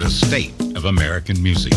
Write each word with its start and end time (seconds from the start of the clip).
the 0.00 0.08
state 0.08 0.58
of 0.76 0.86
American 0.86 1.42
music. 1.42 1.74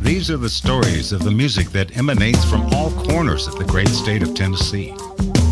These 0.00 0.30
are 0.30 0.38
the 0.38 0.48
stories 0.48 1.12
of 1.12 1.22
the 1.22 1.30
music 1.30 1.68
that 1.72 1.94
emanates 1.94 2.42
from 2.42 2.62
all 2.72 2.90
corners 2.90 3.46
of 3.46 3.58
the 3.58 3.66
great 3.66 3.90
state 3.90 4.22
of 4.22 4.34
Tennessee. 4.34 4.94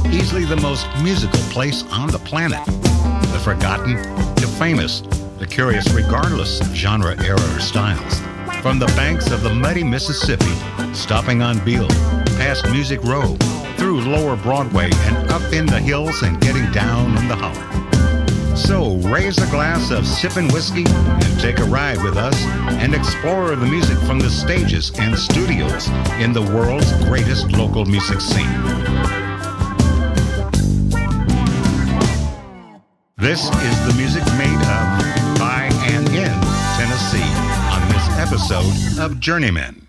Easily 0.07 0.47
the 0.47 0.59
most 0.63 0.87
musical 1.03 1.39
place 1.53 1.85
on 1.91 2.09
the 2.09 2.19
planet. 2.21 2.65
The 2.65 3.41
forgotten, 3.45 3.97
the 4.37 4.57
famous, 4.59 5.03
the 5.39 5.47
curious 5.47 5.87
regardless 5.93 6.63
of 6.63 6.69
genre, 6.69 7.15
era, 7.23 7.55
or 7.55 7.61
styles. 7.61 8.21
From 8.63 8.79
the 8.79 8.91
banks 8.97 9.31
of 9.31 9.43
the 9.43 9.53
muddy 9.53 9.85
Mississippi, 9.85 10.55
stopping 10.95 11.43
on 11.43 11.63
Beale, 11.63 11.89
past 12.39 12.71
Music 12.71 13.05
Row, 13.05 13.37
through 13.77 14.01
Lower 14.01 14.35
Broadway, 14.37 14.89
and 14.93 15.31
up 15.31 15.53
in 15.53 15.67
the 15.67 15.79
hills 15.79 16.23
and 16.23 16.41
getting 16.41 16.73
down 16.73 17.19
in 17.19 17.29
the 17.29 17.37
holler. 17.37 18.08
So 18.59 18.97
raise 19.09 19.39
a 19.39 19.49
glass 19.51 19.93
of 19.93 20.05
sipping 20.05 20.49
whiskey 20.49 20.85
and 20.89 21.41
take 21.41 21.61
a 21.61 21.65
ride 21.65 22.03
with 22.03 22.17
us 22.17 22.35
and 22.83 22.93
explore 22.93 23.55
the 23.55 23.65
music 23.65 23.97
from 23.99 24.19
the 24.19 24.29
stages 24.29 24.91
and 24.99 25.17
studios 25.17 25.89
in 26.21 26.33
the 26.33 26.43
world's 26.43 26.93
greatest 27.05 27.53
local 27.53 27.87
music 27.87 28.21
scene. 28.21 28.51
This 33.17 33.45
is 33.45 33.87
the 33.87 33.95
music 33.97 34.25
made 34.37 34.59
of, 34.59 35.39
by, 35.39 35.71
and 35.93 36.09
in 36.09 36.35
Tennessee 36.77 37.23
on 37.71 37.89
this 37.89 38.09
episode 38.19 39.01
of 39.01 39.21
Journeyman. 39.21 39.87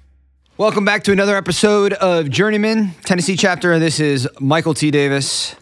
Welcome 0.58 0.86
back 0.86 1.04
to 1.06 1.12
another 1.12 1.36
episode 1.36 1.94
of 1.94 2.30
Journeyman, 2.30 2.92
Tennessee 3.04 3.36
chapter. 3.36 3.80
This 3.80 4.00
is 4.00 4.30
Michael 4.40 4.76
T. 4.76 4.92
Davis, 4.92 5.56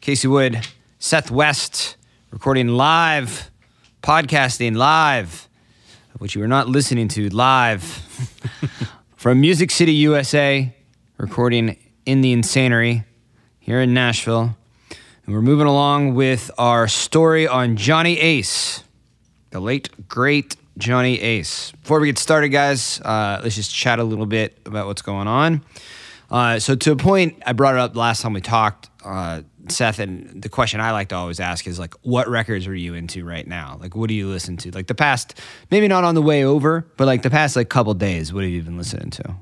Casey 0.00 0.28
Wood, 0.28 0.66
Seth 1.00 1.30
West, 1.30 1.96
recording 2.32 2.68
live, 2.68 3.50
podcasting 4.02 4.74
live, 4.74 5.48
which 6.16 6.34
you 6.34 6.42
are 6.42 6.48
not 6.48 6.66
listening 6.66 7.06
to 7.06 7.28
live 7.28 7.82
from 9.16 9.38
Music 9.38 9.70
City, 9.70 9.92
USA, 9.92 10.74
recording 11.18 11.76
in 12.06 12.22
the 12.22 12.34
Insanery 12.34 13.04
here 13.60 13.82
in 13.82 13.92
Nashville. 13.92 14.56
And 15.26 15.34
we're 15.34 15.42
moving 15.42 15.66
along 15.66 16.14
with 16.14 16.50
our 16.56 16.88
story 16.88 17.46
on 17.46 17.76
Johnny 17.76 18.18
Ace, 18.18 18.82
the 19.50 19.60
late, 19.60 20.08
great 20.08 20.56
Johnny 20.78 21.20
Ace. 21.20 21.72
Before 21.82 22.00
we 22.00 22.06
get 22.06 22.18
started, 22.18 22.48
guys, 22.48 22.98
uh, 23.02 23.40
let's 23.42 23.56
just 23.56 23.74
chat 23.74 23.98
a 23.98 24.04
little 24.04 24.26
bit 24.26 24.58
about 24.64 24.86
what's 24.86 25.02
going 25.02 25.28
on. 25.28 25.62
Uh, 26.32 26.58
so, 26.58 26.74
to 26.74 26.92
a 26.92 26.96
point, 26.96 27.42
I 27.46 27.52
brought 27.52 27.74
it 27.74 27.80
up 27.80 27.94
last 27.94 28.22
time 28.22 28.32
we 28.32 28.40
talked, 28.40 28.88
uh, 29.04 29.42
Seth, 29.68 29.98
and 29.98 30.42
the 30.42 30.48
question 30.48 30.80
I 30.80 30.90
like 30.92 31.08
to 31.10 31.14
always 31.14 31.38
ask 31.40 31.66
is 31.66 31.78
like, 31.78 31.94
what 32.02 32.26
records 32.28 32.66
are 32.66 32.74
you 32.74 32.94
into 32.94 33.24
right 33.24 33.46
now? 33.46 33.76
Like, 33.80 33.94
what 33.94 34.08
do 34.08 34.14
you 34.14 34.28
listen 34.28 34.56
to? 34.58 34.70
Like 34.70 34.86
the 34.86 34.94
past, 34.94 35.38
maybe 35.70 35.88
not 35.88 36.04
on 36.04 36.14
the 36.14 36.22
way 36.22 36.44
over, 36.44 36.86
but 36.96 37.04
like 37.06 37.22
the 37.22 37.30
past 37.30 37.54
like 37.54 37.68
couple 37.68 37.92
days, 37.94 38.32
what 38.32 38.44
have 38.44 38.52
you 38.52 38.62
been 38.62 38.78
listening 38.78 39.10
to? 39.10 39.34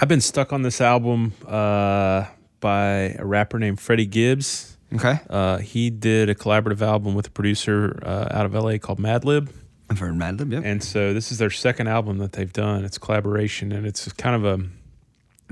I've 0.00 0.08
been 0.08 0.20
stuck 0.20 0.52
on 0.52 0.62
this 0.62 0.80
album 0.80 1.32
uh, 1.48 2.26
by 2.60 3.16
a 3.18 3.24
rapper 3.24 3.58
named 3.58 3.80
Freddie 3.80 4.06
Gibbs. 4.06 4.76
Okay, 4.94 5.20
Uh, 5.30 5.58
he 5.58 5.88
did 5.88 6.28
a 6.28 6.34
collaborative 6.34 6.82
album 6.82 7.14
with 7.14 7.28
a 7.28 7.30
producer 7.30 7.98
uh, 8.02 8.28
out 8.30 8.44
of 8.44 8.54
LA 8.54 8.76
called 8.78 8.98
Madlib. 8.98 9.48
I've 9.88 9.98
heard 9.98 10.14
Madlib. 10.14 10.52
Yep. 10.52 10.62
And 10.64 10.82
so 10.82 11.12
this 11.14 11.32
is 11.32 11.38
their 11.38 11.50
second 11.50 11.86
album 11.88 12.18
that 12.18 12.32
they've 12.32 12.52
done. 12.52 12.84
It's 12.84 12.98
collaboration 12.98 13.72
and 13.72 13.86
it's 13.86 14.12
kind 14.12 14.36
of 14.36 14.44
a 14.44 14.64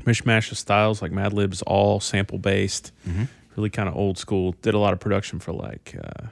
mishmash 0.05 0.51
of 0.53 0.59
styles. 0.59 1.03
Like 1.03 1.13
Madlib's 1.13 1.63
all 1.63 2.01
sample 2.01 2.39
based, 2.39 2.93
really 3.57 3.71
kind 3.71 3.89
of 3.89 3.97
old 3.97 4.19
school. 4.19 4.55
Did 4.63 4.75
a 4.75 4.79
lot 4.79 4.93
of 4.93 5.01
production 5.01 5.39
for 5.41 5.53
like, 5.53 5.97
uh, 6.03 6.27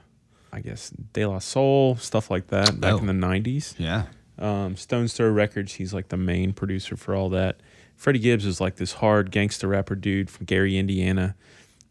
I 0.51 0.59
guess, 0.61 0.91
De 1.13 1.25
La 1.25 1.39
Soul, 1.39 1.95
stuff 1.97 2.31
like 2.31 2.47
that 2.47 2.79
back 2.79 2.93
Oh. 2.93 2.97
in 2.99 3.05
the 3.07 3.13
90s. 3.13 3.75
Yeah. 3.77 4.03
Um, 4.39 4.75
Stone 4.75 5.07
Throw 5.07 5.29
Records, 5.29 5.73
he's 5.73 5.93
like 5.93 6.09
the 6.09 6.17
main 6.17 6.53
producer 6.53 6.95
for 6.95 7.15
all 7.15 7.29
that. 7.29 7.59
Freddie 7.95 8.19
Gibbs 8.19 8.45
is 8.45 8.61
like 8.61 8.75
this 8.75 8.93
hard 8.93 9.31
gangster 9.31 9.67
rapper 9.67 9.95
dude 9.95 10.29
from 10.29 10.45
Gary, 10.45 10.77
Indiana, 10.77 11.35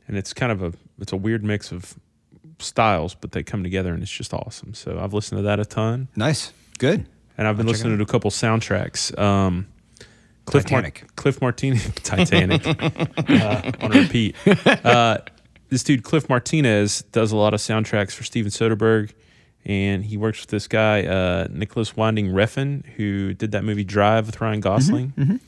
and 0.07 0.17
it's 0.17 0.33
kind 0.33 0.53
of 0.53 0.63
a 0.63 0.73
it's 1.01 1.13
a 1.13 1.17
weird 1.17 1.43
mix 1.45 1.73
of 1.73 1.95
styles, 2.61 3.15
but 3.15 3.33
they 3.33 3.43
come 3.43 3.63
together 3.65 3.93
and 3.93 4.03
it's 4.03 4.13
just 4.13 4.33
awesome. 4.33 4.73
So 4.75 4.99
I've 5.01 5.13
listened 5.13 5.39
to 5.41 5.43
that 5.43 5.59
a 5.61 5.65
ton, 5.65 6.09
Nice. 6.17 6.53
Good. 6.79 7.07
and 7.37 7.47
I've 7.49 7.57
been 7.57 7.67
I'll 7.67 7.73
listening 7.73 7.97
to 7.99 8.03
a 8.03 8.07
couple 8.07 8.31
soundtracks. 8.31 9.19
Um, 9.19 9.67
Cliff 10.47 10.71
Mar- 10.71 10.91
Cliff 11.17 11.41
Martinez, 11.43 11.91
Titanic, 12.03 12.67
uh, 13.29 13.73
on 13.81 13.91
repeat. 13.91 14.35
Uh, 14.67 15.19
this 15.69 15.83
dude 15.83 16.03
Cliff 16.05 16.29
Martinez 16.29 17.03
does 17.13 17.33
a 17.33 17.37
lot 17.37 17.53
of 17.55 17.61
soundtracks 17.61 18.13
for 18.13 18.25
Steven 18.25 18.51
Soderbergh, 18.51 19.13
and 19.65 20.05
he 20.05 20.17
works 20.17 20.41
with 20.41 20.51
this 20.51 20.69
guy 20.69 21.05
uh, 21.05 21.49
Nicolas 21.51 21.97
Winding 21.97 22.29
Refn, 22.29 22.87
who 22.97 23.35
did 23.35 23.51
that 23.53 23.65
movie 23.65 23.85
Drive 23.85 24.27
with 24.27 24.41
Ryan 24.41 24.61
Gosling. 24.61 25.41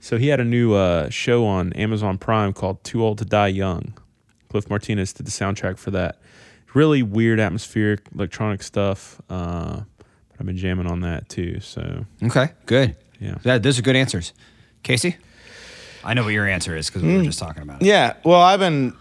So 0.00 0.18
he 0.18 0.28
had 0.28 0.38
a 0.38 0.44
new 0.44 0.74
uh, 0.74 1.08
show 1.08 1.46
on 1.46 1.72
Amazon 1.72 2.18
Prime 2.18 2.52
called 2.52 2.84
Too 2.84 3.02
Old 3.02 3.16
to 3.18 3.24
Die 3.24 3.46
Young. 3.48 3.94
Cliff 4.50 4.68
Martinez 4.68 5.14
did 5.14 5.26
the 5.26 5.30
soundtrack 5.30 5.78
for 5.78 5.90
that. 5.92 6.20
Really 6.74 7.02
weird 7.02 7.40
atmospheric 7.40 8.02
electronic 8.14 8.62
stuff. 8.62 9.18
Uh, 9.30 9.80
but 9.98 10.40
I've 10.40 10.44
been 10.46 10.58
jamming 10.58 10.86
on 10.86 11.00
that 11.00 11.28
too. 11.30 11.60
So 11.60 12.04
Okay. 12.22 12.48
Good. 12.66 12.96
Yeah. 13.20 13.36
That, 13.42 13.62
those 13.62 13.78
are 13.78 13.82
good 13.82 13.96
answers. 13.96 14.32
Casey, 14.82 15.16
I 16.04 16.14
know 16.14 16.24
what 16.24 16.32
your 16.34 16.46
answer 16.48 16.76
is 16.76 16.88
because 16.88 17.02
we 17.02 17.16
were 17.16 17.22
just 17.24 17.38
talking 17.38 17.62
about 17.62 17.80
it. 17.82 17.86
Yeah, 17.86 18.14
well, 18.24 18.40
I've 18.40 18.60
been 18.60 18.94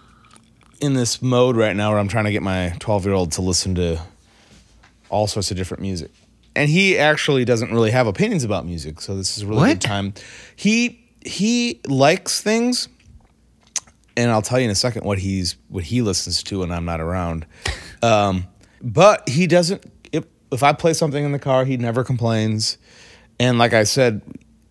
in 0.81 0.93
this 0.93 1.21
mode 1.21 1.55
right 1.57 1.75
now 1.75 1.91
where 1.91 1.99
I'm 1.99 2.07
trying 2.07 2.25
to 2.25 2.31
get 2.31 2.41
my 2.43 2.73
12 2.79 3.05
year 3.05 3.13
old 3.13 3.31
to 3.33 3.41
listen 3.41 3.75
to 3.75 3.99
all 5.09 5.27
sorts 5.27 5.51
of 5.51 5.57
different 5.57 5.81
music. 5.81 6.11
And 6.55 6.69
he 6.69 6.97
actually 6.97 7.45
doesn't 7.45 7.71
really 7.71 7.91
have 7.91 8.05
opinions 8.07 8.43
about 8.43 8.65
music, 8.65 9.01
so 9.01 9.15
this 9.15 9.37
is 9.37 9.43
a 9.43 9.47
really 9.47 9.57
What? 9.59 9.67
good 9.67 9.81
time. 9.81 10.13
He 10.55 10.99
he 11.25 11.81
likes 11.87 12.41
things, 12.41 12.87
and 14.15 14.29
I'll 14.29 14.41
tell 14.43 14.59
you 14.59 14.65
in 14.65 14.71
a 14.71 14.75
second 14.75 15.03
what 15.03 15.17
he's 15.19 15.55
what 15.69 15.83
he 15.85 16.01
listens 16.03 16.43
to 16.43 16.59
when 16.59 16.71
I'm 16.71 16.85
not 16.85 16.99
around. 17.01 17.45
Um, 18.03 18.47
but 18.81 19.29
he 19.29 19.47
doesn't. 19.47 19.81
If 20.11 20.25
if 20.51 20.61
I 20.61 20.73
play 20.73 20.91
something 20.93 21.23
in 21.23 21.31
the 21.31 21.39
car, 21.39 21.63
he 21.63 21.77
never 21.77 22.03
complains. 22.03 22.77
And 23.39 23.57
like 23.57 23.73
I 23.73 23.83
said 23.83 24.21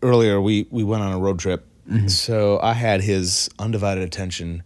earlier, 0.02 0.40
we 0.40 0.66
we 0.70 0.84
went 0.84 1.02
on 1.02 1.12
a 1.12 1.18
road 1.18 1.38
trip, 1.38 1.66
mm-hmm. 1.88 2.08
so 2.08 2.58
I 2.60 2.72
had 2.74 3.02
his 3.02 3.50
undivided 3.58 4.04
attention 4.04 4.62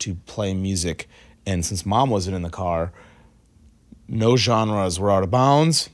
to 0.00 0.14
play 0.26 0.54
music. 0.54 1.08
And 1.44 1.64
since 1.64 1.84
mom 1.84 2.10
wasn't 2.10 2.36
in 2.36 2.42
the 2.42 2.50
car, 2.50 2.92
no 4.08 4.36
genres 4.36 5.00
were 5.00 5.10
out 5.10 5.22
of 5.22 5.30
bounds. 5.30 5.90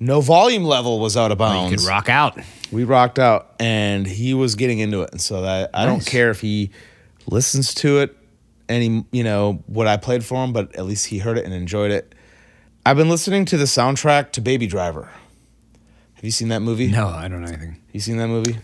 No 0.00 0.20
volume 0.20 0.64
level 0.64 1.00
was 1.00 1.16
out 1.16 1.32
of 1.32 1.38
bounds. 1.38 1.70
You 1.70 1.78
could 1.78 1.86
rock 1.86 2.08
out. 2.08 2.38
We 2.70 2.84
rocked 2.84 3.18
out, 3.18 3.54
and 3.60 4.06
he 4.06 4.34
was 4.34 4.54
getting 4.54 4.78
into 4.78 5.02
it. 5.02 5.10
And 5.12 5.20
so 5.20 5.42
that 5.42 5.70
I 5.72 5.86
don't 5.86 6.04
care 6.04 6.30
if 6.30 6.40
he 6.40 6.70
listens 7.26 7.72
to 7.74 8.00
it, 8.00 8.16
any 8.68 9.04
you 9.12 9.24
know 9.24 9.62
what 9.66 9.86
I 9.86 9.96
played 9.96 10.24
for 10.24 10.44
him, 10.44 10.52
but 10.52 10.74
at 10.76 10.84
least 10.84 11.06
he 11.06 11.18
heard 11.18 11.38
it 11.38 11.44
and 11.44 11.54
enjoyed 11.54 11.90
it. 11.90 12.14
I've 12.84 12.96
been 12.96 13.08
listening 13.08 13.44
to 13.46 13.56
the 13.56 13.64
soundtrack 13.64 14.32
to 14.32 14.40
Baby 14.40 14.66
Driver. 14.66 15.08
Have 16.24 16.28
you 16.28 16.32
seen 16.32 16.48
that 16.48 16.60
movie? 16.60 16.86
No, 16.86 17.06
I 17.06 17.28
don't 17.28 17.42
know 17.42 17.48
anything. 17.48 17.82
You 17.92 18.00
seen 18.00 18.16
that 18.16 18.28
movie? 18.28 18.56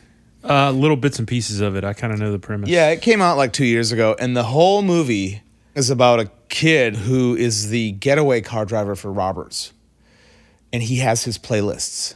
uh, 0.43 0.71
little 0.71 0.97
bits 0.97 1.19
and 1.19 1.29
pieces 1.29 1.61
of 1.61 1.77
it. 1.77 1.85
I 1.85 1.93
kind 1.93 2.11
of 2.11 2.19
know 2.19 2.33
the 2.33 2.39
premise. 2.39 2.71
Yeah, 2.71 2.89
it 2.89 3.03
came 3.03 3.21
out 3.21 3.37
like 3.37 3.53
two 3.53 3.67
years 3.67 3.93
ago, 3.93 4.17
and 4.19 4.35
the 4.35 4.45
whole 4.45 4.81
movie 4.81 5.43
is 5.75 5.91
about 5.91 6.21
a 6.21 6.31
kid 6.49 6.97
who 6.97 7.37
is 7.37 7.69
the 7.69 7.93
getaway 7.93 8.41
car 8.41 8.65
driver 8.65 8.97
for 8.97 9.13
robbers, 9.13 9.75
and 10.73 10.83
he 10.83 11.01
has 11.01 11.25
his 11.25 11.37
playlists, 11.37 12.15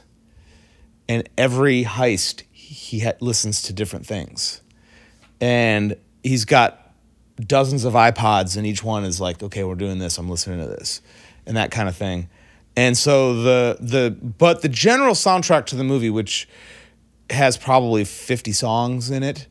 and 1.10 1.28
every 1.36 1.84
heist 1.84 2.44
he 2.50 3.00
ha- 3.00 3.18
listens 3.20 3.60
to 3.64 3.74
different 3.74 4.06
things, 4.06 4.62
and 5.42 5.94
he's 6.22 6.46
got 6.46 6.94
dozens 7.38 7.84
of 7.84 7.92
iPods, 7.92 8.56
and 8.56 8.66
each 8.66 8.82
one 8.82 9.04
is 9.04 9.20
like, 9.20 9.42
okay, 9.42 9.62
we're 9.62 9.74
doing 9.74 9.98
this, 9.98 10.16
I'm 10.16 10.30
listening 10.30 10.60
to 10.60 10.68
this, 10.68 11.02
and 11.44 11.54
that 11.58 11.70
kind 11.70 11.86
of 11.86 11.94
thing, 11.94 12.30
and 12.76 12.96
so 12.96 13.34
the 13.42 13.76
the 13.80 14.10
but 14.20 14.62
the 14.62 14.68
general 14.68 15.14
soundtrack 15.14 15.66
to 15.66 15.76
the 15.76 15.84
movie, 15.84 16.10
which 16.10 16.48
has 17.30 17.56
probably 17.56 18.04
50 18.04 18.52
songs 18.52 19.10
in 19.10 19.22
it 19.22 19.46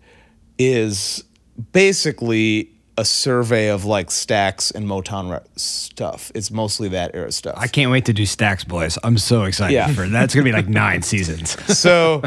is 0.60 1.24
basically 1.72 2.70
a 2.96 3.04
survey 3.04 3.70
of 3.70 3.86
like 3.86 4.10
Stax 4.10 4.74
and 4.74 4.86
Motown 4.88 5.31
re- 5.31 5.40
stuff. 5.56 6.31
It's 6.36 6.52
mostly 6.52 6.90
that 6.90 7.12
era 7.16 7.31
stuff. 7.31 7.56
I 7.58 7.66
can't 7.66 7.90
wait 7.90 8.06
to 8.06 8.14
do 8.14 8.22
Stax 8.24 8.68
Boys. 8.68 9.00
I'm 9.04 9.18
so 9.18 9.44
excited 9.46 9.74
Yeah. 9.74 9.88
for 9.92 10.08
that's 10.08 10.36
gonna 10.36 10.44
be 10.44 10.52
like 10.52 10.68
nine 10.70 11.02
seasons. 11.02 11.58
so 11.78 12.22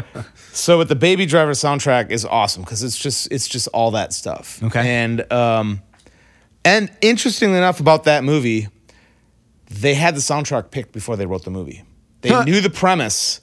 so 0.51 0.77
with 0.77 0.89
the 0.89 0.95
Baby 0.95 1.25
Driver 1.25 1.51
soundtrack 1.51 2.09
is 2.11 2.25
awesome 2.25 2.63
because 2.63 2.83
it's 2.83 2.97
just 2.97 3.31
it's 3.31 3.47
just 3.47 3.69
all 3.69 3.91
that 3.91 4.11
stuff. 4.11 4.61
Okay. 4.61 4.81
And 5.03 5.31
um 5.31 5.81
and 6.65 6.91
interestingly 7.01 7.57
enough 7.57 7.79
about 7.79 8.03
that 8.03 8.25
movie, 8.25 8.67
they 9.69 9.93
had 9.95 10.15
the 10.15 10.19
soundtrack 10.21 10.71
picked 10.71 10.91
before 10.91 11.15
they 11.15 11.25
wrote 11.25 11.43
the 11.43 11.51
movie. 11.51 11.83
They 12.21 12.29
Huh. 12.29 12.43
knew 12.43 12.61
the 12.61 12.69
premise. 12.69 13.41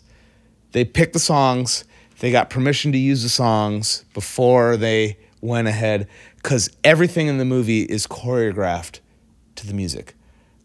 They 0.73 0.85
picked 0.85 1.13
the 1.13 1.19
songs. 1.19 1.85
They 2.21 2.31
got 2.31 2.51
permission 2.51 2.93
to 2.93 2.99
use 2.99 3.23
the 3.23 3.29
songs 3.29 4.05
before 4.15 4.77
they 4.77 5.19
went 5.41 5.69
ahead 5.69 6.09
because 6.37 6.71
everything 6.83 7.27
in 7.27 7.39
the 7.39 7.45
movie 7.45 7.83
is 7.83 8.07
choreographed 8.07 9.01
to 9.57 9.67
the 9.67 9.75
music. 9.75 10.15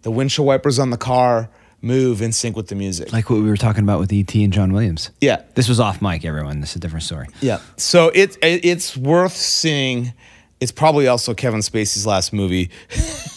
The 0.03 0.11
windshield 0.11 0.47
wipers 0.47 0.79
on 0.79 0.89
the 0.91 0.97
car, 0.97 1.50
move 1.81 2.21
in 2.21 2.31
sync 2.31 2.55
with 2.55 2.67
the 2.67 2.75
music. 2.75 3.12
Like 3.13 3.29
what 3.29 3.41
we 3.41 3.50
were 3.50 3.57
talking 3.57 3.83
about 3.83 4.00
with 4.00 4.12
ET 4.13 4.33
and 4.35 4.51
John 4.53 4.71
Williams. 4.73 5.12
yeah, 5.21 5.41
This 5.55 5.67
was 5.69 5.79
off 5.79 6.01
mic, 6.01 6.23
everyone. 6.25 6.62
This 6.62 6.71
is 6.71 6.75
a 6.77 6.79
different 6.79 7.03
story. 7.03 7.27
yeah. 7.41 7.59
So 7.77 8.09
it, 8.09 8.38
it 8.41 8.63
it's 8.65 8.95
worth 8.97 9.35
seeing. 9.35 10.13
It's 10.62 10.71
probably 10.73 11.07
also 11.07 11.33
Kevin 11.33 11.62
Spacey's 11.62 12.05
last 12.05 12.33
movie. 12.33 12.69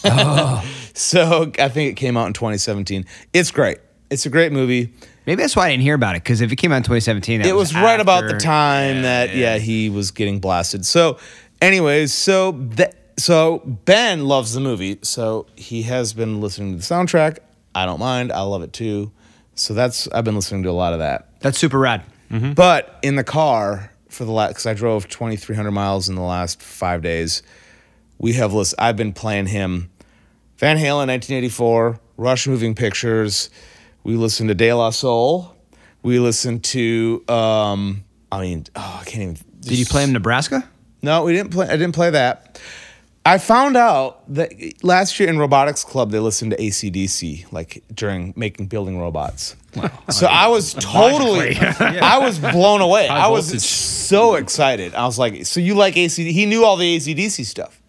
Oh. 0.05 0.65
so 0.93 1.51
I 1.59 1.69
think 1.69 1.91
it 1.91 1.95
came 1.95 2.17
out 2.17 2.27
in 2.27 2.33
2017. 2.33 3.05
It's 3.33 3.51
great. 3.51 3.79
It's 4.09 4.25
a 4.25 4.29
great 4.29 4.51
movie. 4.51 4.93
Maybe 5.25 5.41
that's 5.41 5.55
why 5.55 5.67
I 5.67 5.69
didn't 5.71 5.83
hear 5.83 5.95
about 5.95 6.15
it 6.15 6.23
because 6.23 6.41
if 6.41 6.51
it 6.51 6.57
came 6.57 6.71
out 6.71 6.77
in 6.77 6.83
2017, 6.83 7.41
that 7.41 7.47
it 7.47 7.55
was, 7.55 7.73
right 7.73 7.99
about 7.99 8.21
the 8.21 8.35
after- 8.35 8.39
time 8.39 9.01
that 9.03 9.35
yeah, 9.35 9.57
he 9.57 9.89
was 9.89 10.11
getting 10.11 10.39
blasted. 10.39 10.85
So, 10.85 11.17
anyways, 11.61 12.13
so 12.13 12.51
that 12.51 12.95
so 13.17 13.59
Ben 13.85 14.25
loves 14.25 14.53
the 14.53 14.59
movie, 14.59 14.99
so 15.01 15.47
he 15.55 15.83
has 15.83 16.13
been 16.13 16.41
listening 16.41 16.71
to 16.71 16.77
the 16.77 16.83
soundtrack. 16.83 17.39
I 17.73 17.85
don't 17.85 17.99
mind. 17.99 18.31
I 18.31 18.41
love 18.41 18.63
it 18.63 18.73
too. 18.73 19.11
So 19.55 19.73
that's 19.73 20.07
I've 20.09 20.25
been 20.25 20.35
listening 20.35 20.63
to 20.63 20.69
a 20.69 20.71
lot 20.71 20.93
of 20.93 20.99
that. 20.99 21.29
That's 21.39 21.57
super 21.57 21.79
rad. 21.79 22.03
Mm-hmm. 22.29 22.53
But 22.53 22.99
in 23.03 23.15
the 23.15 23.23
car 23.23 23.91
for 24.09 24.25
the 24.25 24.31
last, 24.31 24.49
because 24.49 24.65
I 24.65 24.73
drove 24.73 25.07
2,300 25.07 25.71
miles 25.71 26.09
in 26.09 26.15
the 26.15 26.21
last 26.21 26.61
five 26.61 27.01
days, 27.01 27.43
we 28.17 28.33
have 28.33 28.53
list. 28.53 28.75
I've 28.77 28.97
been 28.97 29.13
playing 29.13 29.47
him 29.47 29.89
Van 30.57 30.77
Halen 30.77 31.07
1984, 31.07 31.99
Rush 32.17 32.47
Moving 32.47 32.75
Pictures. 32.75 33.49
We 34.03 34.15
listened 34.15 34.49
to 34.49 34.55
De 34.55 34.73
La 34.73 34.91
Soul. 34.91 35.55
We 36.03 36.19
listened 36.19 36.63
to, 36.65 37.23
um, 37.27 38.03
I 38.31 38.41
mean, 38.41 38.65
oh, 38.75 38.99
I 39.01 39.03
can't 39.05 39.21
even. 39.23 39.37
Did 39.61 39.79
you 39.79 39.85
play 39.85 40.03
him 40.03 40.11
Nebraska? 40.11 40.67
No, 41.01 41.23
we 41.23 41.33
didn't 41.33 41.51
play. 41.51 41.67
I 41.67 41.77
didn't 41.77 41.93
play 41.95 42.09
that. 42.11 42.59
I 43.25 43.37
found 43.37 43.77
out 43.77 44.21
that 44.33 44.51
last 44.83 45.17
year 45.19 45.29
in 45.29 45.39
Robotics 45.39 45.85
Club 45.85 46.11
they 46.11 46.19
listened 46.19 46.51
to 46.51 46.57
ACDC 46.57 47.51
like 47.53 47.81
during 47.93 48.33
making 48.35 48.67
building 48.67 48.99
robots. 48.99 49.55
Wow. 49.75 49.91
So 50.09 50.27
I 50.27 50.47
was 50.47 50.73
totally, 50.79 51.55
I 51.57 52.17
was 52.17 52.37
blown 52.37 52.81
away. 52.81 53.07
I 53.07 53.27
was 53.27 53.65
so 53.65 54.35
excited. 54.35 54.93
I 54.93 55.05
was 55.05 55.17
like, 55.17 55.45
"So 55.45 55.61
you 55.61 55.75
like 55.75 55.95
ACD?" 55.95 56.31
He 56.31 56.45
knew 56.45 56.65
all 56.65 56.75
the 56.75 56.97
ACDC 56.97 57.45
stuff. 57.45 57.81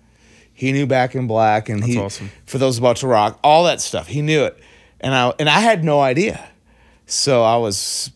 He 0.55 0.73
knew 0.73 0.87
Back 0.87 1.15
in 1.15 1.27
Black, 1.27 1.69
and 1.69 1.85
he 1.85 1.99
awesome. 1.99 2.31
for 2.47 2.59
those 2.59 2.79
about 2.79 2.97
to 2.99 3.09
rock, 3.09 3.39
all 3.43 3.65
that 3.65 3.81
stuff. 3.81 4.07
He 4.07 4.23
knew 4.23 4.45
it, 4.45 4.59
and 5.01 5.13
I 5.15 5.33
and 5.39 5.49
I 5.49 5.61
had 5.61 5.85
no 5.85 6.01
idea. 6.01 6.49
So 7.07 7.43
I 7.43 7.57
was, 7.57 8.11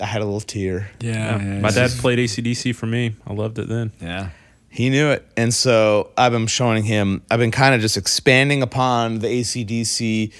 I 0.00 0.06
had 0.06 0.22
a 0.22 0.24
little 0.24 0.40
tear. 0.40 0.90
Yeah. 1.00 1.36
My 1.36 1.70
dad 1.70 1.90
played 1.90 2.18
ACDC 2.18 2.74
for 2.74 2.86
me. 2.86 3.14
I 3.26 3.32
loved 3.32 3.58
it 3.58 3.68
then. 3.68 3.92
Yeah. 4.00 4.30
He 4.68 4.88
knew 4.88 5.08
it. 5.10 5.26
And 5.36 5.52
so 5.52 6.10
I've 6.16 6.32
been 6.32 6.46
showing 6.46 6.84
him, 6.84 7.22
I've 7.30 7.40
been 7.40 7.50
kind 7.50 7.74
of 7.74 7.80
just 7.80 7.96
expanding 7.96 8.62
upon 8.62 9.18
the 9.18 9.26
ACDC. 9.26 10.32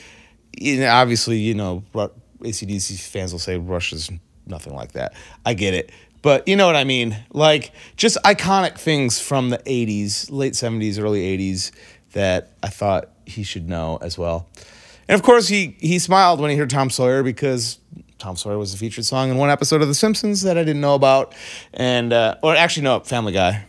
You 0.58 0.80
know, 0.80 0.88
obviously, 0.88 1.38
you 1.38 1.54
know, 1.54 1.82
ACDC 1.94 3.00
fans 3.00 3.32
will 3.32 3.40
say 3.40 3.58
Rush 3.58 3.92
is 3.92 4.10
nothing 4.46 4.74
like 4.74 4.92
that. 4.92 5.14
I 5.44 5.54
get 5.54 5.74
it. 5.74 5.90
But 6.22 6.46
you 6.46 6.56
know 6.56 6.66
what 6.66 6.76
I 6.76 6.84
mean? 6.84 7.16
Like 7.32 7.72
just 7.96 8.18
iconic 8.24 8.78
things 8.78 9.20
from 9.20 9.50
the 9.50 9.58
80s, 9.58 10.30
late 10.30 10.52
70s, 10.52 11.00
early 11.02 11.22
80s 11.38 11.70
that 12.12 12.52
I 12.62 12.68
thought 12.68 13.10
he 13.24 13.42
should 13.42 13.68
know 13.68 13.98
as 14.02 14.18
well. 14.18 14.48
And 15.08 15.14
of 15.14 15.22
course, 15.22 15.48
he 15.48 15.76
he 15.80 15.98
smiled 15.98 16.40
when 16.40 16.50
he 16.50 16.56
heard 16.56 16.70
Tom 16.70 16.88
Sawyer 16.88 17.22
because 17.22 17.78
Tom 18.18 18.36
Sawyer 18.36 18.58
was 18.58 18.74
a 18.74 18.76
featured 18.76 19.04
song 19.04 19.30
in 19.30 19.38
one 19.38 19.50
episode 19.50 19.82
of 19.82 19.88
The 19.88 19.94
Simpsons 19.94 20.42
that 20.42 20.56
I 20.56 20.62
didn't 20.62 20.80
know 20.80 20.94
about, 20.94 21.34
and 21.74 22.12
uh, 22.12 22.36
or 22.42 22.54
actually 22.54 22.84
no, 22.84 23.00
Family 23.00 23.32
Guy. 23.32 23.64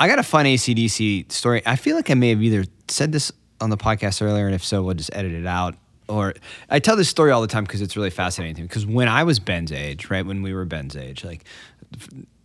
I 0.00 0.08
got 0.08 0.18
a 0.18 0.22
fun 0.24 0.46
ACDC 0.46 1.30
story. 1.30 1.62
I 1.66 1.76
feel 1.76 1.96
like 1.96 2.10
I 2.10 2.14
may 2.14 2.30
have 2.30 2.42
either 2.42 2.64
said 2.88 3.12
this 3.12 3.30
on 3.60 3.70
the 3.70 3.76
podcast 3.76 4.22
earlier, 4.22 4.46
and 4.46 4.54
if 4.54 4.64
so, 4.64 4.82
we'll 4.82 4.94
just 4.94 5.10
edit 5.12 5.32
it 5.32 5.46
out. 5.46 5.76
Or 6.08 6.34
I 6.70 6.78
tell 6.78 6.96
this 6.96 7.08
story 7.08 7.30
all 7.30 7.40
the 7.40 7.48
time 7.48 7.64
because 7.64 7.82
it's 7.82 7.96
really 7.96 8.10
fascinating 8.10 8.56
to 8.56 8.62
me. 8.62 8.68
Because 8.68 8.86
when 8.86 9.08
I 9.08 9.24
was 9.24 9.38
Ben's 9.38 9.72
age, 9.72 10.10
right, 10.10 10.24
when 10.24 10.42
we 10.42 10.52
were 10.52 10.64
Ben's 10.64 10.96
age, 10.96 11.24
like 11.24 11.44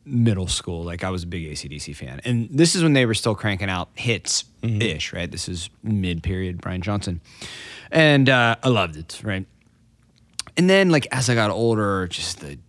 middle 0.06 0.48
school, 0.48 0.84
like 0.84 1.04
I 1.04 1.10
was 1.10 1.24
a 1.24 1.28
big 1.28 1.46
ACDC 1.52 1.96
fan. 1.96 2.22
And 2.26 2.50
this 2.52 2.76
is 2.76 2.84
when 2.84 2.94
they 2.94 3.06
were 3.06 3.14
still 3.14 3.36
cranking 3.36 3.70
out 3.70 3.90
hits 3.96 4.44
ish, 4.62 5.14
right? 5.14 5.32
This 5.32 5.48
is 5.48 5.70
mid 5.82 6.24
period 6.24 6.62
Brian 6.62 6.82
Johnson. 6.82 7.22
And 7.92 8.30
uh, 8.30 8.58
I 8.62 8.70
loved 8.70 8.98
it, 8.98 9.22
right? 9.24 9.46
And 10.56 10.70
then, 10.70 10.90
like, 10.92 11.08
as 11.12 11.30
I 11.30 11.36
got 11.36 11.50
older, 11.50 12.08
just 12.08 12.40
the 12.40 12.60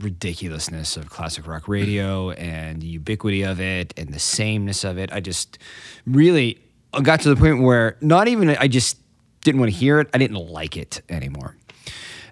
ridiculousness 0.00 0.96
of 0.96 1.10
classic 1.10 1.46
rock 1.46 1.68
radio 1.68 2.30
and 2.32 2.82
the 2.82 2.86
ubiquity 2.86 3.42
of 3.42 3.60
it 3.60 3.94
and 3.96 4.12
the 4.12 4.18
sameness 4.18 4.84
of 4.84 4.98
it. 4.98 5.12
I 5.12 5.20
just 5.20 5.58
really 6.06 6.58
got 7.02 7.20
to 7.20 7.28
the 7.28 7.36
point 7.36 7.62
where 7.62 7.96
not 8.00 8.28
even 8.28 8.50
I 8.50 8.68
just 8.68 8.98
didn't 9.42 9.60
want 9.60 9.72
to 9.72 9.76
hear 9.76 10.00
it. 10.00 10.08
I 10.14 10.18
didn't 10.18 10.36
like 10.36 10.76
it 10.76 11.02
anymore. 11.08 11.56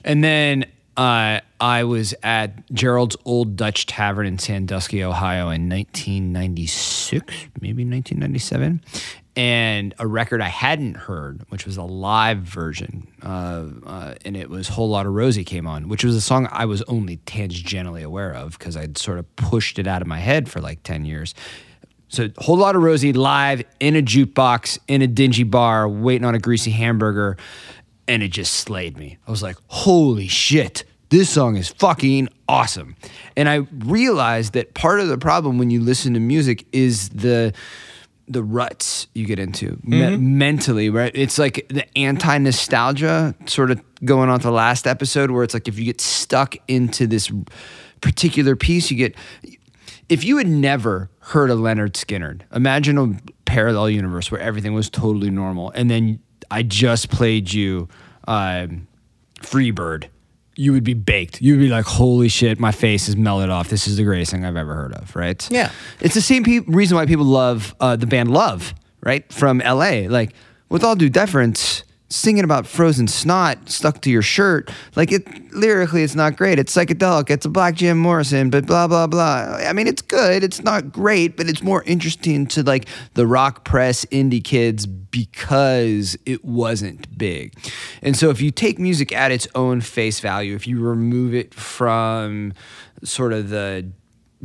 And 0.04 0.24
then 0.24 0.64
uh, 0.96 1.40
I 1.60 1.84
was 1.84 2.14
at 2.22 2.70
Gerald's 2.72 3.16
Old 3.24 3.56
Dutch 3.56 3.86
Tavern 3.86 4.26
in 4.26 4.38
Sandusky, 4.38 5.02
Ohio 5.02 5.50
in 5.50 5.68
1996, 5.68 7.34
maybe 7.60 7.84
1997. 7.84 8.82
And 9.36 9.94
a 9.98 10.06
record 10.06 10.40
I 10.40 10.48
hadn't 10.48 10.96
heard, 10.96 11.44
which 11.48 11.64
was 11.64 11.76
a 11.76 11.84
live 11.84 12.38
version, 12.38 13.06
uh, 13.22 13.66
uh, 13.86 14.14
and 14.24 14.36
it 14.36 14.50
was 14.50 14.68
Whole 14.68 14.90
Lot 14.90 15.06
of 15.06 15.14
Rosie 15.14 15.44
came 15.44 15.66
on, 15.66 15.88
which 15.88 16.04
was 16.04 16.16
a 16.16 16.20
song 16.20 16.48
I 16.50 16.64
was 16.64 16.82
only 16.82 17.18
tangentially 17.18 18.02
aware 18.02 18.34
of 18.34 18.58
because 18.58 18.76
I'd 18.76 18.98
sort 18.98 19.18
of 19.18 19.36
pushed 19.36 19.78
it 19.78 19.86
out 19.86 20.02
of 20.02 20.08
my 20.08 20.18
head 20.18 20.50
for 20.50 20.60
like 20.60 20.82
10 20.82 21.04
years. 21.04 21.34
So 22.10 22.28
whole 22.38 22.56
lot 22.56 22.76
of 22.76 22.82
Rosie 22.82 23.12
live 23.12 23.62
in 23.78 23.96
a 23.96 24.02
jukebox 24.02 24.78
in 24.88 25.00
a 25.00 25.06
dingy 25.06 25.44
bar 25.44 25.88
waiting 25.88 26.24
on 26.24 26.34
a 26.34 26.40
greasy 26.40 26.72
hamburger, 26.72 27.36
and 28.08 28.22
it 28.22 28.28
just 28.28 28.54
slayed 28.54 28.98
me. 28.98 29.16
I 29.26 29.30
was 29.30 29.42
like, 29.42 29.56
holy 29.68 30.26
shit, 30.26 30.84
this 31.10 31.30
song 31.30 31.56
is 31.56 31.68
fucking 31.68 32.28
awesome. 32.48 32.96
And 33.36 33.48
I 33.48 33.66
realized 33.78 34.54
that 34.54 34.74
part 34.74 35.00
of 35.00 35.08
the 35.08 35.18
problem 35.18 35.56
when 35.56 35.70
you 35.70 35.80
listen 35.80 36.14
to 36.14 36.20
music 36.20 36.66
is 36.72 37.08
the 37.10 37.54
the 38.26 38.42
ruts 38.44 39.08
you 39.12 39.26
get 39.26 39.40
into 39.40 39.76
me- 39.82 40.00
mm-hmm. 40.00 40.38
mentally, 40.38 40.88
right? 40.88 41.10
It's 41.16 41.36
like 41.36 41.66
the 41.68 41.84
anti 41.98 42.38
nostalgia 42.38 43.34
sort 43.46 43.72
of 43.72 43.82
going 44.04 44.30
on 44.30 44.38
to 44.40 44.46
the 44.46 44.52
last 44.52 44.86
episode, 44.86 45.30
where 45.30 45.42
it's 45.42 45.54
like 45.54 45.66
if 45.68 45.78
you 45.78 45.84
get 45.84 46.00
stuck 46.00 46.56
into 46.68 47.06
this 47.06 47.30
particular 48.00 48.56
piece, 48.56 48.90
you 48.90 48.96
get 48.96 49.14
if 50.10 50.24
you 50.24 50.36
had 50.36 50.48
never 50.48 51.08
heard 51.20 51.50
of 51.50 51.60
Lynyrd 51.60 51.92
Skynyrd, 51.92 52.42
imagine 52.52 52.98
a 52.98 53.14
parallel 53.44 53.88
universe 53.88 54.30
where 54.30 54.40
everything 54.40 54.74
was 54.74 54.90
totally 54.90 55.30
normal, 55.30 55.70
and 55.70 55.88
then 55.88 56.18
I 56.50 56.64
just 56.64 57.10
played 57.10 57.52
you 57.52 57.88
um, 58.26 58.88
Freebird. 59.40 60.08
You 60.56 60.72
would 60.72 60.84
be 60.84 60.94
baked. 60.94 61.40
You 61.40 61.54
would 61.54 61.60
be 61.60 61.68
like, 61.68 61.86
"Holy 61.86 62.28
shit, 62.28 62.58
my 62.58 62.72
face 62.72 63.08
is 63.08 63.16
melted 63.16 63.50
off. 63.50 63.68
This 63.70 63.86
is 63.86 63.96
the 63.96 64.04
greatest 64.04 64.32
thing 64.32 64.44
I've 64.44 64.56
ever 64.56 64.74
heard 64.74 64.92
of." 64.94 65.14
Right? 65.14 65.48
Yeah. 65.50 65.70
It's 66.00 66.14
the 66.14 66.20
same 66.20 66.42
pe- 66.42 66.58
reason 66.66 66.96
why 66.96 67.06
people 67.06 67.24
love 67.24 67.74
uh, 67.80 67.96
the 67.96 68.06
band 68.06 68.32
Love, 68.32 68.74
right? 69.02 69.32
From 69.32 69.60
L.A. 69.60 70.08
Like, 70.08 70.34
with 70.68 70.82
all 70.82 70.96
due 70.96 71.08
deference, 71.08 71.84
singing 72.10 72.44
about 72.44 72.66
frozen 72.66 73.06
snot 73.06 73.70
stuck 73.70 74.00
to 74.02 74.10
your 74.10 74.22
shirt, 74.22 74.70
like 74.96 75.12
it 75.12 75.52
lyrically, 75.54 76.02
it's 76.02 76.14
not 76.14 76.36
great. 76.36 76.58
It's 76.58 76.74
psychedelic. 76.74 77.30
It's 77.30 77.46
a 77.46 77.48
Black 77.48 77.76
Jim 77.76 77.98
Morrison, 77.98 78.50
but 78.50 78.66
blah 78.66 78.86
blah 78.86 79.06
blah. 79.06 79.58
I 79.66 79.72
mean, 79.72 79.86
it's 79.86 80.02
good. 80.02 80.42
It's 80.42 80.62
not 80.62 80.92
great, 80.92 81.36
but 81.36 81.48
it's 81.48 81.62
more 81.62 81.82
interesting 81.84 82.46
to 82.48 82.62
like 82.62 82.88
the 83.14 83.26
rock 83.26 83.64
press 83.64 84.04
indie 84.06 84.42
kids 84.42 84.86
because 84.86 86.16
it 86.26 86.44
wasn't 86.44 87.16
big. 87.16 87.54
And 88.02 88.16
so, 88.16 88.30
if 88.30 88.40
you 88.40 88.50
take 88.50 88.78
music 88.78 89.12
at 89.12 89.32
its 89.32 89.48
own 89.54 89.80
face 89.80 90.20
value, 90.20 90.54
if 90.54 90.66
you 90.66 90.80
remove 90.80 91.34
it 91.34 91.54
from 91.54 92.52
sort 93.02 93.32
of 93.32 93.48
the 93.48 93.90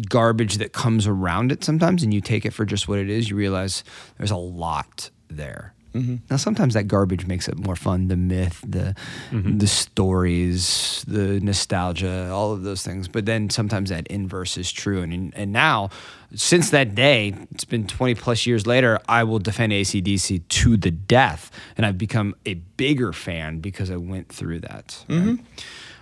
garbage 0.10 0.58
that 0.58 0.74
comes 0.74 1.08
around 1.08 1.52
it 1.52 1.64
sometimes 1.64 2.04
and 2.04 2.14
you 2.14 2.20
take 2.20 2.46
it 2.46 2.52
for 2.52 2.66
just 2.66 2.88
what 2.88 3.00
it 3.00 3.10
is, 3.10 3.30
you 3.30 3.36
realize 3.36 3.84
there's 4.18 4.32
a 4.32 4.36
lot 4.36 5.10
there. 5.30 5.75
Mm-hmm. 5.96 6.16
Now 6.30 6.36
sometimes 6.36 6.74
that 6.74 6.88
garbage 6.88 7.26
makes 7.26 7.48
it 7.48 7.58
more 7.58 7.78
fun, 7.78 8.10
the 8.10 8.18
myth, 8.18 8.62
the 8.68 8.96
mm-hmm. 9.32 9.58
the 9.60 9.68
stories, 9.68 11.06
the 11.08 11.40
nostalgia, 11.40 12.30
all 12.32 12.52
of 12.52 12.64
those 12.64 12.84
things. 12.84 13.08
But 13.08 13.26
then 13.26 13.50
sometimes 13.50 13.90
that 13.92 14.06
inverse 14.08 14.58
is 14.58 14.72
true. 14.72 15.02
And 15.02 15.34
and 15.36 15.54
now, 15.54 15.90
since 16.36 16.70
that 16.72 16.96
day, 16.96 17.34
it's 17.52 17.64
been 17.64 17.88
20 17.88 18.16
plus 18.16 18.46
years 18.46 18.68
later, 18.68 19.00
I 19.08 19.24
will 19.24 19.40
defend 19.40 19.72
ACDC 19.72 20.48
to 20.48 20.76
the 20.76 20.92
death. 20.92 21.50
And 21.78 21.86
I've 21.86 21.98
become 21.98 22.36
a 22.46 22.56
bigger 22.56 23.14
fan 23.14 23.60
because 23.60 23.90
I 23.90 23.96
went 23.96 24.30
through 24.30 24.60
that. 24.62 25.06
right? 25.28 25.40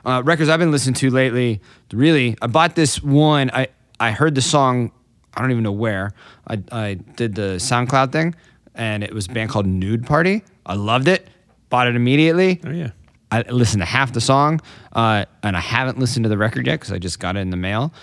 Uh, 0.05 0.21
records 0.23 0.49
I've 0.49 0.59
been 0.59 0.71
listening 0.71 0.95
to 0.95 1.09
lately, 1.09 1.61
really, 1.91 2.35
I 2.41 2.47
bought 2.47 2.75
this 2.75 3.01
one. 3.01 3.49
I, 3.53 3.67
I 3.99 4.11
heard 4.11 4.35
the 4.35 4.41
song, 4.41 4.91
I 5.33 5.41
don't 5.41 5.51
even 5.51 5.63
know 5.63 5.71
where. 5.71 6.13
I, 6.47 6.61
I 6.71 6.93
did 6.95 7.35
the 7.35 7.55
SoundCloud 7.57 8.11
thing, 8.11 8.35
and 8.75 9.03
it 9.03 9.13
was 9.13 9.27
a 9.27 9.31
band 9.31 9.49
called 9.49 9.65
Nude 9.65 10.05
Party. 10.05 10.43
I 10.65 10.75
loved 10.75 11.07
it, 11.07 11.27
bought 11.69 11.87
it 11.87 11.95
immediately. 11.95 12.61
Oh 12.65 12.71
yeah. 12.71 12.91
I 13.31 13.41
listened 13.41 13.81
to 13.81 13.85
half 13.85 14.13
the 14.13 14.21
song, 14.21 14.61
uh, 14.91 15.25
and 15.41 15.57
I 15.57 15.59
haven't 15.59 15.97
listened 15.97 16.23
to 16.23 16.29
the 16.29 16.37
record 16.37 16.67
yet 16.67 16.79
because 16.79 16.91
I 16.91 16.99
just 16.99 17.19
got 17.19 17.35
it 17.35 17.39
in 17.39 17.49
the 17.49 17.57
mail. 17.57 17.93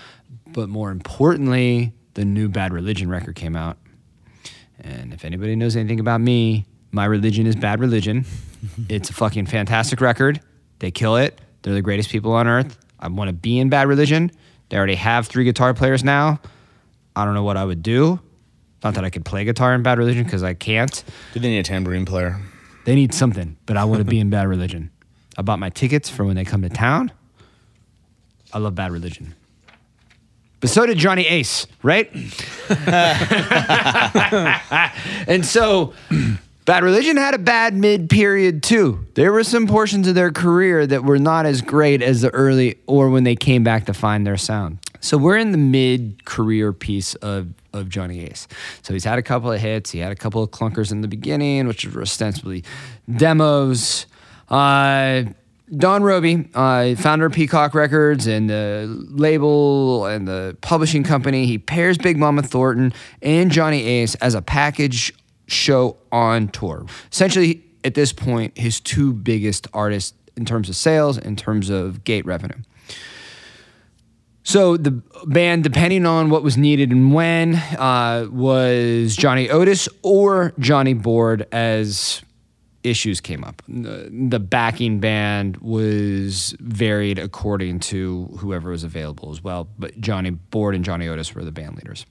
But 0.49 0.69
more 0.69 0.91
importantly, 0.91 1.93
the 2.15 2.25
new 2.25 2.49
Bad 2.49 2.73
Religion 2.73 3.09
record 3.09 3.37
came 3.37 3.55
out. 3.55 3.79
And 4.81 5.15
if 5.15 5.25
anybody 5.25 5.55
knows 5.55 5.77
anything 5.77 6.00
about 6.00 6.21
me, 6.21 6.67
my 6.91 7.05
religion 7.05 7.47
is 7.47 7.55
bad 7.55 7.81
religion. 7.81 8.25
it's 8.89 9.11
a 9.11 9.12
fucking 9.12 9.47
fantastic 9.47 10.00
record. 10.00 10.41
They 10.81 10.91
kill 10.91 11.17
it. 11.17 11.41
They're 11.62 11.75
the 11.75 11.83
greatest 11.83 12.11
people 12.11 12.33
on 12.33 12.49
earth. 12.49 12.77
I 12.99 13.09
want 13.09 13.29
to 13.29 13.33
be 13.33 13.59
in 13.59 13.69
Bad 13.69 13.87
Religion. 13.87 14.31
They 14.69 14.77
already 14.77 14.95
have 14.95 15.27
three 15.27 15.45
guitar 15.45 15.75
players 15.75 16.03
now. 16.03 16.41
I 17.15 17.25
don't 17.25 17.35
know 17.35 17.43
what 17.43 17.57
I 17.57 17.65
would 17.65 17.83
do. 17.83 18.21
Not 18.82 18.94
that 18.94 19.04
I 19.04 19.10
could 19.10 19.25
play 19.25 19.44
guitar 19.44 19.75
in 19.75 19.82
Bad 19.82 19.99
Religion 19.99 20.25
because 20.25 20.42
I 20.42 20.54
can't. 20.54 21.04
Do 21.34 21.40
they 21.40 21.49
need 21.49 21.58
a 21.58 21.62
tambourine 21.62 22.06
player? 22.06 22.40
They 22.84 22.94
need 22.94 23.12
something, 23.12 23.56
but 23.66 23.76
I 23.76 23.84
want 23.84 23.99
to 23.99 24.04
be 24.04 24.18
in 24.18 24.30
Bad 24.30 24.49
Religion. 24.49 24.90
I 25.37 25.42
bought 25.42 25.58
my 25.58 25.70
tickets 25.70 26.08
for 26.08 26.25
when 26.25 26.37
they 26.37 26.44
come 26.44 26.62
to 26.62 26.68
town. 26.68 27.12
I 28.52 28.58
love 28.58 28.75
Bad 28.75 28.90
Religion. 28.90 29.34
But 30.60 30.70
so 30.70 30.84
did 30.87 30.99
Johnny 30.99 31.26
Ace, 31.26 31.66
right? 31.82 32.10
and 35.26 35.44
so 35.44 35.94
Bad 36.66 36.84
Religion 36.84 37.16
had 37.16 37.34
a 37.34 37.38
bad 37.38 37.75
mid 37.75 38.10
period 38.10 38.62
too. 38.62 39.06
There 39.14 39.32
were 39.32 39.42
some 39.42 39.66
portions 39.66 40.06
of 40.06 40.14
their 40.14 40.30
career 40.30 40.87
that 40.87 41.02
were 41.02 41.18
not 41.18 41.46
as 41.46 41.62
great 41.62 42.02
as 42.02 42.20
the 42.20 42.30
early 42.30 42.78
or 42.87 43.08
when 43.08 43.25
they 43.25 43.37
came 43.37 43.64
back 43.64 43.87
to 43.87 43.94
find 43.94 44.26
their 44.26 44.37
sound. 44.37 44.78
So 45.00 45.16
we're 45.16 45.38
in 45.38 45.52
the 45.52 45.58
mid 45.58 46.26
career 46.26 46.75
piece 46.75 47.14
of, 47.16 47.49
of 47.73 47.89
Johnny 47.89 48.25
Ace. 48.25 48.49
So 48.83 48.93
he's 48.93 49.05
had 49.05 49.19
a 49.19 49.23
couple 49.23 49.53
of 49.53 49.61
hits. 49.61 49.91
He 49.91 49.99
had 49.99 50.12
a 50.12 50.17
couple 50.17 50.43
of 50.43 50.50
clunkers 50.50 50.93
in 50.93 51.00
the 51.00 51.09
beginning, 51.09 51.67
which 51.67 51.87
were 51.87 52.03
ostensibly 52.03 52.65
demos. 53.17 54.07
Uh, 54.49 55.25
Don 55.77 56.03
Robey, 56.03 56.49
uh, 56.53 56.97
founder 56.97 57.27
of 57.27 57.33
Peacock 57.33 57.75
Records 57.75 58.27
and 58.27 58.50
the 58.50 58.87
label 59.09 60.07
and 60.07 60.27
the 60.27 60.57
publishing 60.62 61.05
company, 61.05 61.47
he 61.47 61.59
pairs 61.59 61.97
Big 61.97 62.17
Mama 62.17 62.43
Thornton 62.43 62.93
and 63.23 63.53
Johnny 63.53 63.85
Ace 63.85 64.17
as 64.17 64.35
a 64.35 64.43
package 64.43 65.12
show 65.47 65.97
on 66.11 66.49
tour. 66.49 66.87
Essentially, 67.12 67.62
at 67.85 67.95
this 67.95 68.12
point, 68.12 68.59
his 68.59 68.81
two 68.81 69.12
biggest 69.12 69.69
artists 69.73 70.12
in 70.37 70.45
terms 70.45 70.69
of 70.69 70.75
sales, 70.75 71.19
in 71.19 71.37
terms 71.37 71.71
of 71.71 72.03
gate 72.03 72.27
revenue. 72.27 72.59
So 74.42 74.76
the 74.76 75.02
band, 75.26 75.64
depending 75.64 76.06
on 76.06 76.30
what 76.30 76.42
was 76.42 76.56
needed 76.56 76.90
and 76.90 77.12
when, 77.12 77.56
uh, 77.56 78.26
was 78.30 79.14
Johnny 79.16 79.50
Otis 79.50 79.88
or 80.02 80.54
Johnny 80.59 80.94
Board 80.94 81.47
as 81.52 82.23
issues 82.82 83.20
came 83.20 83.44
up. 83.44 83.62
The, 83.68 84.40
backing 84.40 85.00
band 85.00 85.59
was 85.59 86.54
varied 86.61 87.18
according 87.18 87.80
to 87.80 88.26
whoever 88.38 88.70
was 88.70 88.85
available 88.85 89.30
as 89.30 89.44
well, 89.44 89.68
but 89.78 90.00
Johnny 90.00 90.30
Board 90.30 90.75
and 90.75 90.85
Johnny 90.85 91.06
Otis 91.06 91.35
were 91.35 91.44
the 91.44 91.52
band 91.52 91.76
leaders. 91.76 92.06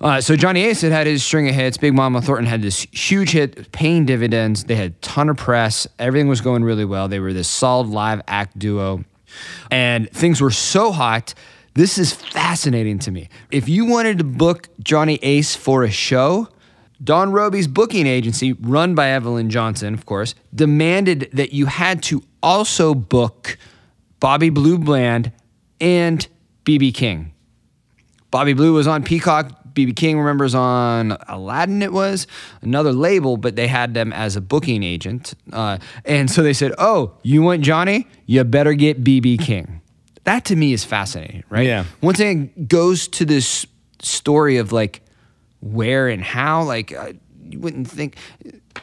Uh, 0.00 0.20
so 0.20 0.34
Johnny 0.34 0.64
Ace 0.64 0.80
had 0.80 0.90
had 0.90 1.06
his 1.06 1.24
string 1.24 1.48
of 1.48 1.54
hits. 1.54 1.76
Big 1.76 1.94
Mama 1.94 2.20
Thornton 2.20 2.46
had 2.46 2.60
this 2.60 2.82
huge 2.90 3.30
hit, 3.30 3.70
paying 3.70 4.04
dividends. 4.04 4.64
They 4.64 4.74
had 4.74 4.90
a 4.90 4.94
ton 4.96 5.28
of 5.28 5.36
press. 5.36 5.86
Everything 6.00 6.26
was 6.26 6.40
going 6.40 6.64
really 6.64 6.84
well. 6.84 7.06
They 7.06 7.20
were 7.20 7.32
this 7.32 7.46
solid 7.46 7.86
live 7.86 8.20
act 8.26 8.58
duo, 8.58 9.04
and 9.70 10.10
things 10.10 10.40
were 10.40 10.50
so 10.50 10.92
hot. 10.92 11.34
This 11.74 11.98
is 11.98 12.12
fascinating 12.12 12.98
to 13.00 13.10
me. 13.10 13.28
If 13.50 13.68
you 13.68 13.86
wanted 13.86 14.18
to 14.18 14.24
book 14.24 14.68
Johnny 14.80 15.18
Ace 15.22 15.56
for 15.56 15.84
a 15.84 15.90
show, 15.90 16.48
Don 17.02 17.32
Robey's 17.32 17.66
booking 17.66 18.06
agency, 18.06 18.52
run 18.52 18.94
by 18.94 19.08
Evelyn 19.08 19.50
Johnson, 19.50 19.94
of 19.94 20.06
course, 20.06 20.34
demanded 20.54 21.30
that 21.32 21.52
you 21.52 21.66
had 21.66 22.02
to 22.04 22.22
also 22.42 22.94
book 22.94 23.58
Bobby 24.20 24.50
Blue 24.50 24.78
Bland 24.78 25.32
and 25.80 26.26
BB 26.64 26.94
King. 26.94 27.32
Bobby 28.30 28.52
Blue 28.52 28.72
was 28.74 28.86
on 28.86 29.02
Peacock. 29.02 29.61
BB 29.74 29.96
King 29.96 30.18
remembers 30.18 30.54
on 30.54 31.16
Aladdin, 31.28 31.82
it 31.82 31.92
was 31.92 32.26
another 32.60 32.92
label, 32.92 33.36
but 33.36 33.56
they 33.56 33.66
had 33.66 33.94
them 33.94 34.12
as 34.12 34.36
a 34.36 34.40
booking 34.40 34.82
agent. 34.82 35.34
Uh, 35.52 35.78
and 36.04 36.30
so 36.30 36.42
they 36.42 36.52
said, 36.52 36.72
Oh, 36.78 37.14
you 37.22 37.42
want 37.42 37.62
Johnny? 37.62 38.06
You 38.26 38.44
better 38.44 38.74
get 38.74 39.02
BB 39.02 39.40
King. 39.40 39.80
That 40.24 40.44
to 40.46 40.56
me 40.56 40.72
is 40.72 40.84
fascinating, 40.84 41.42
right? 41.48 41.66
Yeah. 41.66 41.84
Once 42.00 42.20
again, 42.20 42.52
it 42.56 42.68
goes 42.68 43.08
to 43.08 43.24
this 43.24 43.66
story 44.00 44.58
of 44.58 44.72
like 44.72 45.02
where 45.60 46.08
and 46.08 46.22
how. 46.22 46.62
Like, 46.62 46.92
uh, 46.92 47.14
you 47.48 47.58
wouldn't 47.58 47.88
think 47.88 48.16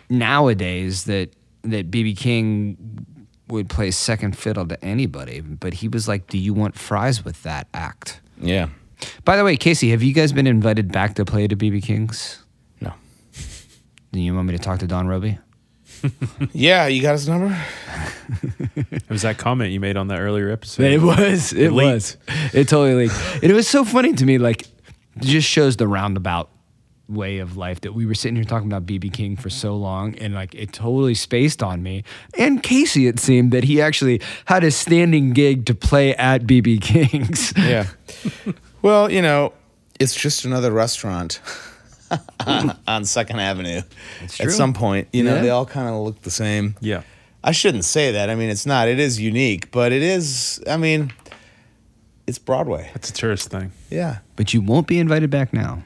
nowadays 0.09 1.05
that 1.05 1.33
that 1.63 1.91
BB 1.91 2.17
King 2.17 3.05
would 3.47 3.69
play 3.69 3.91
second 3.91 4.37
fiddle 4.37 4.67
to 4.67 4.83
anybody, 4.83 5.41
but 5.41 5.75
he 5.75 5.87
was 5.87 6.07
like, 6.07 6.27
"Do 6.27 6.37
you 6.37 6.53
want 6.53 6.77
fries 6.77 7.23
with 7.23 7.43
that 7.43 7.67
act?" 7.73 8.21
Yeah. 8.39 8.69
By 9.25 9.37
the 9.37 9.43
way, 9.43 9.55
Casey, 9.57 9.91
have 9.91 10.03
you 10.03 10.13
guys 10.13 10.33
been 10.33 10.47
invited 10.47 10.91
back 10.91 11.15
to 11.15 11.25
play 11.25 11.47
to 11.47 11.55
BB 11.55 11.83
King's? 11.83 12.43
No. 12.81 12.93
Do 14.11 14.19
you 14.19 14.33
want 14.35 14.47
me 14.47 14.53
to 14.57 14.63
talk 14.63 14.79
to 14.79 14.87
Don 14.87 15.07
Robey? 15.07 15.37
Yeah, 16.53 16.87
you 16.87 17.01
got 17.01 17.13
his 17.13 17.27
number? 17.27 17.57
It 18.89 19.09
was 19.09 19.23
that 19.23 19.37
comment 19.37 19.71
you 19.71 19.79
made 19.81 19.97
on 19.97 20.07
that 20.07 20.19
earlier 20.19 20.49
episode. 20.49 20.83
It 20.83 21.01
was. 21.01 21.51
It 21.51 21.71
leaked. 21.73 21.93
was. 21.93 22.17
It 22.53 22.67
totally 22.69 23.07
leaked. 23.07 23.43
It 23.43 23.51
was 23.53 23.67
so 23.67 23.83
funny 23.83 24.13
to 24.13 24.25
me. 24.25 24.37
Like, 24.37 24.61
it 24.61 25.23
just 25.23 25.47
shows 25.47 25.75
the 25.77 25.87
roundabout 25.87 26.49
way 27.09 27.39
of 27.39 27.57
life 27.57 27.81
that 27.81 27.93
we 27.93 28.05
were 28.05 28.13
sitting 28.13 28.35
here 28.35 28.45
talking 28.45 28.67
about 28.71 28.85
BB 28.85 29.11
King 29.11 29.35
for 29.35 29.49
so 29.49 29.75
long, 29.75 30.15
and 30.19 30.33
like 30.33 30.55
it 30.55 30.71
totally 30.71 31.15
spaced 31.15 31.61
on 31.61 31.83
me. 31.83 32.03
And 32.37 32.61
Casey, 32.63 33.07
it 33.07 33.19
seemed 33.19 33.51
that 33.51 33.63
he 33.65 33.81
actually 33.81 34.21
had 34.45 34.63
a 34.63 34.71
standing 34.71 35.31
gig 35.33 35.65
to 35.65 35.75
play 35.75 36.15
at 36.15 36.43
BB 36.43 36.81
King's. 36.81 37.51
Yeah. 37.57 37.87
well, 38.81 39.11
you 39.11 39.21
know, 39.21 39.53
it's 39.99 40.15
just 40.15 40.45
another 40.45 40.71
restaurant 40.71 41.41
on 42.87 43.05
Second 43.05 43.39
Avenue. 43.39 43.81
true. 44.29 44.45
At 44.47 44.51
some 44.51 44.73
point, 44.73 45.07
you 45.13 45.23
know, 45.23 45.35
Yeah. 45.35 45.41
they 45.41 45.49
all 45.49 45.65
kind 45.65 45.87
of 45.87 45.95
look 46.01 46.21
the 46.21 46.31
same. 46.31 46.75
Yeah. 46.79 47.03
I 47.43 47.51
shouldn't 47.51 47.85
say 47.85 48.11
that. 48.13 48.29
I 48.29 48.35
mean, 48.35 48.49
it's 48.49 48.65
not. 48.65 48.87
It 48.87 48.99
is 48.99 49.19
unique, 49.19 49.71
but 49.71 49.91
it 49.91 50.01
is. 50.01 50.61
I 50.67 50.75
mean, 50.77 51.13
it's 52.27 52.37
Broadway. 52.37 52.89
That's 52.93 53.09
a 53.09 53.13
tourist 53.13 53.49
thing. 53.49 53.71
Yeah. 53.89 54.19
But 54.35 54.53
you 54.53 54.61
won't 54.61 54.87
be 54.87 54.99
invited 54.99 55.29
back 55.29 55.53
now. 55.53 55.83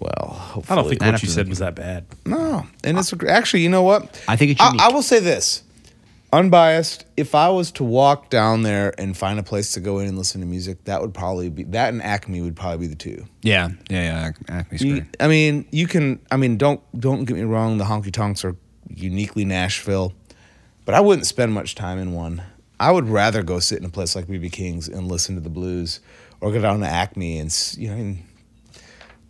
Well, 0.00 0.28
hopefully. 0.28 0.72
I 0.78 0.80
don't 0.82 0.88
think 0.88 1.02
I'd 1.02 1.06
have 1.06 1.14
what 1.14 1.22
you 1.22 1.28
to 1.28 1.32
said 1.34 1.46
look 1.46 1.50
was 1.50 1.58
that 1.60 1.74
bad. 1.76 2.04
No, 2.26 2.66
and 2.82 2.98
it's 2.98 3.12
actually, 3.28 3.62
you 3.62 3.68
know 3.68 3.82
what? 3.84 4.20
I 4.26 4.34
think 4.36 4.52
it's 4.52 4.60
I, 4.60 4.66
unique. 4.66 4.80
I 4.82 4.88
will 4.88 5.02
say 5.02 5.20
this, 5.20 5.62
unbiased. 6.38 7.04
If 7.16 7.34
I 7.34 7.48
was 7.48 7.70
to 7.72 7.84
walk 7.84 8.28
down 8.30 8.62
there 8.62 8.92
and 8.98 9.16
find 9.16 9.38
a 9.38 9.42
place 9.42 9.72
to 9.72 9.80
go 9.80 9.98
in 9.98 10.08
and 10.08 10.18
listen 10.18 10.40
to 10.40 10.46
music, 10.46 10.84
that 10.84 11.00
would 11.00 11.14
probably 11.14 11.48
be 11.48 11.64
that 11.64 11.92
and 11.92 12.02
Acme 12.02 12.40
would 12.42 12.56
probably 12.56 12.78
be 12.78 12.86
the 12.88 12.94
two. 12.96 13.24
Yeah, 13.42 13.68
yeah, 13.88 14.02
yeah. 14.48 14.54
Acme's 14.58 14.82
You- 14.82 15.00
great. 15.00 15.16
I 15.20 15.28
mean, 15.28 15.66
you 15.70 15.86
can. 15.86 16.20
I 16.30 16.36
mean, 16.36 16.56
don't 16.58 16.80
don't 16.98 17.24
get 17.24 17.36
me 17.36 17.42
wrong. 17.42 17.78
The 17.78 17.84
honky 17.84 18.12
tonks 18.12 18.44
are 18.44 18.56
uniquely 18.88 19.44
Nashville, 19.44 20.12
but 20.84 20.94
I 20.94 21.00
wouldn't 21.00 21.26
spend 21.26 21.52
much 21.52 21.74
time 21.74 21.98
in 21.98 22.12
one. 22.12 22.42
I 22.80 22.90
would 22.90 23.08
rather 23.08 23.42
go 23.42 23.60
sit 23.60 23.78
in 23.78 23.84
a 23.84 23.88
place 23.90 24.16
like 24.16 24.26
BB 24.26 24.50
King's 24.52 24.88
and 24.88 25.08
listen 25.08 25.36
to 25.36 25.40
the 25.40 25.48
blues, 25.50 26.00
or 26.40 26.50
go 26.52 26.60
down 26.60 26.80
to 26.80 26.86
Acme 26.86 27.38
and 27.38 27.74
you 27.78 27.88
know. 27.88 27.94
and 27.96 28.22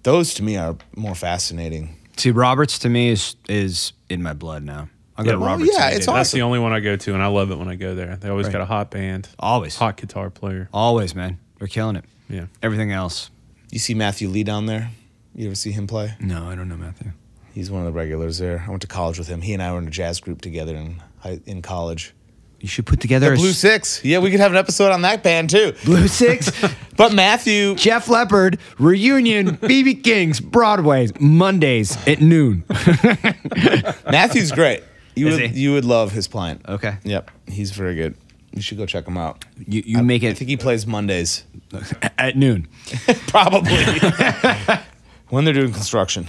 those 0.02 0.34
to 0.34 0.42
me 0.42 0.56
are 0.56 0.76
more 0.96 1.14
fascinating. 1.14 1.96
See, 2.16 2.30
Roberts 2.30 2.78
to 2.80 2.88
me 2.88 3.11
is 3.11 3.37
is 3.49 3.92
in 4.08 4.23
my 4.23 4.32
blood 4.32 4.62
now. 4.62 4.88
I'll 5.16 5.25
go 5.25 5.30
Yeah, 5.30 5.35
to 5.35 5.38
well, 5.40 5.50
Roberts. 5.50 5.71
yeah, 5.73 5.88
it's 5.88 6.06
day. 6.06 6.11
awesome. 6.12 6.14
That's 6.14 6.33
the 6.33 6.42
only 6.42 6.59
one 6.59 6.73
I 6.73 6.80
go 6.80 6.97
to, 6.97 7.14
and 7.14 7.23
I 7.23 7.26
love 7.28 7.50
it 7.50 7.59
when 7.59 7.68
I 7.68 7.76
go 7.76 7.94
there. 7.94 8.16
They 8.16 8.28
always 8.28 8.47
Right. 8.47 8.52
got 8.54 8.62
a 8.62 8.66
hot 8.66 8.90
band, 8.90 9.28
always, 9.38 9.76
hot 9.76 9.97
guitar 9.97 10.30
player. 10.30 10.68
always, 10.73 11.14
man. 11.14 11.38
They're 11.59 11.68
killing 11.68 11.97
it. 11.97 12.04
Yeah. 12.28 12.47
Everything 12.62 12.90
else, 12.92 13.30
You 13.71 13.78
see 13.78 13.94
Matthew 13.94 14.28
Lee 14.28 14.44
down 14.44 14.66
there? 14.66 14.90
You 15.35 15.47
ever 15.47 15.54
see 15.56 15.73
him 15.73 15.87
play? 15.87 16.14
no, 16.21 16.49
I 16.49 16.54
don't 16.54 16.68
know, 16.68 16.76
Matthew. 16.76 17.11
He's 17.52 17.71
one 17.71 17.80
of 17.83 17.87
the 17.87 17.92
regulars 17.92 18.38
there. 18.38 18.64
I 18.66 18.71
went 18.71 18.83
to 18.83 18.88
college 18.88 19.18
with 19.18 19.28
him. 19.28 19.42
He 19.42 19.52
and 19.52 19.62
I 19.62 19.73
were 19.73 19.78
in 19.78 19.87
a 19.87 19.90
jazz 19.90 20.18
group 20.21 20.40
together 20.40 20.75
in 20.76 21.02
high, 21.21 21.40
in 21.47 21.62
college. 21.62 22.12
You 22.61 22.68
should 22.68 22.87
put 22.87 22.99
together 23.00 23.26
The 23.28 23.35
a 23.35 23.37
Blue 23.37 23.50
s- 23.50 23.59
Six. 23.59 24.00
Yeah, 24.04 24.18
we 24.21 24.30
could 24.30 24.40
have 24.40 24.50
an 24.50 24.56
episode 24.56 24.90
on 24.90 25.02
that 25.02 25.23
band 25.23 25.50
too. 25.50 25.73
Blue 25.85 26.09
Six, 26.09 26.50
But 26.97 27.12
Matthew, 27.12 27.75
Jeff 27.76 28.09
Leopard 28.09 28.59
reunion, 28.78 29.56
BB 29.59 30.02
King's 30.02 30.40
Broadway 30.40 31.09
Mondays 31.21 31.97
at 32.06 32.21
noon. 32.21 32.64
Matthew's 34.11 34.52
great. 34.52 34.83
You 35.14 35.28
Is 35.28 35.40
would 35.40 35.50
he? 35.50 35.61
you 35.61 35.73
would 35.73 35.85
love 35.85 36.12
his 36.12 36.26
plant. 36.28 36.62
Okay, 36.68 36.97
Yep, 37.04 37.30
he's 37.47 37.71
very 37.71 37.94
good. 37.94 38.16
You 38.52 38.62
should 38.62 38.78
go 38.78 38.87
check 38.87 39.06
him 39.06 39.16
out. 39.16 39.44
you 39.66 39.83
you 39.85 40.02
make 40.02 40.23
it 40.23 40.30
I 40.30 40.35
think 40.35 40.49
he 40.49 40.56
plays 40.56 40.87
Mondays, 40.87 41.44
at 42.18 42.37
noon. 42.37 42.68
probably 43.28 43.85
when 45.28 45.44
they're 45.44 45.54
doing 45.54 45.73
construction. 45.73 46.28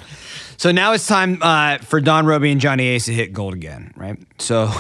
So 0.57 0.71
now 0.71 0.93
it's 0.93 1.05
time 1.07 1.37
uh, 1.41 1.79
for 1.79 1.99
Don 1.99 2.25
Robey 2.25 2.51
and 2.51 2.61
Johnny 2.61 2.85
Ace 2.87 3.05
to 3.05 3.13
hit 3.13 3.33
gold 3.33 3.53
again, 3.53 3.93
right? 3.97 4.17
So, 4.39 4.71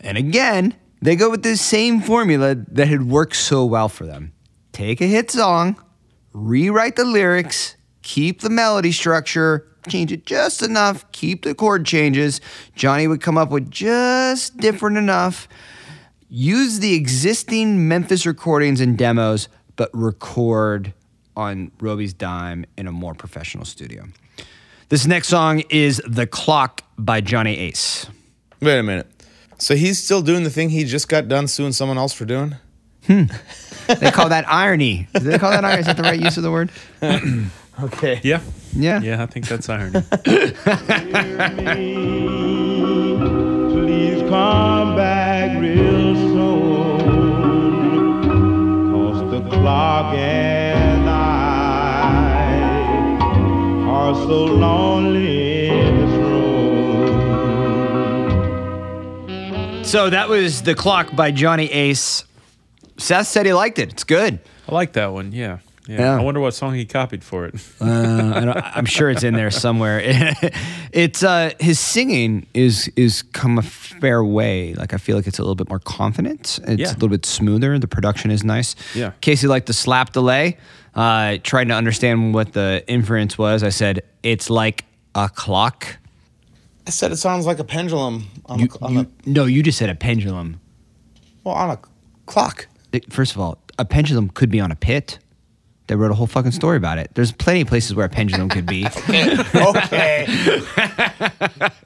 and 0.00 0.16
again, 0.16 0.74
they 1.02 1.14
go 1.14 1.30
with 1.30 1.42
this 1.42 1.60
same 1.60 2.00
formula 2.00 2.54
that 2.54 2.88
had 2.88 3.02
worked 3.08 3.36
so 3.36 3.64
well 3.66 3.88
for 3.88 4.06
them. 4.06 4.32
Take 4.72 5.00
a 5.00 5.06
hit 5.06 5.30
song, 5.30 5.76
rewrite 6.32 6.96
the 6.96 7.04
lyrics, 7.04 7.76
keep 8.02 8.40
the 8.40 8.48
melody 8.50 8.90
structure, 8.92 9.68
change 9.88 10.12
it 10.12 10.26
just 10.26 10.62
enough, 10.62 11.10
keep 11.12 11.44
the 11.44 11.54
chord 11.54 11.84
changes. 11.84 12.40
Johnny 12.74 13.06
would 13.06 13.20
come 13.20 13.38
up 13.38 13.50
with 13.50 13.70
just 13.70 14.56
different 14.58 14.96
enough. 14.96 15.48
Use 16.28 16.80
the 16.80 16.94
existing 16.94 17.88
Memphis 17.88 18.26
recordings 18.26 18.80
and 18.80 18.98
demos, 18.98 19.48
but 19.76 19.90
record 19.94 20.92
on 21.36 21.70
Robey's 21.80 22.12
dime 22.12 22.66
in 22.76 22.86
a 22.86 22.92
more 22.92 23.14
professional 23.14 23.64
studio. 23.64 24.04
This 24.90 25.06
next 25.06 25.28
song 25.28 25.62
is 25.70 26.02
The 26.06 26.26
Clock 26.26 26.82
by 26.98 27.20
Johnny 27.20 27.58
Ace. 27.58 28.06
Wait 28.60 28.78
a 28.78 28.82
minute. 28.82 29.06
So 29.58 29.74
he's 29.74 30.02
still 30.02 30.22
doing 30.22 30.44
the 30.44 30.50
thing 30.50 30.70
he 30.70 30.84
just 30.84 31.08
got 31.08 31.28
done 31.28 31.48
suing 31.48 31.72
someone 31.72 31.98
else 31.98 32.12
for 32.12 32.24
doing? 32.24 32.56
Hmm. 33.06 33.24
They 33.86 34.10
call 34.10 34.28
that 34.28 34.48
irony. 34.48 35.08
Do 35.14 35.20
they 35.20 35.38
call 35.38 35.50
that 35.50 35.64
irony? 35.64 35.80
Is 35.80 35.86
that 35.86 35.96
the 35.96 36.02
right 36.02 36.20
use 36.20 36.36
of 36.36 36.42
the 36.42 36.50
word? 36.50 36.70
Okay. 37.82 38.20
Yeah. 38.24 38.40
Yeah. 38.74 39.00
Yeah, 39.00 39.22
I 39.22 39.26
think 39.26 39.46
that's 39.48 39.68
irony. 39.68 40.02
Please 43.72 44.20
come 44.28 44.96
back 44.96 45.60
real 45.60 46.14
soon. 46.14 46.98
Cause 48.92 49.30
the 49.30 49.40
clock 49.48 50.14
and 50.14 51.08
I 51.08 52.58
are 53.86 54.14
so 54.14 54.44
lonely 54.44 55.68
in 55.68 55.96
this 55.98 56.10
room. 59.70 59.84
So 59.84 60.10
that 60.10 60.28
was 60.28 60.62
The 60.62 60.74
Clock 60.74 61.14
by 61.16 61.30
Johnny 61.30 61.70
Ace. 61.72 62.24
Seth 62.98 63.28
said 63.28 63.46
he 63.46 63.52
liked 63.52 63.78
it. 63.78 63.92
It's 63.92 64.04
good. 64.04 64.40
I 64.68 64.74
like 64.74 64.92
that 64.94 65.12
one. 65.12 65.32
Yeah. 65.32 65.58
Yeah. 65.88 66.00
Yeah. 66.00 66.18
I 66.18 66.22
wonder 66.22 66.38
what 66.40 66.52
song 66.52 66.74
he 66.74 66.84
copied 66.84 67.24
for 67.24 67.46
it. 67.46 67.54
Uh, 67.80 68.32
I 68.36 68.44
don't, 68.44 68.56
I'm 68.76 68.84
sure 68.84 69.08
it's 69.08 69.22
in 69.24 69.32
there 69.34 69.50
somewhere. 69.50 70.00
it's 70.92 71.22
uh, 71.22 71.50
his 71.58 71.80
singing 71.80 72.46
is 72.52 72.88
is 72.94 73.22
come 73.22 73.56
a 73.58 73.62
fair 73.62 74.22
way. 74.22 74.74
Like 74.74 74.92
I 74.92 74.98
feel 74.98 75.16
like 75.16 75.26
it's 75.26 75.38
a 75.38 75.42
little 75.42 75.54
bit 75.54 75.68
more 75.70 75.78
confident. 75.78 76.60
It's 76.66 76.78
Yeah. 76.80 76.90
a 76.90 76.94
little 76.94 77.08
bit 77.08 77.24
smoother. 77.24 77.78
The 77.78 77.88
production 77.88 78.30
is 78.30 78.44
nice. 78.44 78.76
Yeah. 78.94 79.12
Casey 79.22 79.46
liked 79.46 79.66
the 79.66 79.72
slap 79.72 80.12
delay. 80.12 80.58
Uh, 80.94 81.38
trying 81.42 81.68
to 81.68 81.74
understand 81.74 82.34
what 82.34 82.52
the 82.52 82.84
inference 82.86 83.38
was. 83.38 83.62
I 83.62 83.70
said 83.70 84.02
it's 84.22 84.50
like 84.50 84.84
a 85.14 85.28
clock. 85.28 85.96
I 86.86 86.90
said 86.90 87.12
it 87.12 87.16
sounds 87.16 87.46
like 87.46 87.58
a 87.60 87.64
pendulum 87.64 88.26
on, 88.46 88.58
You, 88.60 88.68
a, 88.80 88.84
on 88.84 88.92
you- 88.94 89.00
a 89.00 89.06
no, 89.30 89.44
you 89.46 89.62
just 89.62 89.78
said 89.78 89.88
a 89.90 89.94
pendulum. 89.94 90.60
well 91.44 91.54
on 91.54 91.70
a 91.70 91.78
clock. 92.26 92.66
It- 92.92 93.10
First 93.12 93.34
of 93.34 93.40
all, 93.40 93.58
a 93.78 93.84
pendulum 93.84 94.28
could 94.30 94.50
be 94.50 94.60
on 94.60 94.70
a 94.70 94.76
pit. 94.76 95.18
They 95.88 95.96
wrote 95.96 96.10
a 96.10 96.14
whole 96.14 96.26
fucking 96.26 96.52
story 96.52 96.76
about 96.76 96.98
it. 96.98 97.10
There's 97.14 97.32
plenty 97.32 97.62
of 97.62 97.68
places 97.68 97.94
where 97.94 98.06
a 98.06 98.08
pendulum 98.08 98.48
could 98.48 98.66
be. 98.66 98.86
okay. 99.54 100.26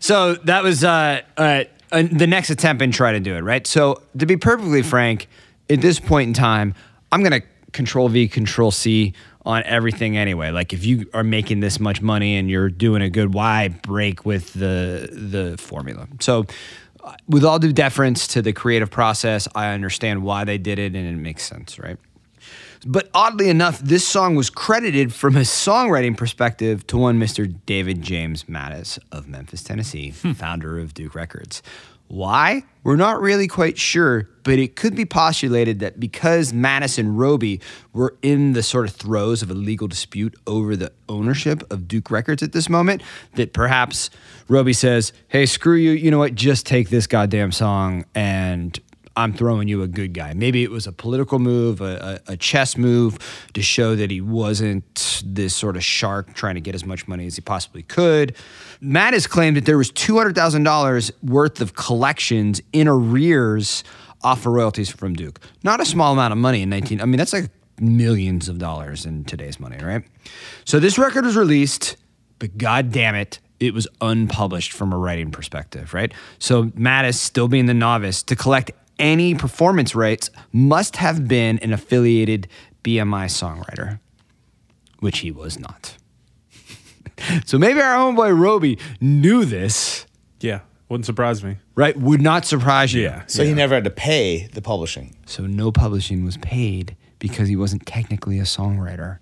So 0.00 0.34
that 0.34 0.62
was 0.62 0.84
uh, 0.84 1.20
uh, 1.36 1.64
uh, 1.92 2.02
the 2.10 2.26
next 2.26 2.50
attempt 2.50 2.82
and 2.82 2.92
try 2.92 3.12
to 3.12 3.20
do 3.20 3.34
it, 3.34 3.40
right? 3.40 3.66
So 3.66 4.02
to 4.16 4.26
be 4.26 4.36
perfectly 4.36 4.82
frank, 4.82 5.28
at 5.68 5.80
this 5.80 6.00
point 6.00 6.28
in 6.28 6.34
time, 6.34 6.74
I'm 7.12 7.22
gonna 7.22 7.42
Control 7.72 8.08
V, 8.08 8.28
Control 8.28 8.70
C 8.70 9.12
on 9.44 9.62
everything 9.64 10.16
anyway. 10.16 10.50
Like 10.50 10.72
if 10.72 10.84
you 10.84 11.06
are 11.12 11.24
making 11.24 11.60
this 11.60 11.80
much 11.80 12.00
money 12.00 12.36
and 12.36 12.48
you're 12.48 12.70
doing 12.70 13.02
a 13.02 13.10
good 13.10 13.34
why 13.34 13.68
break 13.68 14.24
with 14.24 14.52
the 14.54 15.08
the 15.12 15.58
formula. 15.58 16.08
So 16.20 16.46
uh, 17.02 17.14
with 17.28 17.44
all 17.44 17.58
due 17.58 17.72
deference 17.72 18.26
to 18.28 18.42
the 18.42 18.52
creative 18.52 18.90
process, 18.90 19.48
I 19.54 19.72
understand 19.72 20.22
why 20.22 20.44
they 20.44 20.58
did 20.58 20.78
it 20.78 20.94
and 20.94 21.06
it 21.06 21.16
makes 21.16 21.44
sense, 21.44 21.78
right? 21.78 21.98
But 22.86 23.08
oddly 23.14 23.48
enough, 23.48 23.80
this 23.80 24.06
song 24.06 24.34
was 24.34 24.50
credited 24.50 25.12
from 25.12 25.36
a 25.36 25.40
songwriting 25.40 26.16
perspective 26.16 26.86
to 26.88 26.96
one 26.96 27.18
Mr. 27.18 27.52
David 27.66 28.02
James 28.02 28.44
Mattis 28.44 28.98
of 29.10 29.28
Memphis, 29.28 29.62
Tennessee, 29.62 30.10
hmm. 30.10 30.32
founder 30.32 30.78
of 30.78 30.94
Duke 30.94 31.14
Records. 31.14 31.62
Why? 32.08 32.64
We're 32.84 32.96
not 32.96 33.20
really 33.20 33.48
quite 33.48 33.76
sure, 33.76 34.30
but 34.42 34.58
it 34.58 34.76
could 34.76 34.96
be 34.96 35.04
postulated 35.04 35.80
that 35.80 36.00
because 36.00 36.54
Mattis 36.54 36.98
and 36.98 37.18
Robey 37.18 37.60
were 37.92 38.16
in 38.22 38.54
the 38.54 38.62
sort 38.62 38.88
of 38.88 38.94
throes 38.94 39.42
of 39.42 39.50
a 39.50 39.54
legal 39.54 39.88
dispute 39.88 40.34
over 40.46 40.74
the 40.74 40.90
ownership 41.06 41.70
of 41.70 41.86
Duke 41.86 42.10
Records 42.10 42.42
at 42.42 42.52
this 42.52 42.70
moment, 42.70 43.02
that 43.34 43.52
perhaps 43.52 44.08
Robey 44.48 44.72
says, 44.72 45.12
Hey, 45.28 45.44
screw 45.44 45.76
you, 45.76 45.90
you 45.90 46.10
know 46.10 46.18
what? 46.18 46.34
Just 46.34 46.64
take 46.64 46.88
this 46.88 47.06
goddamn 47.06 47.52
song 47.52 48.06
and 48.14 48.80
I'm 49.18 49.32
throwing 49.32 49.66
you 49.66 49.82
a 49.82 49.88
good 49.88 50.12
guy. 50.12 50.32
Maybe 50.32 50.62
it 50.62 50.70
was 50.70 50.86
a 50.86 50.92
political 50.92 51.40
move, 51.40 51.80
a, 51.80 52.20
a, 52.28 52.36
chess 52.36 52.76
move 52.76 53.18
to 53.52 53.60
show 53.60 53.96
that 53.96 54.12
he 54.12 54.20
wasn't 54.20 55.24
this 55.26 55.56
sort 55.56 55.76
of 55.76 55.82
shark 55.82 56.34
trying 56.34 56.54
to 56.54 56.60
get 56.60 56.76
as 56.76 56.86
much 56.86 57.08
money 57.08 57.26
as 57.26 57.34
he 57.34 57.40
possibly 57.40 57.82
could. 57.82 58.36
Mattis 58.80 59.28
claimed 59.28 59.56
that 59.56 59.64
there 59.64 59.76
was 59.76 59.90
$200,000 59.90 61.10
worth 61.24 61.60
of 61.60 61.74
collections 61.74 62.62
in 62.72 62.86
arrears 62.86 63.82
off 64.22 64.46
of 64.46 64.52
royalties 64.52 64.88
from 64.88 65.14
Duke. 65.14 65.40
Not 65.64 65.80
a 65.80 65.84
small 65.84 66.12
amount 66.12 66.30
of 66.30 66.38
money 66.38 66.62
in 66.62 66.70
19. 66.70 67.00
I 67.00 67.04
mean, 67.04 67.18
that's 67.18 67.32
like 67.32 67.50
millions 67.80 68.48
of 68.48 68.58
dollars 68.58 69.04
in 69.04 69.24
today's 69.24 69.58
money, 69.58 69.84
right? 69.84 70.04
So 70.64 70.78
this 70.78 70.96
record 70.96 71.24
was 71.24 71.36
released, 71.36 71.96
but 72.38 72.56
god 72.56 72.92
damn 72.92 73.16
it, 73.16 73.40
it 73.58 73.74
was 73.74 73.88
unpublished 74.00 74.70
from 74.70 74.92
a 74.92 74.96
writing 74.96 75.32
perspective, 75.32 75.92
right? 75.92 76.14
So 76.38 76.66
Mattis, 76.66 77.14
still 77.14 77.48
being 77.48 77.66
the 77.66 77.74
novice, 77.74 78.22
to 78.22 78.36
collect 78.36 78.70
any 78.98 79.34
performance 79.34 79.94
rights 79.94 80.30
must 80.52 80.96
have 80.96 81.28
been 81.28 81.58
an 81.58 81.72
affiliated 81.72 82.48
BMI 82.84 83.26
songwriter, 83.26 84.00
which 85.00 85.18
he 85.20 85.30
was 85.30 85.58
not. 85.58 85.96
so 87.44 87.58
maybe 87.58 87.80
our 87.80 87.96
homeboy 87.96 88.38
Robey 88.38 88.78
knew 89.00 89.44
this, 89.44 90.06
yeah. 90.40 90.60
Wouldn't 90.88 91.04
surprise 91.04 91.44
me. 91.44 91.58
right? 91.74 91.94
Would 91.98 92.22
not 92.22 92.46
surprise 92.46 92.94
you. 92.94 93.02
Yeah. 93.02 93.24
So 93.26 93.44
he 93.44 93.52
never 93.52 93.74
had 93.74 93.84
to 93.84 93.90
pay 93.90 94.46
the 94.54 94.62
publishing. 94.62 95.14
So 95.26 95.46
no 95.46 95.70
publishing 95.70 96.24
was 96.24 96.38
paid 96.38 96.96
because 97.18 97.46
he 97.46 97.56
wasn't 97.56 97.84
technically 97.84 98.38
a 98.38 98.44
songwriter. 98.44 99.18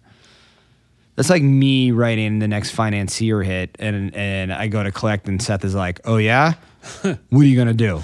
That's 1.17 1.29
like 1.29 1.43
me 1.43 1.91
writing 1.91 2.39
the 2.39 2.47
next 2.47 2.71
financier 2.71 3.43
hit, 3.43 3.75
and 3.81 4.15
and 4.15 4.53
I 4.53 4.69
go 4.69 4.83
to 4.85 4.93
collect, 4.93 5.27
and 5.29 5.43
Seth 5.43 5.65
is 5.65 5.75
like, 5.75 5.99
"Oh 6.05 6.19
yeah, 6.19 6.53
what 7.03 7.17
are 7.33 7.45
you 7.45 7.57
gonna 7.57 7.73
do?" 7.73 8.03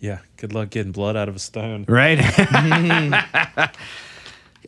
Yeah. 0.00 0.18
Good 0.36 0.54
luck 0.54 0.70
getting 0.70 0.92
blood 0.92 1.16
out 1.16 1.28
of 1.28 1.36
a 1.36 1.38
stone. 1.38 1.84
Right? 1.88 2.18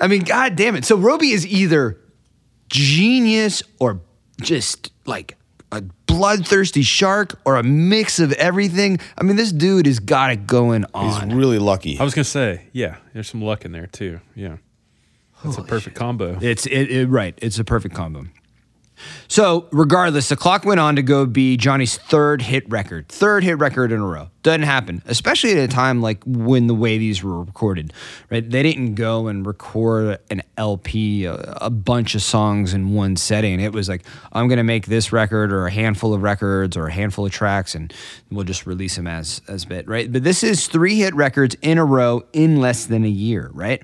I 0.01 0.07
mean, 0.09 0.23
god 0.23 0.57
damn 0.57 0.77
it. 0.77 0.85
So 0.85 0.97
Robey 0.97 1.31
is 1.31 1.47
either 1.47 1.99
genius 2.69 3.63
or 3.79 4.01
just 4.41 4.91
like 5.07 5.37
a 5.73 5.83
bloodthirsty 6.07 6.83
shark 6.83 7.39
or 7.45 7.57
a 7.57 7.63
mix 7.63 8.19
of 8.19 8.33
everything. 8.33 8.99
I 9.17 9.23
mean, 9.23 9.37
this 9.37 9.53
dude 9.53 9.87
has 9.87 10.01
got 10.01 10.33
it 10.33 10.47
going 10.47 10.85
on. 10.95 11.29
He's 11.29 11.35
really 11.37 11.59
lucky. 11.59 11.99
I 11.99 12.05
was 12.05 12.15
gonna 12.15 12.25
say, 12.25 12.63
yeah, 12.73 12.97
there's 13.13 13.29
some 13.29 13.43
luck 13.43 13.65
in 13.65 13.73
there 13.73 13.87
too. 13.87 14.21
Yeah. 14.35 14.57
That's 15.45 15.57
a 15.59 15.63
perfect 15.63 15.97
combo. 15.97 16.39
It's 16.41 16.67
it, 16.67 16.91
it 16.91 17.07
right. 17.07 17.39
It's 17.41 17.59
a 17.59 17.65
perfect 17.65 17.95
combo. 17.95 18.27
So, 19.29 19.69
regardless, 19.71 20.29
the 20.29 20.37
clock 20.37 20.65
went 20.65 20.81
on 20.81 20.97
to 20.97 21.03
go 21.03 21.27
be 21.27 21.57
Johnny's 21.57 21.97
third 21.97 22.43
hit 22.43 22.69
record, 22.69 23.09
third 23.09 23.45
hit 23.45 23.59
record 23.59 23.93
in 23.93 24.01
a 24.01 24.07
row. 24.07 24.31
Doesn't 24.43 24.63
happen, 24.63 25.03
especially 25.07 25.53
at 25.53 25.59
a 25.59 25.69
time 25.69 26.01
like 26.01 26.23
when 26.25 26.67
the 26.67 26.75
way 26.75 26.99
these 26.99 27.23
were 27.23 27.45
recorded, 27.45 27.93
right? 28.31 28.49
They 28.49 28.63
didn't 28.63 28.95
go 28.95 29.29
and 29.29 29.47
record 29.47 30.19
an 30.31 30.43
LP, 30.57 31.27
a, 31.27 31.35
a 31.61 31.71
bunch 31.71 32.15
of 32.15 32.23
songs 32.23 32.73
in 32.73 32.95
one 32.95 33.17
setting. 33.17 33.61
It 33.61 33.73
was 33.73 33.89
like, 33.89 34.05
I'm 34.33 34.49
going 34.49 34.59
to 34.59 34.65
make 34.65 34.87
this 34.87 35.13
record 35.13 35.53
or 35.53 35.67
a 35.67 35.71
handful 35.71 36.15
of 36.15 36.23
records 36.23 36.77
or 36.77 36.87
a 36.87 36.93
handful 36.93 37.27
of 37.27 37.33
tracks 37.33 37.75
and 37.75 37.93
we'll 38.31 38.45
just 38.45 38.67
release 38.67 38.97
them 38.97 39.07
as, 39.07 39.43
as 39.47 39.65
bit, 39.65 39.87
right? 39.87 40.11
But 40.11 40.25
this 40.25 40.43
is 40.43 40.67
three 40.67 40.97
hit 40.97 41.15
records 41.15 41.55
in 41.63 41.79
a 41.79 41.85
row 41.85 42.23
in 42.33 42.61
less 42.61 42.87
than 42.87 43.05
a 43.05 43.09
year, 43.09 43.51
right? 43.53 43.83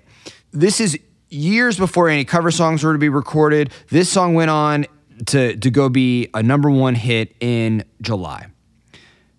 This 0.53 0.81
is 0.81 0.99
years 1.29 1.77
before 1.77 2.09
any 2.09 2.25
cover 2.25 2.51
songs 2.51 2.83
were 2.83 2.93
to 2.93 2.99
be 2.99 3.09
recorded. 3.09 3.73
This 3.91 4.09
song 4.09 4.35
went 4.35 4.51
on 4.51 4.87
to, 5.27 5.57
to 5.57 5.71
go 5.71 5.89
be 5.89 6.29
a 6.35 6.43
number 6.43 6.71
one 6.71 6.95
hit 6.95 7.35
in 7.41 7.85
July. 8.03 8.47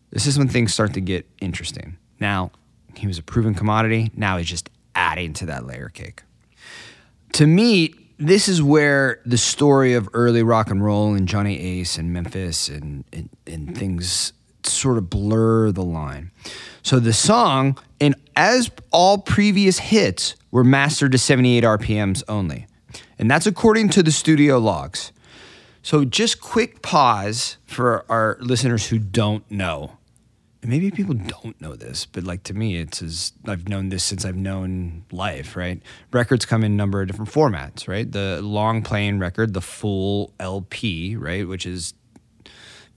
This 0.09 0.25
is 0.25 0.37
when 0.37 0.47
things 0.47 0.73
start 0.73 0.93
to 0.93 1.01
get 1.01 1.27
interesting. 1.41 1.97
Now, 2.19 2.51
he 2.95 3.07
was 3.07 3.17
a 3.17 3.23
proven 3.23 3.53
commodity. 3.53 4.11
Now 4.15 4.37
he's 4.37 4.47
just 4.47 4.69
adding 4.95 5.33
to 5.33 5.45
that 5.47 5.65
layer 5.65 5.89
cake. 5.89 6.23
To 7.33 7.45
me, 7.45 7.93
this 8.17 8.47
is 8.47 8.63
where 8.63 9.21
the 9.25 9.37
story 9.37 9.93
of 9.93 10.09
early 10.13 10.41
rock 10.41 10.71
and 10.71 10.83
roll 10.83 11.13
and 11.13 11.27
Johnny 11.27 11.59
Ace 11.59 11.97
and 11.97 12.11
Memphis 12.11 12.67
and, 12.67 13.03
and, 13.13 13.29
and 13.45 13.77
things 13.77 14.33
sort 14.63 14.97
of 14.97 15.09
blur 15.09 15.71
the 15.71 15.83
line. 15.83 16.31
So 16.81 16.99
the 16.99 17.13
song, 17.13 17.77
and 18.01 18.15
as 18.35 18.71
all 18.91 19.19
previous 19.19 19.77
hits, 19.79 20.35
were 20.51 20.63
mastered 20.63 21.11
to 21.11 21.17
78 21.17 21.63
RPMs 21.63 22.23
only. 22.27 22.65
And 23.19 23.29
that's 23.29 23.45
according 23.45 23.89
to 23.89 24.03
the 24.03 24.11
studio 24.11 24.57
logs. 24.57 25.11
So 25.87 26.03
just 26.03 26.41
quick 26.41 26.81
pause 26.81 27.55
for 27.65 28.03
our 28.11 28.37
listeners 28.41 28.87
who 28.87 28.99
don't 28.99 29.49
know. 29.49 29.93
And 30.61 30.69
maybe 30.69 30.91
people 30.91 31.13
don't 31.13 31.61
know 31.61 31.77
this, 31.77 32.05
but 32.05 32.25
like 32.25 32.43
to 32.43 32.53
me, 32.53 32.75
it's 32.75 33.01
as 33.01 33.31
I've 33.45 33.69
known 33.69 33.87
this 33.87 34.03
since 34.03 34.25
I've 34.25 34.35
known 34.35 35.05
life, 35.13 35.55
right? 35.55 35.81
Records 36.11 36.45
come 36.45 36.65
in 36.65 36.73
a 36.73 36.75
number 36.75 37.01
of 37.01 37.07
different 37.07 37.31
formats, 37.31 37.87
right? 37.87 38.11
The 38.11 38.41
long 38.41 38.81
playing 38.81 39.19
record, 39.19 39.53
the 39.53 39.61
full 39.61 40.33
LP, 40.41 41.15
right? 41.15 41.47
Which 41.47 41.65
is 41.65 41.93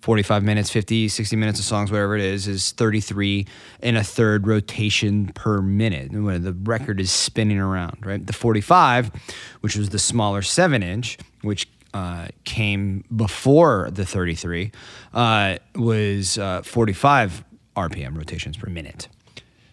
45 0.00 0.42
minutes, 0.42 0.68
50, 0.70 1.06
60 1.06 1.36
minutes 1.36 1.60
of 1.60 1.64
songs, 1.64 1.92
whatever 1.92 2.16
it 2.16 2.24
is, 2.24 2.48
is 2.48 2.72
33 2.72 3.46
and 3.84 3.98
a 3.98 4.02
third 4.02 4.48
rotation 4.48 5.26
per 5.26 5.62
minute. 5.62 6.10
When 6.10 6.42
the 6.42 6.54
record 6.54 6.98
is 6.98 7.12
spinning 7.12 7.60
around, 7.60 8.04
right? 8.04 8.26
The 8.26 8.32
45, 8.32 9.12
which 9.60 9.76
was 9.76 9.90
the 9.90 10.00
smaller 10.00 10.42
seven 10.42 10.82
inch, 10.82 11.18
which 11.42 11.68
uh, 11.94 12.28
came 12.44 13.04
before 13.14 13.90
the 13.90 14.04
33 14.04 14.72
uh, 15.12 15.56
was 15.74 16.38
uh, 16.38 16.62
45 16.62 17.44
RPM 17.76 18.16
rotations 18.16 18.56
per 18.56 18.68
minute. 18.68 19.08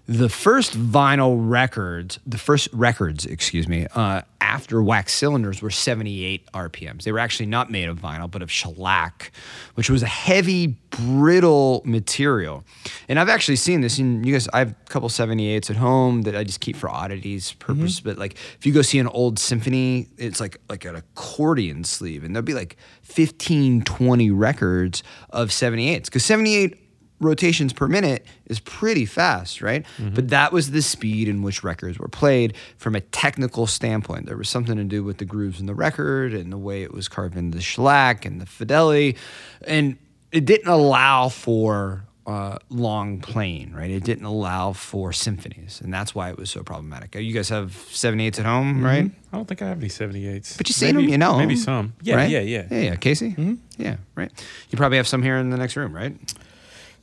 The 0.07 0.29
first 0.29 0.79
vinyl 0.79 1.35
records, 1.37 2.17
the 2.25 2.37
first 2.37 2.69
records, 2.71 3.25
excuse 3.25 3.67
me, 3.67 3.87
uh, 3.93 4.21
after 4.39 4.81
wax 4.81 5.13
cylinders 5.13 5.61
were 5.61 5.69
78 5.69 6.49
RPMs. 6.53 7.03
They 7.03 7.11
were 7.11 7.19
actually 7.19 7.47
not 7.47 7.69
made 7.69 7.89
of 7.89 7.99
vinyl, 7.99 8.31
but 8.31 8.41
of 8.41 8.49
shellac, 8.49 9.33
which 9.75 9.89
was 9.89 10.03
a 10.03 10.07
heavy, 10.07 10.77
brittle 10.91 11.81
material. 11.83 12.63
And 13.09 13.19
I've 13.19 13.27
actually 13.27 13.57
seen 13.57 13.81
this. 13.81 13.99
And 13.99 14.25
you 14.25 14.31
guys, 14.31 14.47
I 14.53 14.59
have 14.59 14.71
a 14.71 14.89
couple 14.89 15.09
78s 15.09 15.69
at 15.69 15.75
home 15.75 16.21
that 16.21 16.37
I 16.37 16.45
just 16.45 16.61
keep 16.61 16.77
for 16.77 16.89
oddities 16.89 17.51
purpose. 17.53 17.99
But 17.99 18.17
like, 18.17 18.35
if 18.57 18.65
you 18.65 18.71
go 18.71 18.81
see 18.81 18.99
an 18.99 19.07
old 19.07 19.39
symphony, 19.39 20.07
it's 20.17 20.39
like 20.39 20.57
like 20.69 20.85
an 20.85 20.95
accordion 20.95 21.83
sleeve, 21.83 22.23
and 22.23 22.33
there'll 22.33 22.45
be 22.45 22.53
like 22.53 22.77
15, 23.01 23.81
20 23.81 24.31
records 24.31 25.03
of 25.31 25.49
78s 25.49 26.05
because 26.05 26.23
78 26.23 26.86
rotations 27.19 27.73
per 27.73 27.87
minute 27.87 28.25
is 28.45 28.59
pretty 28.59 29.05
fast, 29.05 29.61
right? 29.61 29.85
But 30.13 30.29
that 30.29 30.51
was 30.51 30.71
the 30.71 30.81
speed 30.81 31.27
in 31.27 31.41
which 31.41 31.63
records 31.63 31.97
were 31.99 32.07
played 32.07 32.55
from 32.77 32.95
a 32.95 33.01
technical 33.01 33.65
standpoint. 33.67 34.25
There 34.27 34.37
was 34.37 34.49
something 34.49 34.77
to 34.77 34.83
do 34.83 35.03
with 35.03 35.17
the 35.17 35.25
grooves 35.25 35.59
in 35.59 35.65
the 35.65 35.73
record 35.75 36.33
and 36.33 36.51
the 36.51 36.57
way 36.57 36.83
it 36.83 36.93
was 36.93 37.07
carved 37.07 37.35
into 37.35 37.57
the 37.57 37.63
shellac 37.63 38.25
and 38.25 38.39
the 38.39 38.45
fidelity. 38.45 39.17
And 39.65 39.97
it 40.31 40.45
didn't 40.45 40.67
allow 40.67 41.29
for 41.29 42.03
uh, 42.27 42.57
long 42.69 43.21
playing, 43.21 43.73
right? 43.73 43.89
It 43.89 44.03
didn't 44.03 44.25
allow 44.25 44.73
for 44.73 45.13
symphonies. 45.13 45.79
And 45.81 45.93
that's 45.93 46.13
why 46.13 46.29
it 46.29 46.37
was 46.37 46.51
so 46.51 46.61
problematic. 46.61 47.15
You 47.15 47.33
guys 47.33 47.47
have 47.49 47.71
78s 47.71 48.37
at 48.39 48.45
home, 48.45 48.83
right? 48.83 49.09
I 49.31 49.35
don't 49.37 49.47
think 49.47 49.61
I 49.61 49.67
have 49.69 49.77
any 49.79 49.87
78s. 49.87 50.57
But 50.57 50.67
you 50.67 50.73
seen 50.73 50.95
Maybe- 50.97 51.05
them, 51.05 51.11
you 51.13 51.17
know. 51.17 51.37
Maybe 51.37 51.55
some. 51.55 51.93
Yeah, 52.01 52.15
right? 52.17 52.29
yeah, 52.29 52.41
yeah. 52.41 52.67
Yeah, 52.69 52.79
yeah. 52.81 52.95
Casey? 52.97 53.29
Mm-hmm. 53.31 53.53
Yeah, 53.77 53.95
right. 54.15 54.29
You 54.69 54.77
probably 54.77 54.97
have 54.97 55.07
some 55.07 55.23
here 55.23 55.37
in 55.37 55.49
the 55.51 55.57
next 55.57 55.77
room, 55.77 55.95
right? 55.95 56.15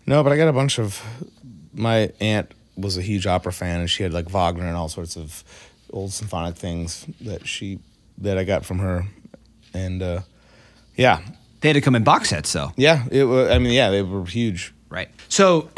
No, 0.06 0.22
but 0.22 0.32
I 0.32 0.36
got 0.36 0.48
a 0.48 0.52
bunch 0.52 0.78
of. 0.78 1.02
My 1.72 2.10
aunt 2.20 2.52
was 2.76 2.96
a 2.96 3.02
huge 3.02 3.26
opera 3.26 3.52
fan, 3.52 3.80
and 3.80 3.90
she 3.90 4.02
had 4.02 4.12
like 4.12 4.28
Wagner 4.30 4.66
and 4.66 4.76
all 4.76 4.88
sorts 4.88 5.16
of 5.16 5.42
old 5.90 6.12
symphonic 6.12 6.56
things 6.56 7.06
that 7.20 7.46
she 7.46 7.78
that 8.18 8.38
I 8.38 8.44
got 8.44 8.64
from 8.64 8.78
her, 8.78 9.06
and 9.72 10.02
uh, 10.02 10.20
yeah, 10.96 11.20
They 11.60 11.68
had 11.70 11.74
to 11.74 11.80
come 11.80 11.94
in 11.96 12.04
box 12.04 12.28
sets, 12.30 12.52
though. 12.52 12.72
yeah. 12.76 13.04
It 13.10 13.24
was. 13.24 13.50
I 13.50 13.58
mean, 13.58 13.72
yeah, 13.72 13.90
they 13.90 14.02
were 14.02 14.24
huge. 14.24 14.72
Right. 14.88 15.08
So, 15.28 15.70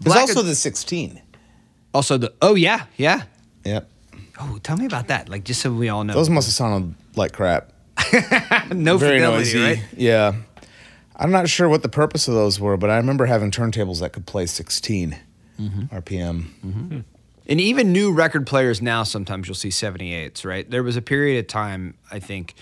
There's 0.00 0.16
also 0.16 0.42
the 0.42 0.54
16. 0.54 1.20
also 1.94 2.18
the 2.18 2.32
oh 2.42 2.54
yeah 2.54 2.84
yeah 2.96 3.22
Yep, 3.64 3.88
oh 4.40 4.58
tell 4.62 4.76
me 4.76 4.86
about 4.86 5.08
that 5.08 5.28
like 5.28 5.42
just 5.44 5.60
so 5.60 5.72
we 5.72 5.88
all 5.88 6.04
know 6.04 6.14
those 6.14 6.30
must 6.30 6.46
have 6.46 6.54
sounded 6.54 6.94
like 7.16 7.32
crap. 7.32 7.72
no 8.70 8.96
Very 8.96 9.18
fidelity 9.18 9.38
noisy. 9.38 9.58
right 9.60 9.82
Yeah, 9.96 10.34
I'm 11.18 11.30
not 11.30 11.48
sure 11.48 11.68
what 11.68 11.82
the 11.82 11.88
purpose 11.88 12.28
of 12.28 12.34
those 12.34 12.60
were, 12.60 12.76
but 12.76 12.90
I 12.90 12.96
remember 12.96 13.26
having 13.26 13.50
turntables 13.50 14.00
that 14.00 14.12
could 14.12 14.26
play 14.26 14.46
16 14.46 15.16
mm-hmm. 15.60 15.80
RPM. 15.96 16.44
Mm-hmm. 16.64 17.00
and 17.48 17.60
even 17.60 17.92
new 17.92 18.12
record 18.12 18.46
players 18.46 18.80
now 18.80 19.02
sometimes 19.02 19.48
you'll 19.48 19.54
see 19.54 19.70
78s 19.70 20.44
right? 20.44 20.70
There 20.70 20.82
was 20.82 20.96
a 20.96 21.02
period 21.02 21.40
of 21.40 21.48
time 21.48 21.94
I 22.10 22.20
think 22.20 22.54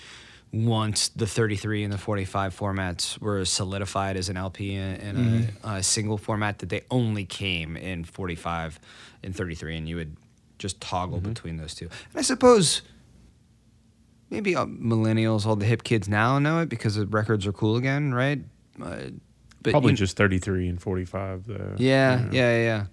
once 0.53 1.09
the 1.09 1.27
33 1.27 1.85
and 1.85 1.92
the 1.92 1.99
45 1.99 2.57
formats 2.57 3.21
were 3.21 3.45
solidified 3.45 4.16
as 4.16 4.29
an 4.29 4.37
LP 4.37 4.75
in, 4.75 4.95
in 4.97 5.16
a, 5.16 5.21
mm-hmm. 5.21 5.69
a 5.69 5.83
single 5.83 6.16
format 6.16 6.61
that 6.61 6.71
they 6.71 6.83
only 6.90 7.25
came 7.25 7.77
in 7.77 8.05
45 8.05 8.81
and 9.23 9.37
33 9.37 9.77
and 9.77 9.88
you 9.88 9.97
would 9.97 10.16
just 10.59 10.81
toggle 10.81 11.21
between 11.21 11.59
those 11.59 11.75
two. 11.75 11.85
And 11.85 12.19
I 12.19 12.23
suppose 12.23 12.83
maybe 14.31 14.55
uh, 14.57 14.67
millennials, 14.67 15.47
all 15.47 15.57
the 15.57 15.67
hip 15.67 15.83
kids 15.85 16.09
now 16.09 16.39
know 16.39 16.61
it 16.61 16.69
because 16.69 16.97
the 16.97 17.07
records 17.07 17.47
are 17.47 17.53
cool 17.53 17.77
again, 17.77 18.12
right? 18.15 18.41
Uh, 18.83 18.97
but 19.62 19.71
Probably 19.73 19.93
you- 19.93 19.97
just 19.97 20.17
33 20.17 20.69
and 20.69 20.81
45, 20.81 21.47
though. 21.47 21.75
yeah, 21.79 22.25
yeah, 22.31 22.57
yeah, 22.57 22.57
yeah. 22.65 22.87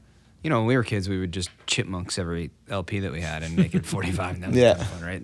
You 0.43 0.49
know, 0.49 0.59
when 0.59 0.67
we 0.67 0.75
were 0.75 0.83
kids, 0.83 1.07
we 1.07 1.19
would 1.19 1.31
just 1.31 1.49
chipmunks 1.67 2.17
every 2.19 2.51
LP 2.69 2.99
that 2.99 3.11
we 3.11 3.21
had 3.21 3.43
and 3.43 3.55
make 3.55 3.73
it 3.75 3.85
45. 3.85 4.35
and 4.35 4.43
that 4.43 4.49
was 4.49 4.57
Yeah. 4.57 4.73
kinda 4.73 4.85
fun, 4.89 5.01
right? 5.03 5.23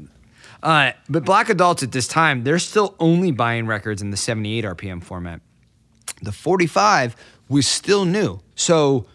Uh, 0.61 0.91
but 1.09 1.25
black 1.25 1.49
adults 1.49 1.83
at 1.83 1.91
this 1.91 2.07
time, 2.07 2.43
they're 2.43 2.59
still 2.59 2.95
only 2.99 3.31
buying 3.31 3.65
records 3.67 4.01
in 4.01 4.11
the 4.11 4.17
78 4.17 4.63
RPM 4.65 5.01
format. 5.01 5.41
The 6.21 6.31
45 6.31 7.15
was 7.47 7.65
still 7.67 8.05
new. 8.05 8.41
So 8.55 9.05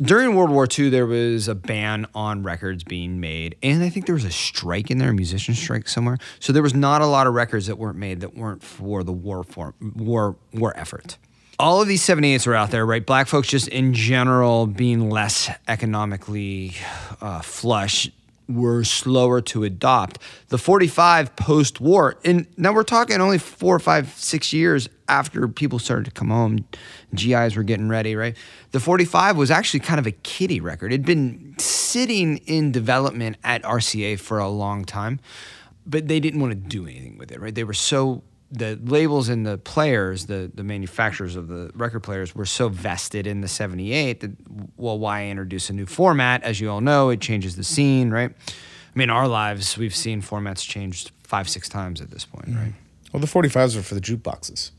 during 0.00 0.34
World 0.34 0.50
War 0.50 0.66
II, 0.66 0.90
there 0.90 1.06
was 1.06 1.48
a 1.48 1.54
ban 1.54 2.06
on 2.14 2.42
records 2.42 2.84
being 2.84 3.20
made, 3.20 3.56
and 3.62 3.82
I 3.82 3.88
think 3.88 4.06
there 4.06 4.14
was 4.14 4.24
a 4.24 4.30
strike 4.30 4.90
in 4.90 4.98
there, 4.98 5.10
a 5.10 5.14
musician 5.14 5.54
strike 5.54 5.88
somewhere. 5.88 6.18
So 6.40 6.52
there 6.52 6.62
was 6.62 6.74
not 6.74 7.00
a 7.02 7.06
lot 7.06 7.26
of 7.26 7.34
records 7.34 7.66
that 7.66 7.78
weren't 7.78 7.98
made 7.98 8.20
that 8.20 8.36
weren't 8.36 8.62
for 8.62 9.04
the 9.04 9.12
war 9.12 9.44
war 9.80 10.36
war 10.52 10.72
effort. 10.76 11.16
All 11.56 11.80
of 11.80 11.86
these 11.86 12.02
78s 12.02 12.48
are 12.48 12.54
out 12.54 12.72
there, 12.72 12.84
right? 12.84 13.04
Black 13.06 13.28
folks, 13.28 13.46
just 13.46 13.68
in 13.68 13.94
general, 13.94 14.66
being 14.66 15.08
less 15.08 15.48
economically 15.68 16.74
uh, 17.20 17.42
flush, 17.42 18.10
were 18.48 18.84
slower 18.84 19.40
to 19.40 19.64
adopt. 19.64 20.18
The 20.48 20.58
45 20.58 21.36
post 21.36 21.80
war, 21.80 22.18
and 22.24 22.46
now 22.56 22.72
we're 22.72 22.82
talking 22.82 23.20
only 23.20 23.38
four 23.38 23.74
or 23.74 23.80
five, 23.80 24.08
six 24.10 24.52
years 24.52 24.88
after 25.08 25.46
people 25.48 25.78
started 25.78 26.04
to 26.06 26.10
come 26.10 26.30
home, 26.30 26.64
GIs 27.14 27.56
were 27.56 27.62
getting 27.62 27.88
ready, 27.88 28.16
right? 28.16 28.36
The 28.72 28.80
45 28.80 29.36
was 29.36 29.50
actually 29.50 29.80
kind 29.80 30.00
of 30.00 30.06
a 30.06 30.12
kiddie 30.12 30.60
record. 30.60 30.92
It'd 30.92 31.06
been 31.06 31.54
sitting 31.58 32.38
in 32.38 32.72
development 32.72 33.36
at 33.44 33.62
RCA 33.62 34.18
for 34.18 34.38
a 34.38 34.48
long 34.48 34.84
time, 34.84 35.20
but 35.86 36.08
they 36.08 36.20
didn't 36.20 36.40
want 36.40 36.52
to 36.52 36.56
do 36.56 36.86
anything 36.86 37.18
with 37.18 37.32
it, 37.32 37.40
right? 37.40 37.54
They 37.54 37.64
were 37.64 37.74
so 37.74 38.22
the 38.56 38.78
labels 38.84 39.28
and 39.28 39.46
the 39.46 39.58
players, 39.58 40.26
the 40.26 40.50
the 40.54 40.64
manufacturers 40.64 41.36
of 41.36 41.48
the 41.48 41.70
record 41.74 42.00
players 42.00 42.34
were 42.34 42.46
so 42.46 42.68
vested 42.68 43.26
in 43.26 43.40
the 43.40 43.48
78 43.48 44.20
that 44.20 44.30
well, 44.76 44.98
why 44.98 45.26
introduce 45.26 45.70
a 45.70 45.72
new 45.72 45.86
format? 45.86 46.42
As 46.42 46.60
you 46.60 46.70
all 46.70 46.80
know, 46.80 47.10
it 47.10 47.20
changes 47.20 47.56
the 47.56 47.64
scene, 47.64 48.10
right? 48.10 48.30
I 48.30 48.98
mean, 48.98 49.10
our 49.10 49.26
lives, 49.26 49.76
we've 49.76 49.94
seen 49.94 50.22
formats 50.22 50.66
changed 50.66 51.10
five, 51.24 51.48
six 51.48 51.68
times 51.68 52.00
at 52.00 52.10
this 52.10 52.24
point, 52.24 52.46
right? 52.48 52.72
Mm. 52.72 53.12
Well, 53.12 53.20
the 53.20 53.26
45s 53.26 53.74
were 53.76 53.82
for 53.82 53.94
the 53.94 54.00
jukeboxes. 54.00 54.70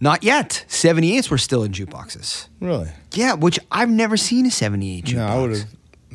Not 0.00 0.22
yet. 0.22 0.64
78s 0.68 1.30
were 1.30 1.38
still 1.38 1.62
in 1.64 1.72
jukeboxes. 1.72 2.48
Really? 2.60 2.90
Yeah, 3.12 3.34
which 3.34 3.58
I've 3.70 3.90
never 3.90 4.16
seen 4.16 4.46
a 4.46 4.50
78 4.50 5.04
jukebox. 5.06 5.14
No, 5.16 5.26
I 5.26 5.40
would 5.40 5.50
have. 5.50 5.66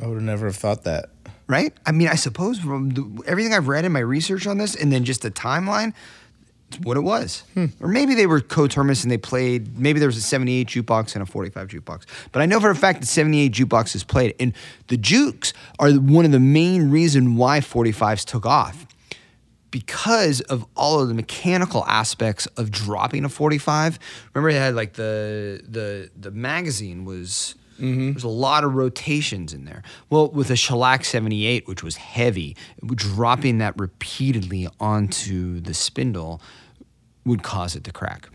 I 0.02 0.06
would 0.06 0.14
have 0.14 0.22
never 0.22 0.46
have 0.46 0.56
thought 0.56 0.84
that. 0.84 1.10
right? 1.46 1.72
I 1.84 1.92
mean, 1.92 2.08
I 2.08 2.14
suppose 2.14 2.58
from 2.58 2.90
the, 2.90 3.22
everything 3.26 3.52
I've 3.52 3.68
read 3.68 3.84
in 3.84 3.92
my 3.92 4.00
research 4.00 4.46
on 4.46 4.56
this, 4.58 4.74
and 4.74 4.90
then 4.92 5.04
just 5.04 5.22
the 5.22 5.30
timeline, 5.30 5.92
it's 6.70 6.84
what 6.84 6.96
it 6.96 7.00
was. 7.00 7.42
Hmm. 7.54 7.66
Or 7.80 7.88
maybe 7.88 8.14
they 8.14 8.26
were 8.26 8.40
coterminous 8.40 9.02
and 9.02 9.10
they 9.10 9.18
played. 9.18 9.78
Maybe 9.78 9.98
there 9.98 10.08
was 10.08 10.16
a 10.16 10.22
'78 10.22 10.68
jukebox 10.68 11.14
and 11.14 11.22
a 11.22 11.26
'45 11.26 11.68
jukebox. 11.68 12.04
But 12.32 12.42
I 12.42 12.46
know 12.46 12.60
for 12.60 12.70
a 12.70 12.76
fact 12.76 13.00
that 13.00 13.06
'78 13.06 13.52
jukebox 13.52 13.94
is 13.94 14.04
played, 14.04 14.34
and 14.38 14.52
the 14.88 14.96
jukes 14.96 15.52
are 15.78 15.90
one 15.92 16.24
of 16.24 16.32
the 16.32 16.40
main 16.40 16.90
reason 16.90 17.36
why 17.36 17.60
45s 17.60 18.24
took 18.24 18.46
off. 18.46 18.86
Because 19.70 20.40
of 20.42 20.66
all 20.76 21.00
of 21.00 21.06
the 21.06 21.14
mechanical 21.14 21.84
aspects 21.86 22.46
of 22.56 22.72
dropping 22.72 23.24
a 23.24 23.28
45. 23.28 24.00
Remember, 24.34 24.52
they 24.52 24.58
had 24.58 24.74
like 24.74 24.94
the 24.94 25.62
the 25.68 26.10
the 26.18 26.32
magazine 26.32 27.04
was 27.04 27.54
mm-hmm. 27.80 28.12
there's 28.12 28.24
a 28.24 28.28
lot 28.28 28.64
of 28.64 28.74
rotations 28.74 29.52
in 29.52 29.64
there. 29.64 29.82
Well, 30.08 30.28
with 30.28 30.50
a 30.50 30.56
shellac 30.56 31.04
78, 31.04 31.66
which 31.66 31.82
was 31.82 31.96
heavy, 31.96 32.56
dropping 32.84 33.58
that 33.58 33.78
repeatedly 33.78 34.68
onto 34.78 35.60
the 35.60 35.74
spindle 35.74 36.40
would 37.30 37.42
cause 37.42 37.74
it 37.76 37.84
to 37.84 37.92
crack. 37.92 38.28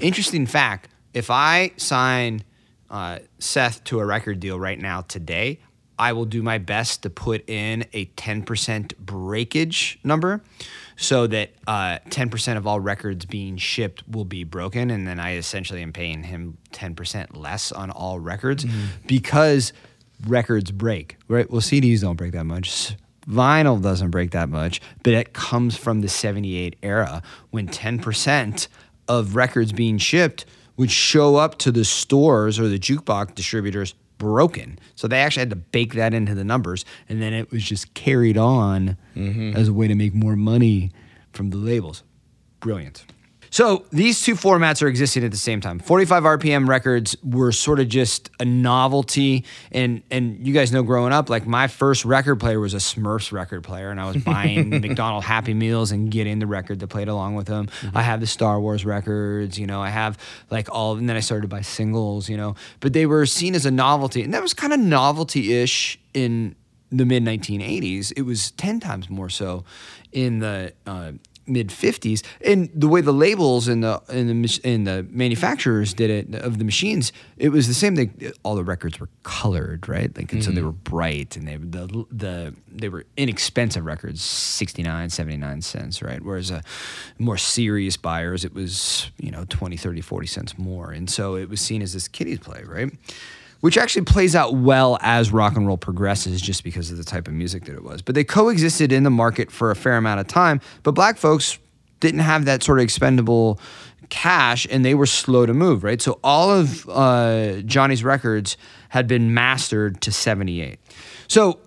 Interesting 0.00 0.46
fact 0.46 0.88
if 1.14 1.30
I 1.30 1.72
sign 1.76 2.44
uh, 2.90 3.18
Seth 3.38 3.82
to 3.84 4.00
a 4.00 4.04
record 4.04 4.40
deal 4.40 4.58
right 4.58 4.78
now 4.78 5.02
today, 5.02 5.60
I 5.98 6.12
will 6.14 6.24
do 6.24 6.42
my 6.42 6.58
best 6.58 7.02
to 7.02 7.10
put 7.10 7.48
in 7.48 7.84
a 7.92 8.06
10% 8.06 8.96
breakage 8.98 9.98
number 10.02 10.42
so 10.96 11.26
that 11.26 11.50
uh, 11.66 11.98
10% 12.08 12.56
of 12.56 12.66
all 12.66 12.80
records 12.80 13.26
being 13.26 13.58
shipped 13.58 14.02
will 14.08 14.24
be 14.24 14.44
broken. 14.44 14.90
And 14.90 15.06
then 15.06 15.20
I 15.20 15.36
essentially 15.36 15.82
am 15.82 15.92
paying 15.92 16.22
him 16.22 16.56
10% 16.72 17.36
less 17.36 17.70
on 17.70 17.90
all 17.90 18.18
records 18.18 18.64
because 19.06 19.72
records 20.26 20.70
break, 20.70 21.16
right? 21.28 21.50
Well, 21.50 21.60
CDs 21.60 22.00
don't 22.00 22.16
break 22.16 22.32
that 22.32 22.44
much. 22.44 22.96
Vinyl 23.30 23.80
doesn't 23.80 24.10
break 24.10 24.32
that 24.32 24.48
much, 24.48 24.80
but 25.02 25.12
it 25.12 25.32
comes 25.32 25.76
from 25.76 26.00
the 26.00 26.08
78 26.08 26.76
era 26.82 27.22
when 27.50 27.68
10% 27.68 28.68
of 29.08 29.36
records 29.36 29.72
being 29.72 29.98
shipped 29.98 30.44
would 30.76 30.90
show 30.90 31.36
up 31.36 31.58
to 31.58 31.70
the 31.70 31.84
stores 31.84 32.58
or 32.58 32.68
the 32.68 32.78
jukebox 32.78 33.34
distributors 33.34 33.94
broken. 34.18 34.78
So 34.94 35.08
they 35.08 35.18
actually 35.20 35.42
had 35.42 35.50
to 35.50 35.56
bake 35.56 35.94
that 35.94 36.14
into 36.14 36.34
the 36.34 36.44
numbers, 36.44 36.84
and 37.08 37.20
then 37.20 37.32
it 37.32 37.50
was 37.50 37.62
just 37.62 37.94
carried 37.94 38.36
on 38.36 38.96
mm-hmm. 39.16 39.56
as 39.56 39.68
a 39.68 39.72
way 39.72 39.88
to 39.88 39.94
make 39.94 40.14
more 40.14 40.36
money 40.36 40.90
from 41.32 41.50
the 41.50 41.56
labels. 41.56 42.02
Brilliant. 42.60 43.04
So 43.50 43.84
these 43.90 44.22
two 44.22 44.36
formats 44.36 44.80
are 44.80 44.86
existing 44.86 45.24
at 45.24 45.32
the 45.32 45.36
same 45.36 45.60
time. 45.60 45.80
45 45.80 46.22
RPM 46.22 46.68
records 46.68 47.16
were 47.22 47.50
sort 47.50 47.80
of 47.80 47.88
just 47.88 48.30
a 48.38 48.44
novelty, 48.44 49.44
and 49.72 50.02
and 50.10 50.46
you 50.46 50.54
guys 50.54 50.72
know 50.72 50.84
growing 50.84 51.12
up, 51.12 51.28
like 51.28 51.46
my 51.46 51.66
first 51.66 52.04
record 52.04 52.36
player 52.36 52.60
was 52.60 52.74
a 52.74 52.78
Smurfs 52.78 53.32
record 53.32 53.64
player, 53.64 53.90
and 53.90 54.00
I 54.00 54.06
was 54.06 54.16
buying 54.24 54.70
McDonald 54.70 55.24
Happy 55.24 55.52
Meals 55.52 55.90
and 55.90 56.10
getting 56.10 56.38
the 56.38 56.46
record 56.46 56.78
that 56.78 56.86
played 56.86 57.08
along 57.08 57.34
with 57.34 57.48
them. 57.48 57.68
I 57.92 58.02
have 58.02 58.20
the 58.20 58.26
Star 58.26 58.60
Wars 58.60 58.84
records, 58.84 59.58
you 59.58 59.66
know, 59.66 59.82
I 59.82 59.88
have 59.90 60.16
like 60.50 60.68
all, 60.70 60.96
and 60.96 61.08
then 61.08 61.16
I 61.16 61.20
started 61.20 61.42
to 61.42 61.48
buy 61.48 61.62
singles, 61.62 62.28
you 62.28 62.36
know, 62.36 62.54
but 62.78 62.92
they 62.92 63.06
were 63.06 63.26
seen 63.26 63.56
as 63.56 63.66
a 63.66 63.70
novelty, 63.70 64.22
and 64.22 64.32
that 64.32 64.42
was 64.42 64.54
kind 64.54 64.72
of 64.72 64.78
novelty-ish 64.78 65.98
in 66.14 66.54
the 66.90 67.04
mid 67.04 67.24
1980s. 67.24 68.12
It 68.16 68.22
was 68.22 68.50
10 68.52 68.80
times 68.80 69.08
more 69.08 69.28
so 69.28 69.64
in 70.12 70.40
the 70.40 70.72
uh, 70.86 71.12
mid 71.46 71.68
50s. 71.68 72.22
And 72.44 72.70
the 72.74 72.88
way 72.88 73.00
the 73.00 73.12
labels 73.12 73.68
and 73.68 73.82
the 73.82 74.00
and 74.08 74.28
the 74.28 74.60
and 74.64 74.86
the 74.86 75.06
manufacturers 75.10 75.94
did 75.94 76.10
it 76.10 76.34
of 76.42 76.58
the 76.58 76.64
machines, 76.64 77.12
it 77.36 77.50
was 77.50 77.68
the 77.68 77.74
same 77.74 77.96
thing. 77.96 78.32
All 78.42 78.54
the 78.54 78.64
records 78.64 79.00
were 79.00 79.08
colored, 79.22 79.88
right? 79.88 80.14
Like 80.16 80.32
and 80.32 80.44
so 80.44 80.50
they 80.50 80.62
were 80.62 80.72
bright 80.72 81.36
and 81.36 81.46
they 81.46 81.56
the 81.56 82.06
the 82.10 82.54
they 82.70 82.88
were 82.88 83.04
inexpensive 83.16 83.84
records, 83.84 84.22
69, 84.22 85.10
79 85.10 85.62
cents, 85.62 86.02
right? 86.02 86.22
Whereas 86.22 86.50
uh, 86.50 86.62
more 87.18 87.36
serious 87.36 87.96
buyers, 87.96 88.44
it 88.44 88.54
was, 88.54 89.10
you 89.18 89.30
know, 89.30 89.44
20, 89.48 89.76
30, 89.76 90.00
40 90.00 90.26
cents 90.26 90.58
more. 90.58 90.90
And 90.92 91.10
so 91.10 91.36
it 91.36 91.48
was 91.48 91.60
seen 91.60 91.82
as 91.82 91.92
this 91.92 92.08
kiddies 92.08 92.38
play, 92.38 92.62
right? 92.64 92.92
Which 93.60 93.76
actually 93.76 94.04
plays 94.04 94.34
out 94.34 94.54
well 94.54 94.98
as 95.00 95.32
rock 95.32 95.56
and 95.56 95.66
roll 95.66 95.76
progresses 95.76 96.40
just 96.40 96.64
because 96.64 96.90
of 96.90 96.96
the 96.96 97.04
type 97.04 97.28
of 97.28 97.34
music 97.34 97.64
that 97.64 97.74
it 97.74 97.84
was. 97.84 98.02
But 98.02 98.14
they 98.14 98.24
coexisted 98.24 98.92
in 98.92 99.02
the 99.02 99.10
market 99.10 99.50
for 99.50 99.70
a 99.70 99.76
fair 99.76 99.96
amount 99.96 100.20
of 100.20 100.26
time, 100.26 100.60
but 100.82 100.92
black 100.92 101.16
folks 101.16 101.58
didn't 102.00 102.20
have 102.20 102.46
that 102.46 102.62
sort 102.62 102.78
of 102.78 102.84
expendable 102.84 103.60
cash 104.08 104.66
and 104.70 104.84
they 104.84 104.94
were 104.94 105.06
slow 105.06 105.46
to 105.46 105.54
move, 105.54 105.84
right? 105.84 106.02
So 106.02 106.18
all 106.22 106.50
of 106.50 106.88
uh, 106.88 107.60
Johnny's 107.62 108.04
records 108.04 108.56
had 108.88 109.06
been 109.06 109.32
mastered 109.32 110.00
to 110.02 110.12
78. 110.12 110.78
So 111.28 111.60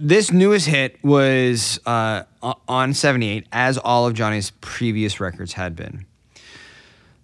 this 0.00 0.30
newest 0.30 0.66
hit 0.66 0.96
was 1.02 1.80
uh, 1.84 2.22
on 2.68 2.94
78, 2.94 3.46
as 3.52 3.78
all 3.78 4.06
of 4.06 4.14
Johnny's 4.14 4.52
previous 4.60 5.20
records 5.20 5.54
had 5.54 5.74
been. 5.74 6.06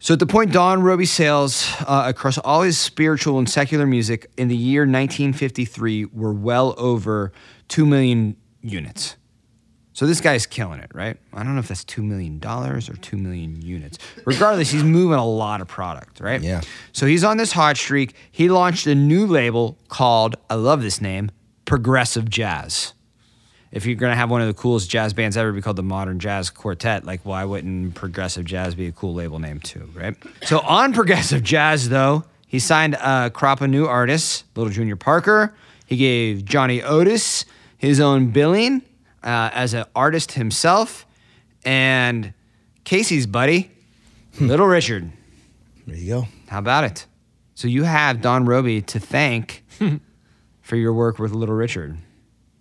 So 0.04 0.12
at 0.12 0.20
the 0.20 0.26
point 0.26 0.52
Don 0.52 0.82
Robey 0.82 1.06
sales 1.06 1.66
uh, 1.80 2.04
across 2.08 2.36
all 2.36 2.60
his 2.60 2.76
spiritual 2.76 3.38
and 3.38 3.48
secular 3.48 3.86
music 3.86 4.30
in 4.36 4.48
the 4.48 4.56
year 4.56 4.82
1953 4.82 6.04
were 6.12 6.34
well 6.34 6.74
over 6.76 7.32
2 7.68 7.86
million 7.86 8.36
units. 8.60 9.16
So 9.94 10.04
this 10.04 10.20
guy's 10.20 10.44
killing 10.44 10.80
it, 10.80 10.90
right? 10.92 11.16
I 11.32 11.42
don't 11.42 11.54
know 11.54 11.60
if 11.60 11.68
that's 11.68 11.86
$2 11.86 12.04
million 12.04 12.38
or 12.44 12.80
2 12.80 13.16
million 13.16 13.62
units. 13.62 13.96
Regardless, 14.26 14.70
he's 14.70 14.84
moving 14.84 15.18
a 15.18 15.24
lot 15.24 15.62
of 15.62 15.68
product, 15.68 16.20
right? 16.20 16.42
Yeah. 16.42 16.60
So 16.92 17.06
he's 17.06 17.24
on 17.24 17.38
this 17.38 17.52
hot 17.52 17.78
streak. 17.78 18.14
He 18.30 18.50
launched 18.50 18.86
a 18.86 18.94
new 18.94 19.26
label 19.26 19.78
called, 19.88 20.36
I 20.50 20.56
love 20.56 20.82
this 20.82 21.00
name, 21.00 21.30
Progressive 21.64 22.28
Jazz 22.28 22.92
if 23.74 23.86
you're 23.86 23.96
gonna 23.96 24.14
have 24.14 24.30
one 24.30 24.40
of 24.40 24.46
the 24.46 24.54
coolest 24.54 24.88
jazz 24.88 25.12
bands 25.12 25.36
ever 25.36 25.50
be 25.50 25.60
called 25.60 25.74
the 25.76 25.82
Modern 25.82 26.20
Jazz 26.20 26.48
Quartet, 26.48 27.04
like 27.04 27.20
why 27.24 27.44
wouldn't 27.44 27.96
Progressive 27.96 28.44
Jazz 28.44 28.76
be 28.76 28.86
a 28.86 28.92
cool 28.92 29.14
label 29.14 29.40
name 29.40 29.58
too, 29.58 29.90
right? 29.94 30.16
So 30.44 30.60
on 30.60 30.92
Progressive 30.94 31.42
Jazz 31.42 31.88
though, 31.88 32.24
he 32.46 32.60
signed 32.60 32.94
a 32.94 33.30
crop 33.34 33.60
of 33.60 33.70
new 33.70 33.84
artists, 33.86 34.44
Little 34.54 34.72
Junior 34.72 34.94
Parker. 34.94 35.52
He 35.86 35.96
gave 35.96 36.44
Johnny 36.44 36.82
Otis 36.82 37.44
his 37.76 37.98
own 37.98 38.30
billing 38.30 38.82
uh, 39.24 39.50
as 39.52 39.74
an 39.74 39.86
artist 39.96 40.32
himself, 40.32 41.04
and 41.64 42.32
Casey's 42.84 43.26
buddy, 43.26 43.72
Little 44.40 44.66
Richard. 44.66 45.10
There 45.86 45.96
you 45.96 46.08
go. 46.14 46.28
How 46.46 46.60
about 46.60 46.84
it? 46.84 47.06
So 47.56 47.66
you 47.66 47.82
have 47.82 48.20
Don 48.20 48.44
Robey 48.44 48.82
to 48.82 49.00
thank 49.00 49.64
for 50.62 50.76
your 50.76 50.92
work 50.92 51.18
with 51.18 51.32
Little 51.32 51.56
Richard. 51.56 51.98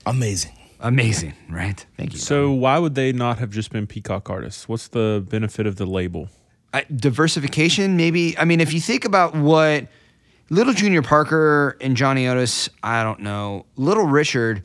Amazing. 0.08 0.58
Amazing, 0.84 1.34
right? 1.50 1.86
Thank 1.98 2.14
you. 2.14 2.20
So 2.20 2.52
why 2.52 2.78
would 2.78 2.94
they 2.94 3.14
not 3.14 3.40
have 3.40 3.50
just 3.50 3.72
been 3.72 3.88
peacock 3.88 4.30
artists? 4.30 4.68
What's 4.68 4.90
the 4.90 5.26
benefit 5.28 5.66
of 5.66 5.78
the 5.78 5.86
label? 5.86 6.30
I- 6.74 6.86
diversification, 6.94 7.96
maybe. 7.98 8.38
I 8.38 8.46
mean, 8.46 8.60
if 8.60 8.74
you 8.74 8.82
think 8.82 9.06
about 9.06 9.34
what 9.36 9.88
Little 10.50 10.74
Junior 10.74 11.02
Parker 11.02 11.78
and 11.80 11.96
Johnny 11.96 12.28
Otis, 12.28 12.70
I 12.84 13.02
don't 13.04 13.22
know. 13.22 13.66
Little 13.78 14.06
Richard, 14.06 14.64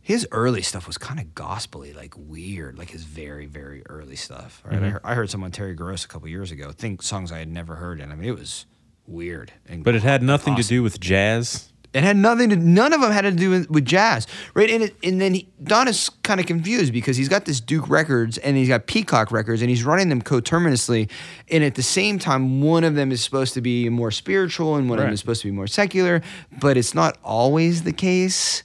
his 0.00 0.26
early 0.32 0.62
stuff 0.62 0.86
was 0.86 0.96
kind 0.96 1.20
of 1.20 1.34
gospely, 1.34 1.92
like 1.92 2.14
weird, 2.16 2.78
like 2.78 2.90
his 2.90 3.04
very, 3.04 3.46
very 3.46 3.82
early 3.86 4.16
stuff. 4.16 4.62
Right? 4.64 4.76
Mm-hmm. 4.76 4.84
I, 4.84 4.88
heard, 4.88 5.00
I 5.04 5.14
heard 5.14 5.30
some 5.30 5.44
on 5.44 5.50
Terry 5.50 5.74
Gross 5.74 6.04
a 6.04 6.08
couple 6.08 6.28
years 6.28 6.50
ago. 6.50 6.72
Think 6.72 7.02
songs 7.02 7.30
I 7.30 7.38
had 7.38 7.48
never 7.48 7.74
heard, 7.74 8.00
and 8.00 8.10
I 8.10 8.16
mean, 8.16 8.28
it 8.28 8.38
was 8.38 8.66
weird. 9.06 9.52
And 9.68 9.84
But 9.84 9.94
it 9.94 10.02
had 10.02 10.22
nothing 10.22 10.56
to 10.56 10.62
do 10.62 10.82
with 10.82 10.98
jazz. 10.98 11.71
It 11.94 12.04
had 12.04 12.16
nothing 12.16 12.48
to. 12.50 12.56
None 12.56 12.92
of 12.92 13.02
them 13.02 13.12
had 13.12 13.22
to 13.22 13.32
do 13.32 13.50
with, 13.50 13.70
with 13.70 13.84
jazz, 13.84 14.26
right? 14.54 14.70
And 14.70 14.84
it, 14.84 14.96
and 15.02 15.20
then 15.20 15.34
he, 15.34 15.48
Don 15.62 15.88
is 15.88 16.08
kind 16.22 16.40
of 16.40 16.46
confused 16.46 16.92
because 16.92 17.18
he's 17.18 17.28
got 17.28 17.44
this 17.44 17.60
Duke 17.60 17.88
Records 17.90 18.38
and 18.38 18.56
he's 18.56 18.68
got 18.68 18.86
Peacock 18.86 19.30
Records 19.30 19.60
and 19.60 19.68
he's 19.68 19.84
running 19.84 20.08
them 20.08 20.22
coterminously, 20.22 21.08
and 21.50 21.62
at 21.62 21.74
the 21.74 21.82
same 21.82 22.18
time, 22.18 22.62
one 22.62 22.84
of 22.84 22.94
them 22.94 23.12
is 23.12 23.22
supposed 23.22 23.52
to 23.54 23.60
be 23.60 23.88
more 23.90 24.10
spiritual 24.10 24.76
and 24.76 24.88
one 24.88 24.98
of 24.98 25.04
them 25.04 25.12
is 25.12 25.20
supposed 25.20 25.42
to 25.42 25.48
be 25.48 25.52
more 25.52 25.66
secular, 25.66 26.22
but 26.60 26.76
it's 26.76 26.94
not 26.94 27.18
always 27.22 27.82
the 27.82 27.92
case, 27.92 28.62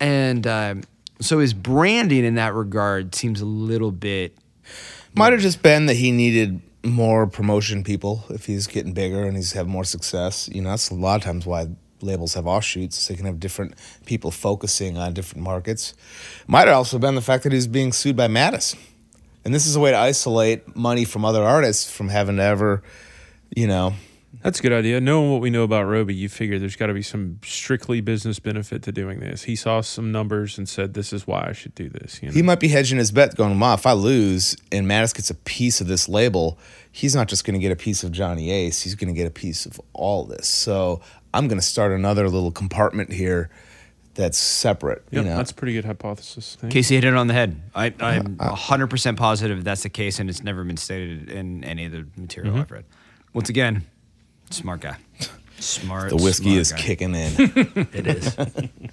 and 0.00 0.46
um, 0.46 0.82
so 1.20 1.38
his 1.38 1.54
branding 1.54 2.24
in 2.24 2.34
that 2.34 2.52
regard 2.54 3.14
seems 3.14 3.40
a 3.40 3.46
little 3.46 3.92
bit. 3.92 4.36
Might 5.14 5.32
have 5.32 5.40
just 5.40 5.62
been 5.62 5.86
that 5.86 5.94
he 5.94 6.10
needed 6.10 6.60
more 6.84 7.26
promotion 7.26 7.82
people 7.82 8.24
if 8.30 8.46
he's 8.46 8.66
getting 8.66 8.92
bigger 8.92 9.24
and 9.24 9.36
he's 9.36 9.52
having 9.52 9.72
more 9.72 9.84
success. 9.84 10.48
You 10.52 10.62
know, 10.62 10.70
that's 10.70 10.90
a 10.90 10.94
lot 10.94 11.16
of 11.16 11.22
times 11.22 11.46
why 11.46 11.68
labels 12.00 12.34
have 12.34 12.46
offshoots. 12.46 12.98
So 12.98 13.12
they 13.12 13.16
can 13.16 13.26
have 13.26 13.40
different 13.40 13.74
people 14.04 14.30
focusing 14.30 14.96
on 14.96 15.14
different 15.14 15.44
markets. 15.44 15.94
Might 16.46 16.68
have 16.68 16.76
also 16.76 16.98
been 16.98 17.14
the 17.14 17.20
fact 17.22 17.44
that 17.44 17.52
he's 17.52 17.66
being 17.66 17.92
sued 17.92 18.16
by 18.16 18.28
Mattis. 18.28 18.76
And 19.44 19.54
this 19.54 19.66
is 19.66 19.76
a 19.76 19.80
way 19.80 19.92
to 19.92 19.96
isolate 19.98 20.74
money 20.74 21.04
from 21.04 21.24
other 21.24 21.44
artists 21.44 21.90
from 21.90 22.08
having 22.08 22.36
to 22.36 22.42
ever, 22.42 22.82
you 23.54 23.68
know, 23.68 23.94
That's 24.42 24.60
a 24.60 24.62
good 24.62 24.72
idea. 24.72 25.00
Knowing 25.00 25.32
what 25.32 25.40
we 25.40 25.50
know 25.50 25.62
about 25.62 25.84
Robey, 25.86 26.14
you 26.14 26.28
figure 26.28 26.58
there's 26.58 26.76
got 26.76 26.86
to 26.86 26.94
be 26.94 27.02
some 27.02 27.40
strictly 27.42 28.00
business 28.00 28.38
benefit 28.38 28.82
to 28.84 28.92
doing 28.92 29.20
this. 29.20 29.44
He 29.44 29.56
saw 29.56 29.80
some 29.80 30.12
numbers 30.12 30.58
and 30.58 30.68
said, 30.68 30.94
"This 30.94 31.12
is 31.12 31.26
why 31.26 31.46
I 31.48 31.52
should 31.52 31.74
do 31.74 31.88
this." 31.88 32.22
You 32.22 32.28
know? 32.28 32.34
he 32.34 32.42
might 32.42 32.60
be 32.60 32.68
hedging 32.68 32.98
his 32.98 33.10
bet 33.10 33.34
going, 33.34 33.56
Ma, 33.56 33.74
if 33.74 33.86
I 33.86 33.92
lose 33.92 34.56
and 34.70 34.86
Mattis 34.86 35.14
gets 35.14 35.30
a 35.30 35.34
piece 35.34 35.80
of 35.80 35.86
this 35.86 36.08
label, 36.08 36.58
he's 36.92 37.14
not 37.14 37.28
just 37.28 37.44
going 37.44 37.54
to 37.54 37.60
get 37.60 37.72
a 37.72 37.76
piece 37.76 38.04
of 38.04 38.12
Johnny 38.12 38.50
Ace, 38.50 38.82
he's 38.82 38.94
going 38.94 39.12
to 39.12 39.18
get 39.18 39.26
a 39.26 39.32
piece 39.32 39.66
of 39.66 39.80
all 39.92 40.24
this. 40.24 40.48
So 40.48 41.00
I'm 41.34 41.48
going 41.48 41.58
to 41.60 41.66
start 41.66 41.92
another 41.92 42.28
little 42.28 42.50
compartment 42.50 43.12
here 43.12 43.50
that's 44.14 44.38
separate. 44.38 45.02
Yep, 45.10 45.24
you 45.24 45.28
know, 45.28 45.36
that's 45.36 45.50
a 45.50 45.54
pretty 45.54 45.74
good 45.74 45.84
hypothesis. 45.84 46.56
Thank 46.58 46.72
Casey 46.72 46.94
hit 46.94 47.04
it 47.04 47.14
on 47.14 47.26
the 47.26 47.34
head. 47.34 47.60
I, 47.74 47.92
I'm 48.00 48.36
100% 48.36 49.16
positive 49.16 49.62
that's 49.62 49.82
the 49.82 49.90
case, 49.90 50.18
and 50.18 50.30
it's 50.30 50.42
never 50.42 50.64
been 50.64 50.76
stated 50.78 51.28
in 51.30 51.62
any 51.64 51.84
of 51.84 51.92
the 51.92 52.06
material 52.16 52.52
Mm-hmm. 52.54 52.62
I've 52.62 52.70
read. 52.70 52.84
Once 53.34 53.48
again, 53.50 53.84
smart 54.50 54.80
guy. 54.80 54.96
Smart. 55.58 56.10
the 56.10 56.16
whiskey 56.16 56.44
smart 56.44 56.58
is 56.60 56.72
guy. 56.72 56.78
kicking 56.78 57.14
in. 57.14 57.88
It 57.92 58.06
is. 58.06 58.36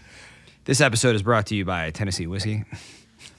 this 0.66 0.82
episode 0.82 1.16
is 1.16 1.24
brought 1.24 1.46
to 1.48 1.56
you 1.56 1.64
by 1.66 1.92
Tennessee 1.92 2.28
Whiskey. 2.28 2.64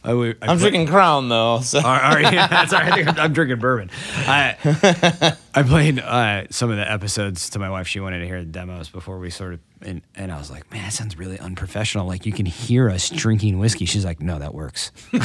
I, 0.05 0.13
put- 0.13 0.59
drinking 0.59 0.87
Crown 0.89 1.29
though. 1.29 1.61
So. 1.61 1.79
All 1.79 1.85
right, 1.85 2.05
all 2.05 2.15
right, 2.15 2.35
yeah, 2.35 2.47
that's 2.47 2.73
all 2.73 2.81
right. 2.81 2.93
I 2.93 2.97
think 2.97 3.09
I'm, 3.09 3.19
I'm 3.19 3.33
drinking 3.33 3.59
bourbon. 3.59 3.91
I 4.17 5.37
I 5.55 5.63
played 5.63 5.99
uh, 5.99 6.45
some 6.51 6.71
of 6.71 6.77
the 6.77 6.91
episodes 6.91 7.51
to 7.51 7.59
my 7.59 7.71
wife. 7.71 7.87
She 7.89 8.01
wanted 8.01 8.21
to 8.21 8.27
hear 8.27 8.41
the 8.41 8.51
demos 8.51 8.89
before 8.89 9.19
we 9.19 9.31
sort 9.31 9.55
of, 9.55 9.61
and, 9.85 10.03
and 10.17 10.33
I 10.33 10.39
was 10.39 10.51
like, 10.51 10.71
man, 10.73 10.83
that 10.85 10.93
sounds 10.93 11.19
really 11.19 11.39
unprofessional. 11.39 12.07
Like 12.07 12.27
you 12.27 12.33
can 12.33 12.47
hear 12.47 12.89
us 12.91 13.11
drinking 13.11 13.59
whiskey. 13.59 13.85
She's 13.85 14.05
like, 14.05 14.21
no, 14.21 14.39
that 14.39 14.55
works. 14.55 14.91
it's 15.13 15.23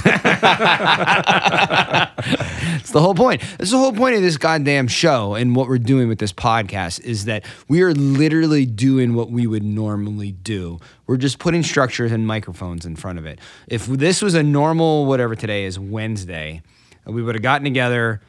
the 2.91 3.01
whole 3.01 3.15
point. 3.15 3.41
It's 3.59 3.71
the 3.71 3.77
whole 3.77 3.93
point 3.93 4.15
of 4.15 4.21
this 4.21 4.37
goddamn 4.37 4.87
show 4.87 5.35
and 5.35 5.55
what 5.55 5.67
we're 5.67 5.77
doing 5.77 6.07
with 6.09 6.19
this 6.19 6.33
podcast 6.33 7.01
is 7.01 7.25
that 7.25 7.45
we 7.67 7.81
are 7.81 7.93
literally 7.93 8.65
doing 8.65 9.13
what 9.13 9.31
we 9.31 9.47
would 9.47 9.63
normally 9.63 10.31
do. 10.31 10.79
We're 11.07 11.17
just 11.17 11.39
putting 11.39 11.63
structures 11.63 12.11
and 12.11 12.27
microphones 12.27 12.85
in 12.85 12.95
front 12.95 13.19
of 13.19 13.25
it. 13.25 13.39
If 13.67 13.87
this 13.87 14.21
was 14.21 14.35
a 14.35 14.43
normal, 14.43 15.05
whatever 15.05 15.35
today 15.35 15.65
is, 15.65 15.79
Wednesday, 15.79 16.61
we 17.05 17.23
would 17.23 17.35
have 17.35 17.41
gotten 17.41 17.63
together 17.63 18.21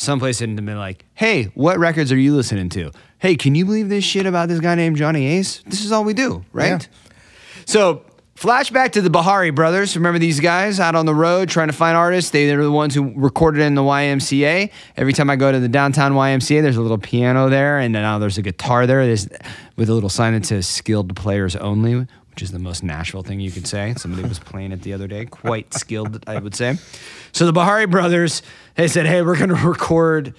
someplace 0.00 0.40
and 0.40 0.56
been 0.56 0.78
like, 0.78 1.04
hey, 1.14 1.44
what 1.54 1.78
records 1.78 2.10
are 2.10 2.18
you 2.18 2.34
listening 2.34 2.68
to? 2.70 2.90
Hey, 3.18 3.36
can 3.36 3.54
you 3.54 3.66
believe 3.66 3.88
this 3.88 4.04
shit 4.04 4.26
about 4.26 4.48
this 4.48 4.60
guy 4.60 4.74
named 4.74 4.96
Johnny 4.96 5.26
Ace? 5.26 5.62
This 5.66 5.84
is 5.84 5.92
all 5.92 6.04
we 6.04 6.14
do, 6.14 6.44
right? 6.52 6.82
Yeah. 6.82 7.62
So, 7.66 8.02
flashback 8.34 8.92
to 8.92 9.02
the 9.02 9.10
Bihari 9.10 9.50
brothers. 9.50 9.94
Remember 9.96 10.18
these 10.18 10.40
guys 10.40 10.80
out 10.80 10.94
on 10.94 11.04
the 11.04 11.14
road 11.14 11.50
trying 11.50 11.68
to 11.68 11.74
find 11.74 11.96
artists? 11.96 12.30
They, 12.30 12.46
they're 12.46 12.62
the 12.62 12.72
ones 12.72 12.94
who 12.94 13.12
recorded 13.14 13.60
in 13.60 13.74
the 13.74 13.82
YMCA. 13.82 14.70
Every 14.96 15.12
time 15.12 15.28
I 15.28 15.36
go 15.36 15.52
to 15.52 15.60
the 15.60 15.68
downtown 15.68 16.12
YMCA, 16.12 16.62
there's 16.62 16.78
a 16.78 16.80
little 16.80 16.98
piano 16.98 17.50
there, 17.50 17.78
and 17.78 17.92
now 17.92 18.16
oh, 18.16 18.18
there's 18.18 18.38
a 18.38 18.42
guitar 18.42 18.86
there 18.86 19.04
there's, 19.04 19.28
with 19.76 19.90
a 19.90 19.94
little 19.94 20.08
sign 20.08 20.32
that 20.32 20.46
says 20.46 20.66
skilled 20.66 21.14
players 21.14 21.54
only, 21.56 21.94
which 21.94 22.08
which 22.40 22.42
is 22.42 22.52
the 22.52 22.58
most 22.58 22.82
Nashville 22.82 23.22
thing 23.22 23.38
you 23.38 23.50
could 23.50 23.66
say. 23.66 23.92
Somebody 23.98 24.26
was 24.26 24.38
playing 24.38 24.72
it 24.72 24.80
the 24.80 24.94
other 24.94 25.06
day, 25.06 25.26
quite 25.26 25.74
skilled, 25.74 26.24
I 26.26 26.38
would 26.38 26.54
say. 26.54 26.78
So 27.32 27.44
the 27.44 27.52
Bihari 27.52 27.86
brothers, 27.86 28.42
they 28.80 28.88
said, 28.88 29.04
hey, 29.04 29.20
we're 29.20 29.36
going 29.36 29.50
to 29.54 29.54
record 29.54 30.34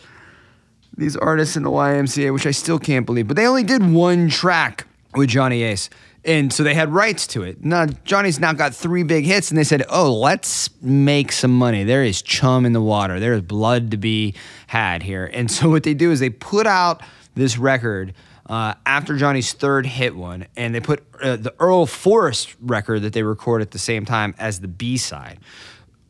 these 0.98 1.16
artists 1.16 1.56
in 1.56 1.64
the 1.64 1.70
YMCA, 1.70 2.34
which 2.34 2.46
I 2.46 2.52
still 2.52 2.80
can't 2.80 3.06
believe, 3.06 3.28
but 3.28 3.38
they 3.38 3.48
only 3.48 3.64
did 3.64 3.88
one 3.88 4.30
track 4.30 4.88
with 5.14 5.30
Johnny 5.30 5.64
Ace. 5.64 5.90
And 6.24 6.52
so 6.52 6.64
they 6.64 6.74
had 6.74 6.94
rights 6.94 7.26
to 7.28 7.44
it. 7.44 7.64
Now 7.64 7.88
Johnny's 7.88 8.40
now 8.40 8.54
got 8.54 8.76
three 8.76 9.02
big 9.02 9.26
hits, 9.26 9.50
and 9.50 9.58
they 9.58 9.64
said, 9.64 9.84
"Oh, 9.90 10.14
let's 10.14 10.70
make 10.80 11.32
some 11.32 11.58
money. 11.58 11.84
There 11.84 12.04
is 12.04 12.22
chum 12.22 12.64
in 12.64 12.74
the 12.74 12.82
water. 12.82 13.20
There 13.20 13.34
is 13.34 13.42
blood 13.42 13.90
to 13.90 13.98
be 13.98 14.36
had 14.68 15.02
here." 15.02 15.28
And 15.34 15.50
so 15.50 15.68
what 15.68 15.82
they 15.82 15.96
do 15.96 16.12
is 16.12 16.20
they 16.20 16.30
put 16.30 16.68
out 16.68 17.02
this 17.34 17.58
record 17.58 18.14
uh, 18.48 18.76
after 18.86 19.18
Johnny's 19.18 19.52
third 19.54 19.88
hit 19.88 20.16
one, 20.16 20.46
and 20.56 20.76
they 20.76 20.80
put 20.80 21.04
uh, 21.24 21.38
the 21.38 21.56
Earl 21.60 21.88
Forest 21.88 22.56
record 22.62 23.02
that 23.02 23.14
they 23.14 23.24
record 23.24 23.64
at 23.64 23.72
the 23.72 23.80
same 23.80 24.06
time 24.06 24.36
as 24.38 24.60
the 24.60 24.68
B 24.68 24.98
side. 24.98 25.40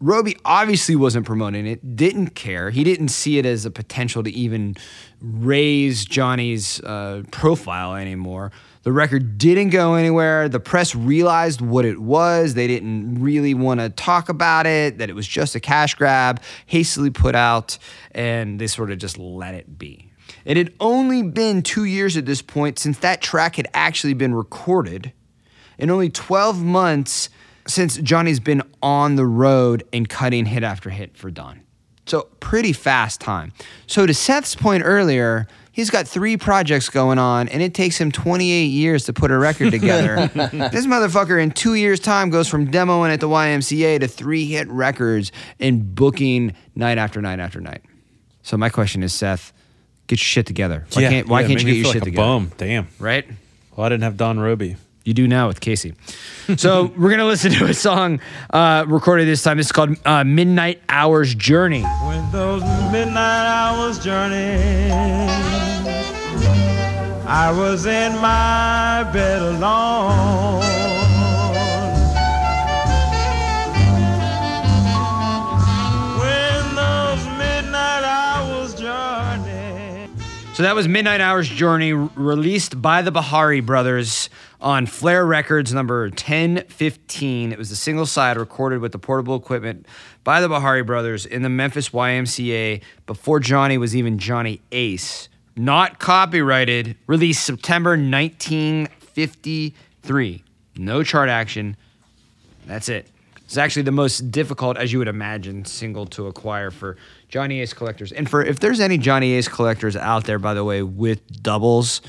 Robey 0.02 0.36
obviously 0.44 0.96
wasn't 0.96 1.28
promoting 1.28 1.68
it, 1.68 1.96
didn't 1.96 2.32
care. 2.32 2.72
He 2.72 2.84
didn't 2.84 3.10
see 3.10 3.38
it 3.38 3.46
as 3.46 3.66
a 3.66 3.72
potential 3.72 4.24
to 4.24 4.32
even 4.32 4.76
raise 5.22 6.06
Johnny's 6.06 6.80
uh, 6.82 7.22
profile 7.30 7.94
anymore. 7.96 8.52
The 8.82 8.92
record 8.92 9.38
didn't 9.38 9.70
go 9.70 9.94
anywhere. 9.94 10.50
The 10.50 10.60
press 10.60 10.96
realized 10.96 11.62
what 11.62 11.86
it 11.86 12.00
was. 12.00 12.56
They 12.56 12.66
didn't 12.66 13.22
really 13.22 13.54
want 13.54 13.80
to 13.80 13.90
talk 13.90 14.28
about 14.28 14.66
it, 14.66 14.98
that 14.98 15.12
it 15.12 15.14
was 15.14 15.28
just 15.28 15.54
a 15.54 15.60
cash 15.60 15.94
grab, 15.94 16.42
hastily 16.66 17.12
put 17.12 17.36
out, 17.36 17.78
and 18.12 18.60
they 18.60 18.66
sort 18.66 18.90
of 18.90 18.98
just 18.98 19.20
let 19.20 19.54
it 19.54 19.78
be. 19.78 20.12
It 20.46 20.58
had 20.58 20.74
only 20.80 21.22
been 21.22 21.62
two 21.62 21.84
years 21.84 22.18
at 22.18 22.26
this 22.26 22.42
point 22.42 22.80
since 22.80 22.98
that 23.00 23.22
track 23.22 23.58
had 23.58 23.68
actually 23.76 24.16
been 24.16 24.34
recorded, 24.34 25.14
and 25.78 25.92
only 25.92 26.10
12 26.10 26.64
months 26.64 27.30
since 27.68 27.98
Johnny's 27.98 28.40
been 28.40 28.62
on 28.82 29.16
the 29.16 29.26
road 29.26 29.84
and 29.94 30.08
cutting 30.08 30.46
hit 30.46 30.64
after 30.64 30.90
hit 30.90 31.18
for 31.18 31.32
Don. 31.32 31.62
So, 32.06 32.24
pretty 32.40 32.74
fast 32.74 33.22
time. 33.22 33.54
So, 33.88 34.06
to 34.06 34.14
Seth's 34.14 34.56
point 34.56 34.84
earlier, 34.84 35.48
he's 35.72 35.90
got 35.90 36.08
three 36.08 36.36
projects 36.36 36.90
going 36.90 37.20
on, 37.20 37.48
and 37.50 37.62
it 37.62 37.74
takes 37.74 38.00
him 38.02 38.12
28 38.12 38.66
years 38.66 39.06
to 39.06 39.14
put 39.14 39.30
a 39.32 39.38
record 39.38 39.72
together. 39.72 40.28
this 40.28 40.88
motherfucker, 40.88 41.42
in 41.42 41.52
two 41.52 41.76
years' 41.76 42.00
time, 42.00 42.30
goes 42.30 42.48
from 42.48 42.70
demoing 42.70 43.14
at 43.14 43.20
the 43.20 43.30
YMCA 43.30 44.00
to 44.00 44.08
three 44.08 44.46
hit 44.46 44.68
records 44.70 45.32
and 45.60 45.94
booking 45.94 46.56
night 46.76 46.98
after 46.98 47.22
night 47.22 47.40
after 47.40 47.62
night. 47.62 47.84
So, 48.42 48.58
my 48.58 48.70
question 48.70 49.04
is, 49.04 49.14
Seth, 49.14 49.54
get 50.08 50.20
your 50.20 50.26
shit 50.26 50.48
together. 50.48 50.88
Why 50.94 51.04
can't, 51.04 51.28
why 51.28 51.42
yeah, 51.42 51.48
can't 51.48 51.60
you 51.62 51.68
get 51.68 51.76
your 51.76 51.86
shit 51.86 52.02
like 52.02 52.02
a 52.02 52.06
together? 52.06 52.26
Bum. 52.26 52.52
Damn. 52.58 52.88
Right? 53.00 53.26
Well, 53.76 53.86
I 53.86 53.90
didn't 53.90 54.04
have 54.04 54.18
Don 54.18 54.40
Robey. 54.40 54.76
You 55.04 55.14
do 55.14 55.28
now 55.28 55.48
with 55.48 55.60
Casey. 55.60 55.96
So 56.58 56.92
we're 56.98 57.10
gonna 57.10 57.26
listen 57.26 57.52
to 57.54 57.66
a 57.66 57.74
song 57.74 58.20
uh, 58.52 58.86
recorded 58.88 59.28
this 59.28 59.42
time. 59.42 59.60
It's 59.60 59.72
called 59.72 59.96
uh, 60.06 60.24
"Midnight 60.24 60.82
Hours 60.90 61.34
Journey." 61.34 61.82
When 61.84 62.32
those 62.32 62.62
midnight 62.92 63.48
hours 63.48 63.98
journey, 63.98 64.62
I 67.28 67.52
was 67.52 67.86
in 67.86 68.14
my 68.22 69.10
bed 69.12 69.42
alone. 69.42 70.71
So 80.62 80.66
that 80.66 80.76
was 80.76 80.88
"Midnight 80.88 81.22
Hours 81.22 81.50
Journey," 81.50 81.92
released 81.92 82.84
by 82.84 83.02
the 83.02 83.12
Bihari 83.12 83.62
Brothers 83.62 84.30
on 84.62 84.86
Flair 84.86 85.26
Records, 85.26 85.74
number 85.74 86.04
1015. 86.10 87.52
It 87.52 87.58
was 87.58 87.72
a 87.72 87.76
single 87.76 88.06
side 88.06 88.38
recorded 88.38 88.80
with 88.80 88.92
the 88.92 89.00
portable 89.00 89.36
equipment 89.36 89.88
by 90.24 90.40
the 90.40 90.48
Bihari 90.48 90.84
Brothers 90.84 91.26
in 91.26 91.42
the 91.42 91.50
Memphis 91.50 91.90
YMCA 91.90 92.82
before 93.08 93.40
Johnny 93.40 93.80
was 93.80 93.96
even 93.96 94.20
Johnny 94.20 94.62
Ace. 94.72 95.30
Not 95.56 95.98
copyrighted. 95.98 96.96
Released 97.08 97.44
September 97.44 97.98
1953. 97.98 100.44
No 100.78 101.02
chart 101.02 101.30
action. 101.30 101.76
That's 102.68 102.88
it. 102.88 103.08
It's 103.46 103.58
actually 103.58 103.82
the 103.82 103.92
most 103.92 104.32
difficult, 104.32 104.78
as 104.78 104.94
you 104.94 105.00
would 105.00 105.08
imagine, 105.08 105.66
single 105.66 106.06
to 106.06 106.28
acquire 106.28 106.70
for 106.70 106.98
Johnny 107.32 107.62
Ace 107.62 107.74
collectors. 107.74 108.12
And 108.12 108.30
for 108.30 108.44
if 108.44 108.60
there's 108.60 108.80
any 108.80 108.98
Johnny 108.98 109.32
Ace 109.34 109.48
collectors 109.48 109.96
out 109.96 110.26
there, 110.26 110.38
by 110.38 110.54
the 110.54 110.64
way, 110.64 110.84
with 110.84 111.42
doubles, 111.42 112.02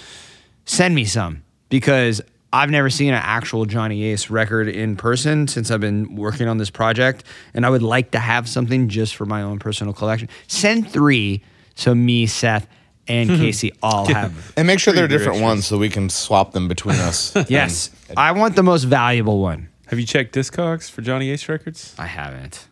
send 0.64 0.94
me 0.94 1.04
some 1.04 1.44
because 1.68 2.20
I've 2.52 2.70
never 2.70 2.90
seen 2.90 3.08
an 3.14 3.22
actual 3.22 3.64
Johnny 3.64 4.02
Ace 4.04 4.28
record 4.28 4.68
in 4.68 4.96
person 4.96 5.48
since 5.48 5.70
I've 5.70 5.80
been 5.80 6.16
working 6.16 6.48
on 6.48 6.58
this 6.58 6.68
project, 6.68 7.24
and 7.54 7.64
I 7.64 7.70
would 7.70 7.82
like 7.82 8.10
to 8.10 8.18
have 8.18 8.46
something 8.48 8.88
just 8.88 9.16
for 9.16 9.24
my 9.24 9.42
own 9.42 9.58
personal 9.58 9.94
collection. 9.94 10.28
Send 10.48 10.90
three 10.90 11.42
so 11.76 11.94
me, 11.94 12.26
Seth, 12.26 12.66
and 13.08 13.28
Casey 13.38 13.72
all 13.82 14.06
have. 14.06 14.52
And 14.56 14.66
make 14.66 14.80
sure 14.80 14.92
they're 14.92 15.08
different 15.08 15.34
gracious. 15.38 15.42
ones 15.42 15.66
so 15.66 15.78
we 15.78 15.88
can 15.88 16.10
swap 16.10 16.52
them 16.52 16.68
between 16.68 16.96
us. 16.96 17.34
Yes, 17.48 17.90
I 18.16 18.32
want 18.32 18.56
the 18.56 18.62
most 18.62 18.84
valuable 18.84 19.40
one. 19.40 19.68
Have 19.86 19.98
you 19.98 20.06
checked 20.06 20.34
Discogs 20.34 20.90
for 20.90 21.00
Johnny 21.00 21.30
Ace 21.30 21.48
records? 21.48 21.94
I 21.98 22.06
haven't. 22.06 22.66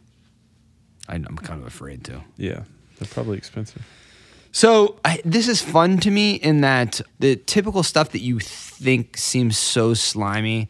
I- 1.11 1.16
I'm 1.29 1.37
kind 1.37 1.61
of 1.61 1.66
afraid 1.66 2.05
to. 2.05 2.23
Yeah, 2.37 2.62
they're 2.99 3.09
probably 3.09 3.37
expensive. 3.37 3.83
So 4.53 4.99
I, 5.05 5.20
this 5.25 5.46
is 5.49 5.62
fun 5.62 5.99
to 5.99 6.11
me 6.11 6.35
in 6.35 6.61
that 6.62 7.01
the 7.20 7.37
typical 7.37 7.83
stuff 7.83 8.11
that 8.11 8.20
you 8.20 8.40
think 8.40 9.16
seems 9.16 9.57
so 9.57 9.94
slimy, 9.94 10.68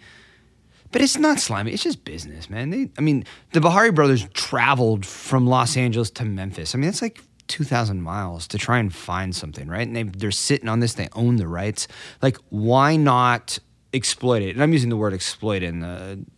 but 0.93 1.01
it's 1.01 1.17
not 1.17 1.39
slimy. 1.41 1.73
It's 1.73 1.83
just 1.83 2.05
business, 2.05 2.51
man. 2.51 2.71
They, 2.71 2.91
I 2.99 3.01
mean, 3.01 3.25
the 3.53 3.61
Bihari 3.61 3.91
brothers 3.91 4.27
traveled 4.35 5.07
from 5.07 5.47
Los 5.47 5.77
Angeles 5.77 6.11
to 6.11 6.25
Memphis. 6.25 6.75
I 6.75 6.79
mean, 6.79 6.91
it's 6.91 7.01
like 7.01 7.23
two 7.47 7.65
thousand 7.65 8.03
miles 8.03 8.47
to 8.49 8.59
try 8.59 8.79
and 8.79 8.95
find 8.95 9.35
something, 9.35 9.67
right? 9.67 9.87
And 9.87 9.97
they, 9.97 10.03
they're 10.03 10.31
sitting 10.31 10.69
on 10.69 10.81
this. 10.81 10.95
They 10.95 11.09
own 11.15 11.37
the 11.37 11.49
rights. 11.49 11.89
Like, 12.21 12.37
why 12.51 12.97
not 12.97 13.59
exploit 13.95 14.43
it? 14.43 14.51
And 14.51 14.63
I'm 14.63 14.73
using 14.75 14.91
the 14.91 14.97
word 14.97 15.15
exploit 15.15 15.63
in 15.63 15.81
the 15.81 15.89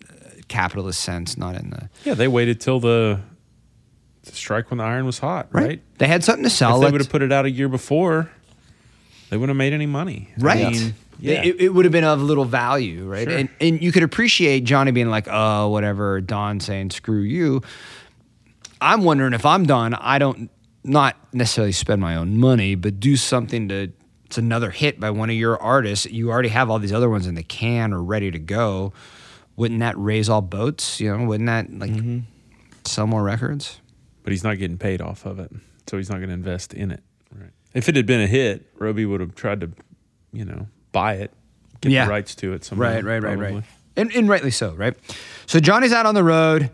uh, 0.08 0.14
capitalist 0.48 1.00
sense, 1.00 1.36
not 1.36 1.56
in 1.56 1.70
the 1.70 1.88
Yeah, 2.04 2.14
they 2.14 2.28
waited 2.28 2.60
till 2.60 2.78
the, 2.80 3.20
the 4.24 4.32
strike 4.32 4.70
when 4.70 4.78
the 4.78 4.84
iron 4.84 5.04
was 5.06 5.18
hot, 5.18 5.48
right? 5.52 5.80
They 5.98 6.06
had 6.06 6.22
something 6.24 6.44
to 6.44 6.50
sell. 6.50 6.76
If 6.76 6.86
they 6.86 6.92
would 6.92 7.00
have 7.00 7.10
put 7.10 7.22
it 7.22 7.32
out 7.32 7.44
a 7.44 7.50
year 7.50 7.68
before, 7.68 8.30
they 9.30 9.36
wouldn't 9.36 9.50
have 9.50 9.56
made 9.56 9.72
any 9.72 9.86
money. 9.86 10.28
I 10.38 10.42
Right. 10.42 10.72
mean, 10.72 10.94
yeah. 11.18 11.42
It, 11.44 11.60
it 11.60 11.68
would 11.70 11.84
have 11.84 11.92
been 11.92 12.04
of 12.04 12.20
little 12.20 12.44
value, 12.44 13.04
right? 13.08 13.28
Sure. 13.28 13.36
And 13.36 13.48
and 13.60 13.80
you 13.82 13.92
could 13.92 14.02
appreciate 14.02 14.64
Johnny 14.64 14.90
being 14.90 15.10
like, 15.10 15.28
oh, 15.30 15.68
whatever, 15.68 16.20
Don 16.20 16.58
saying 16.60 16.90
screw 16.90 17.20
you. 17.20 17.62
I'm 18.80 19.04
wondering 19.04 19.32
if 19.32 19.46
I'm 19.46 19.64
Don, 19.64 19.94
I 19.94 20.18
don't 20.18 20.50
not 20.84 21.16
necessarily 21.32 21.72
spend 21.72 22.00
my 22.00 22.16
own 22.16 22.38
money, 22.38 22.74
but 22.74 22.98
do 22.98 23.16
something 23.16 23.68
to 23.68 23.92
it's 24.26 24.38
another 24.38 24.70
hit 24.70 24.98
by 24.98 25.10
one 25.10 25.28
of 25.30 25.36
your 25.36 25.60
artists. 25.62 26.06
You 26.06 26.30
already 26.30 26.48
have 26.48 26.70
all 26.70 26.78
these 26.78 26.92
other 26.92 27.10
ones 27.10 27.26
in 27.26 27.34
the 27.34 27.42
can 27.42 27.92
or 27.92 28.02
ready 28.02 28.30
to 28.30 28.38
go. 28.38 28.92
Wouldn't 29.56 29.80
that 29.80 29.96
raise 29.98 30.28
all 30.30 30.40
boats? 30.40 31.00
You 31.00 31.14
know, 31.16 31.24
wouldn't 31.26 31.46
that 31.48 31.70
like 31.78 31.90
Mm-hmm. 31.90 32.18
sell 32.86 33.06
more 33.06 33.22
records? 33.22 33.78
But 34.22 34.32
he's 34.32 34.44
not 34.44 34.58
getting 34.58 34.78
paid 34.78 35.00
off 35.00 35.26
of 35.26 35.38
it, 35.38 35.50
so 35.88 35.96
he's 35.96 36.08
not 36.08 36.16
going 36.18 36.28
to 36.28 36.34
invest 36.34 36.74
in 36.74 36.90
it. 36.90 37.02
Right. 37.34 37.50
If 37.74 37.88
it 37.88 37.96
had 37.96 38.06
been 38.06 38.20
a 38.20 38.26
hit, 38.26 38.66
Robey 38.78 39.04
would 39.06 39.20
have 39.20 39.34
tried 39.34 39.60
to, 39.62 39.70
you 40.32 40.44
know, 40.44 40.68
buy 40.92 41.14
it, 41.14 41.32
get 41.80 41.90
Yeah. 41.92 42.04
the 42.04 42.10
rights 42.10 42.34
to 42.36 42.52
it. 42.52 42.64
Somehow, 42.64 42.82
Right, 42.84 43.04
right, 43.04 43.22
right, 43.22 43.38
right. 43.38 43.64
And, 43.96 44.14
and 44.14 44.28
rightly 44.28 44.50
so, 44.50 44.72
right? 44.74 44.94
So 45.46 45.58
Johnny's 45.60 45.92
out 45.92 46.06
on 46.06 46.14
the 46.14 46.24
road. 46.24 46.70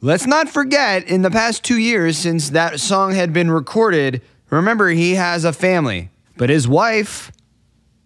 Let's 0.00 0.26
not 0.26 0.48
forget, 0.48 1.08
in 1.08 1.22
the 1.22 1.30
past 1.30 1.64
two 1.64 1.78
years 1.78 2.16
since 2.18 2.50
that 2.50 2.78
song 2.78 3.12
had 3.12 3.32
been 3.32 3.50
recorded, 3.50 4.22
remember 4.50 4.88
he 4.90 5.14
has 5.14 5.44
a 5.44 5.52
family, 5.52 6.10
but 6.36 6.50
his 6.50 6.68
wife 6.68 7.32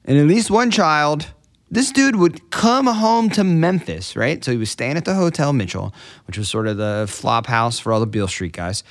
and 0.04 0.16
at 0.16 0.26
least 0.26 0.50
one 0.50 0.70
child. 0.70 1.26
This 1.70 1.92
dude 1.92 2.16
would 2.16 2.50
come 2.50 2.86
home 2.86 3.28
to 3.30 3.44
Memphis, 3.44 4.16
right? 4.16 4.42
So 4.42 4.52
he 4.52 4.56
was 4.56 4.70
staying 4.70 4.96
at 4.96 5.04
the 5.04 5.14
Hotel 5.14 5.52
Mitchell, 5.52 5.94
which 6.26 6.38
was 6.38 6.48
sort 6.48 6.66
of 6.66 6.78
the 6.78 7.06
flop 7.08 7.46
house 7.46 7.78
for 7.78 7.92
all 7.92 8.00
the 8.00 8.06
Beale 8.06 8.28
Street 8.28 8.52
guys. 8.52 8.82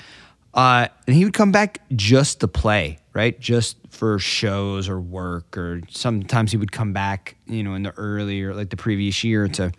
Uh, 0.54 0.88
and 1.06 1.16
he 1.16 1.24
would 1.24 1.34
come 1.34 1.52
back 1.52 1.82
just 1.96 2.40
to 2.40 2.48
play, 2.48 3.00
right? 3.14 3.40
Just 3.40 3.78
for 3.90 4.20
shows 4.20 4.90
or 4.90 5.00
work, 5.00 5.58
or 5.58 5.82
sometimes 5.90 6.52
he 6.52 6.58
would 6.58 6.72
come 6.72 6.94
back, 6.94 7.36
you 7.48 7.64
know, 7.64 7.74
in 7.74 7.84
the 7.84 7.92
early 7.92 8.44
or 8.44 8.54
like 8.54 8.70
the 8.70 8.78
previous 8.78 9.24
year 9.24 9.48
to 9.48 9.72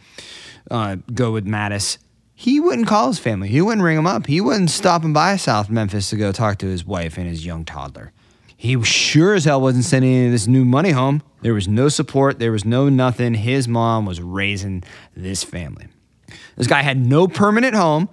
uh, 0.71 0.97
go 1.15 1.33
with 1.33 1.47
Mattis. 1.47 1.99
He 2.35 2.61
wouldn't 2.61 2.87
call 2.87 3.09
his 3.09 3.19
family. 3.19 3.49
He 3.49 3.61
wouldn't 3.61 3.83
ring 3.83 3.97
them 3.97 4.07
up. 4.07 4.27
He 4.27 4.41
wasn't 4.41 4.71
stop 4.71 5.01
stopping 5.01 5.13
by 5.13 5.37
South 5.37 5.69
Memphis 5.69 6.11
to 6.11 6.17
go 6.17 6.31
talk 6.31 6.59
to 6.59 6.67
his 6.67 6.85
wife 6.85 7.19
and 7.19 7.27
his 7.27 7.45
young 7.45 7.65
toddler. 7.65 8.13
He 8.61 8.83
sure 8.83 9.35
as 9.35 9.45
hell 9.45 9.61
wasn't 9.61 9.85
sending 9.85 10.13
any 10.13 10.27
of 10.27 10.33
this 10.33 10.49
new 10.49 10.65
money 10.65 10.91
home. 10.91 11.23
There 11.43 11.55
was 11.55 11.69
no 11.69 11.89
support. 11.89 12.41
There 12.41 12.51
was 12.51 12.65
no 12.65 12.89
nothing. 12.89 13.35
His 13.35 13.69
mom 13.69 14.05
was 14.05 14.21
raising 14.21 14.83
this 15.15 15.45
family. 15.45 15.87
This 16.57 16.67
guy 16.67 16.83
had 16.83 16.99
no 16.99 17.29
permanent 17.29 17.77
home. 17.77 18.09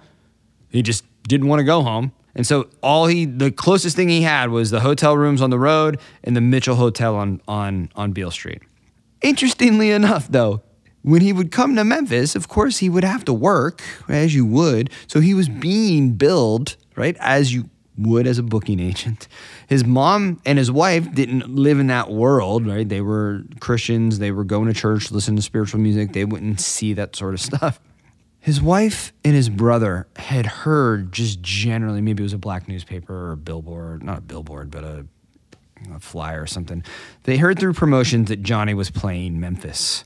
He 0.68 0.82
just 0.82 1.04
didn't 1.26 1.48
want 1.48 1.58
to 1.58 1.64
go 1.64 1.82
home. 1.82 2.12
And 2.36 2.46
so 2.46 2.68
all 2.80 3.06
he 3.06 3.24
the 3.24 3.50
closest 3.50 3.96
thing 3.96 4.08
he 4.08 4.22
had 4.22 4.50
was 4.50 4.70
the 4.70 4.78
hotel 4.78 5.16
rooms 5.16 5.42
on 5.42 5.50
the 5.50 5.58
road 5.58 5.98
and 6.22 6.36
the 6.36 6.40
Mitchell 6.40 6.76
Hotel 6.76 7.16
on 7.16 7.42
on 7.48 7.90
on 7.96 8.12
Beale 8.12 8.30
Street. 8.30 8.62
Interestingly 9.22 9.90
enough, 9.90 10.28
though, 10.28 10.62
when 11.02 11.22
he 11.22 11.32
would 11.32 11.50
come 11.50 11.74
to 11.74 11.82
Memphis, 11.82 12.36
of 12.36 12.46
course, 12.46 12.78
he 12.78 12.88
would 12.88 13.02
have 13.02 13.24
to 13.24 13.32
work 13.32 13.82
as 14.08 14.32
you 14.32 14.46
would. 14.46 14.90
So 15.08 15.18
he 15.18 15.34
was 15.34 15.48
being 15.48 16.12
billed, 16.12 16.76
right, 16.94 17.16
as 17.18 17.52
you 17.52 17.68
would 17.98 18.26
as 18.26 18.38
a 18.38 18.42
booking 18.42 18.80
agent. 18.80 19.28
His 19.68 19.84
mom 19.84 20.40
and 20.44 20.58
his 20.58 20.70
wife 20.70 21.12
didn't 21.14 21.48
live 21.48 21.78
in 21.78 21.86
that 21.88 22.10
world, 22.10 22.66
right? 22.66 22.88
They 22.88 23.00
were 23.00 23.42
Christians, 23.60 24.18
they 24.18 24.30
were 24.30 24.44
going 24.44 24.68
to 24.68 24.74
church, 24.74 25.10
listening 25.10 25.36
to 25.36 25.42
spiritual 25.42 25.80
music. 25.80 26.12
They 26.12 26.24
wouldn't 26.24 26.60
see 26.60 26.92
that 26.94 27.16
sort 27.16 27.34
of 27.34 27.40
stuff. 27.52 27.80
His 28.40 28.62
wife 28.62 29.12
and 29.24 29.34
his 29.34 29.48
brother 29.48 30.06
had 30.16 30.46
heard 30.46 31.12
just 31.12 31.42
generally, 31.42 32.00
maybe 32.00 32.22
it 32.22 32.24
was 32.24 32.32
a 32.32 32.38
black 32.38 32.68
newspaper 32.68 33.12
or 33.12 33.32
a 33.32 33.36
billboard, 33.36 34.04
not 34.04 34.18
a 34.18 34.20
billboard, 34.20 34.70
but 34.70 34.84
a, 34.84 35.06
a 35.92 35.98
flyer 35.98 36.42
or 36.42 36.46
something. 36.46 36.84
They 37.24 37.38
heard 37.38 37.58
through 37.58 37.72
promotions 37.72 38.28
that 38.28 38.44
Johnny 38.44 38.72
was 38.72 38.88
playing 38.88 39.40
Memphis. 39.40 40.04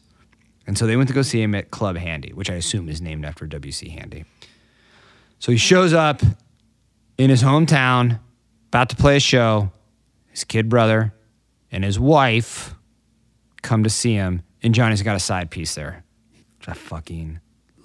And 0.67 0.79
so 0.79 0.87
they 0.87 0.97
went 0.97 1.09
to 1.09 1.15
go 1.15 1.21
see 1.21 1.43
him 1.43 1.55
at 1.55 1.71
Club 1.71 1.97
Handy, 1.97 2.33
which 2.33 2.49
I 2.49 2.55
assume 2.55 2.89
is 2.89 3.03
named 3.03 3.27
after 3.27 3.47
W.C. 3.47 3.91
Handy. 3.91 4.25
So 5.39 5.53
he 5.53 5.59
shows 5.59 5.93
up 5.93 6.23
in 7.21 7.29
his 7.29 7.43
hometown, 7.43 8.19
about 8.69 8.89
to 8.89 8.97
play 8.97 9.17
a 9.17 9.21
show. 9.21 9.71
His 10.31 10.43
kid 10.43 10.71
brother 10.71 11.13
and 11.71 11.85
his 11.85 12.01
wife 12.01 12.75
come 13.61 13.85
to 13.85 13.91
see 13.91 14.15
him, 14.15 14.43
and 14.63 14.75
Johnny's 14.75 15.03
got 15.03 15.17
a 15.17 15.21
side 15.21 15.51
piece 15.51 15.75
there, 15.75 16.03
which 16.59 16.69
I 16.69 16.73
fucking 16.73 17.41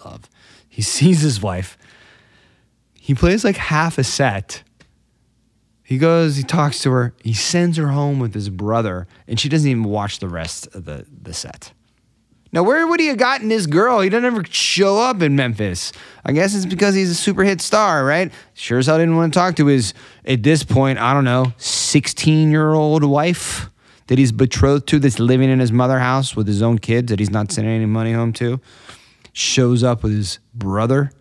love. 0.05 0.29
He 0.69 0.81
sees 0.81 1.19
his 1.19 1.41
wife. 1.41 1.77
He 2.93 3.13
plays 3.13 3.43
like 3.43 3.57
half 3.57 3.97
a 3.97 4.05
set. 4.05 4.63
He 5.83 5.97
goes, 5.97 6.37
he 6.37 6.43
talks 6.43 6.79
to 6.83 6.91
her, 6.91 7.13
he 7.21 7.33
sends 7.33 7.75
her 7.75 7.89
home 7.89 8.19
with 8.19 8.33
his 8.33 8.49
brother, 8.49 9.05
and 9.27 9.37
she 9.37 9.49
doesn't 9.49 9.69
even 9.69 9.83
watch 9.83 10.19
the 10.19 10.29
rest 10.29 10.73
of 10.73 10.85
the, 10.85 11.05
the 11.11 11.33
set. 11.33 11.73
Now, 12.55 12.63
where 12.63 12.87
would 12.87 13.01
he 13.01 13.07
have 13.07 13.17
gotten 13.17 13.49
this 13.49 13.65
girl? 13.65 13.99
He 13.99 14.07
doesn't 14.07 14.23
ever 14.23 14.41
show 14.49 14.97
up 14.97 15.21
in 15.21 15.35
Memphis. 15.35 15.91
I 16.23 16.31
guess 16.31 16.55
it's 16.55 16.65
because 16.65 16.95
he's 16.95 17.09
a 17.09 17.15
super 17.15 17.43
hit 17.43 17.59
star, 17.59 18.05
right? 18.05 18.31
Sure 18.53 18.79
as 18.79 18.85
hell 18.85 18.97
didn't 18.97 19.17
want 19.17 19.33
to 19.33 19.37
talk 19.37 19.57
to 19.57 19.65
his, 19.65 19.93
at 20.23 20.41
this 20.41 20.63
point, 20.63 20.97
I 20.97 21.13
don't 21.13 21.25
know, 21.25 21.51
16 21.57 22.49
year 22.49 22.71
old 22.71 23.03
wife 23.03 23.69
that 24.07 24.17
he's 24.17 24.31
betrothed 24.31 24.87
to 24.87 24.99
that's 24.99 25.19
living 25.19 25.49
in 25.49 25.59
his 25.59 25.73
mother 25.73 25.99
house 25.99 26.37
with 26.37 26.47
his 26.47 26.61
own 26.61 26.79
kids 26.79 27.09
that 27.09 27.19
he's 27.19 27.29
not 27.29 27.51
sending 27.51 27.73
any 27.73 27.87
money 27.87 28.13
home 28.13 28.31
to. 28.33 28.61
Shows 29.33 29.83
up 29.83 30.01
with 30.01 30.13
his 30.13 30.39
brother, 30.53 31.11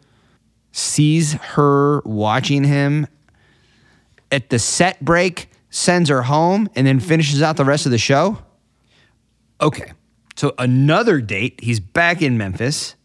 sees 0.70 1.32
her 1.32 2.00
watching 2.02 2.62
him 2.62 3.08
at 4.30 4.50
the 4.50 4.60
set 4.60 5.04
break, 5.04 5.50
sends 5.68 6.08
her 6.10 6.22
home, 6.22 6.68
and 6.76 6.86
then 6.86 7.00
finishes 7.00 7.42
out 7.42 7.56
the 7.56 7.64
rest 7.64 7.86
of 7.86 7.90
the 7.90 7.98
show. 7.98 8.38
Okay. 9.60 9.90
So 10.36 10.54
another 10.58 11.20
date, 11.20 11.60
he's 11.62 11.80
back 11.80 12.22
in 12.22 12.36
Memphis. 12.36 12.96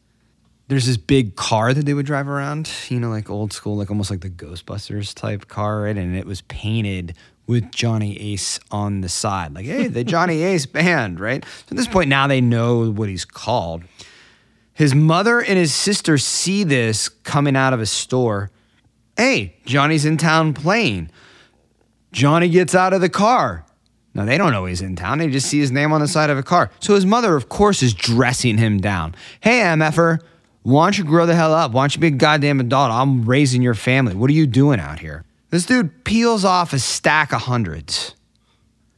There's 0.68 0.86
this 0.86 0.98
big 0.98 1.36
car 1.36 1.74
that 1.74 1.86
they 1.86 1.94
would 1.94 2.06
drive 2.06 2.28
around, 2.28 2.72
you 2.90 3.00
know, 3.00 3.10
like 3.10 3.30
old 3.30 3.54
school, 3.54 3.76
like 3.78 3.90
almost 3.90 4.12
like 4.12 4.22
the 4.22 4.30
Ghostbusters 4.30 5.14
type 5.14 5.48
car, 5.48 5.82
right? 5.82 5.98
And 5.98 6.16
it 6.16 6.26
was 6.26 6.42
painted 6.42 7.16
with 7.48 7.72
Johnny 7.72 8.20
Ace 8.20 8.60
on 8.70 9.02
the 9.02 9.10
side. 9.10 9.56
Like, 9.56 9.66
hey, 9.66 9.88
the 9.88 10.04
Johnny 10.04 10.44
Ace 10.44 10.68
band, 10.68 11.20
right? 11.20 11.44
So 11.44 11.72
at 11.72 11.78
this 11.78 11.88
point 11.88 12.10
now 12.10 12.28
they 12.28 12.42
know 12.42 12.92
what 12.92 13.10
he's 13.10 13.26
called. 13.26 13.84
His 14.74 14.96
mother 14.96 15.42
and 15.42 15.58
his 15.58 15.74
sister 15.74 16.18
see 16.18 16.64
this 16.64 17.10
coming 17.10 17.56
out 17.56 17.74
of 17.74 17.82
a 17.82 17.86
store. 17.86 18.52
Hey, 19.18 19.58
Johnny's 19.66 20.06
in 20.06 20.18
town 20.18 20.54
playing. 20.54 21.10
Johnny 22.12 22.48
gets 22.48 22.74
out 22.74 22.94
of 22.94 23.02
the 23.02 23.10
car. 23.10 23.66
Now, 24.20 24.26
they 24.26 24.38
don't 24.38 24.52
know 24.52 24.66
he's 24.66 24.82
in 24.82 24.98
town. 24.98 25.20
They 25.20 25.30
just 25.30 25.48
see 25.48 25.60
his 25.60 25.72
name 25.72 25.94
on 25.94 26.02
the 26.02 26.08
side 26.08 26.30
of 26.30 26.38
a 26.38 26.44
car. 26.44 26.72
So 26.82 26.94
his 26.94 27.06
mother, 27.06 27.38
of 27.38 27.48
course, 27.48 27.82
is 27.82 27.94
dressing 27.94 28.58
him 28.58 28.78
down. 28.82 29.16
Hey, 29.40 29.62
MFer, 29.62 30.20
why 30.64 30.88
don't 30.88 30.98
you 30.98 31.06
grow 31.06 31.26
the 31.26 31.36
hell 31.36 31.54
up? 31.54 31.72
Why 31.72 31.84
don't 31.84 31.96
you 31.96 32.02
be 32.02 32.08
a 32.08 32.12
goddamn 32.12 32.60
adult? 32.60 32.92
I'm 32.92 33.24
raising 33.24 33.62
your 33.62 33.76
family. 33.76 34.16
What 34.16 34.30
are 34.30 34.34
you 34.34 34.46
doing 34.46 34.78
out 34.78 35.00
here? 35.00 35.24
This 35.52 35.66
dude 35.66 36.04
peels 36.04 36.44
off 36.44 36.74
a 36.74 36.80
stack 36.80 37.32
of 37.32 37.44
hundreds, 37.44 38.14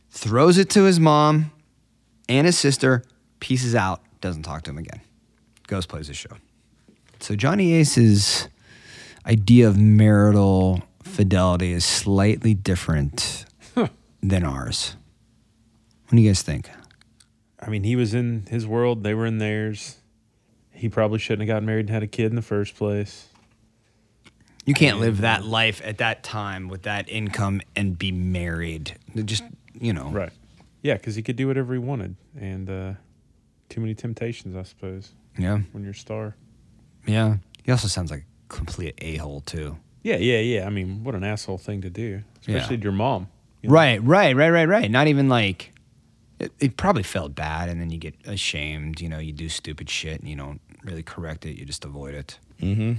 throws 0.09 0.57
it 0.57 0.72
to 0.72 0.86
his 0.86 0.99
mom 0.99 1.51
and 2.28 2.47
his 2.47 2.57
sister, 2.57 3.03
pieces 3.39 3.76
out, 3.76 4.01
doesn't 4.22 4.41
talk 4.41 4.63
to 4.63 4.72
him 4.72 4.80
again. 4.80 5.01
Goes, 5.67 5.86
plays 5.86 6.07
his 6.07 6.17
show. 6.17 6.36
So 7.19 7.36
Johnny 7.36 7.74
Ace's 7.74 8.47
idea 9.28 9.67
of 9.67 9.78
marital 9.78 10.82
fidelity 11.03 11.74
is 11.74 11.86
slightly 11.86 12.55
different 12.55 13.45
than 14.24 14.43
ours. 14.43 14.95
What 16.12 16.18
do 16.18 16.22
you 16.24 16.30
guys 16.30 16.41
think? 16.41 16.70
I 17.57 17.70
mean, 17.70 17.84
he 17.86 17.95
was 17.95 18.14
in 18.14 18.45
his 18.49 18.68
world, 18.68 19.01
they 19.01 19.14
were 19.14 19.26
in 19.26 19.38
theirs. 19.38 19.95
He 20.74 20.89
probably 20.89 21.20
shouldn't 21.20 21.47
have 21.47 21.55
gotten 21.55 21.66
married 21.66 21.86
and 21.86 21.89
had 21.89 22.03
a 22.03 22.07
kid 22.07 22.26
in 22.26 22.36
the 22.36 22.41
first 22.41 22.76
place. 22.76 23.28
You 24.66 24.74
can't 24.74 24.99
live 24.99 25.22
that 25.22 25.45
life 25.45 25.82
at 25.86 25.99
that 25.99 26.22
time 26.22 26.68
with 26.68 26.82
that 26.82 27.07
income 27.09 27.62
and 27.78 27.97
be 27.97 28.12
married. 28.12 28.97
Just, 29.24 29.43
you 29.74 29.93
know. 29.93 30.09
Right. 30.09 30.32
Yeah, 30.82 30.95
because 30.95 31.16
he 31.16 31.22
could 31.22 31.38
do 31.38 31.47
whatever 31.47 31.72
he 31.72 31.80
wanted. 31.80 32.18
And 32.38 32.70
uh, 32.70 32.93
too 33.70 33.80
many 33.80 33.95
temptations, 33.95 34.53
I 34.53 34.64
suppose, 34.64 35.14
Yeah. 35.38 35.59
when 35.72 35.84
you're 35.84 35.93
a 35.93 35.95
star. 35.95 36.36
Yeah. 37.07 37.38
He 37.64 37.72
also 37.72 37.88
sounds 37.88 38.12
like 38.12 38.26
a 38.49 38.53
complete 38.53 38.95
a 38.97 39.16
hole, 39.16 39.39
too. 39.39 39.78
Yeah, 40.03 40.18
yeah, 40.18 40.39
yeah. 40.39 40.66
I 40.66 40.72
mean, 40.72 41.05
what 41.05 41.16
an 41.16 41.24
asshole 41.24 41.57
thing 41.57 41.80
to 41.84 41.89
do, 41.89 42.24
Yeah. 42.45 42.57
especially 42.57 42.78
to 42.80 42.84
your 42.84 42.91
mom. 42.91 43.30
you 43.62 43.70
know? 43.70 43.76
Right, 43.76 44.03
right, 44.03 44.36
right, 44.36 44.49
right, 44.49 44.68
right. 44.68 44.91
Not 44.91 45.07
even 45.07 45.30
like. 45.30 45.72
It, 46.42 46.52
it 46.60 46.78
probably 46.78 47.04
felt 47.04 47.36
bad, 47.36 47.70
and 47.70 47.80
then 47.80 47.89
you 47.92 47.98
get 48.00 48.16
ashamed. 48.26 49.00
You 49.00 49.10
know, 49.10 49.20
you 49.20 49.32
do 49.32 49.48
stupid 49.48 49.89
shit, 49.89 50.20
and 50.20 50.30
you 50.30 50.36
don't 50.36 50.60
really 50.84 51.04
correct 51.04 51.46
it. 51.46 51.58
You 51.60 51.66
just 51.66 51.86
avoid 51.86 52.16
it. 52.16 52.39
Mm-hmm. 52.62 52.94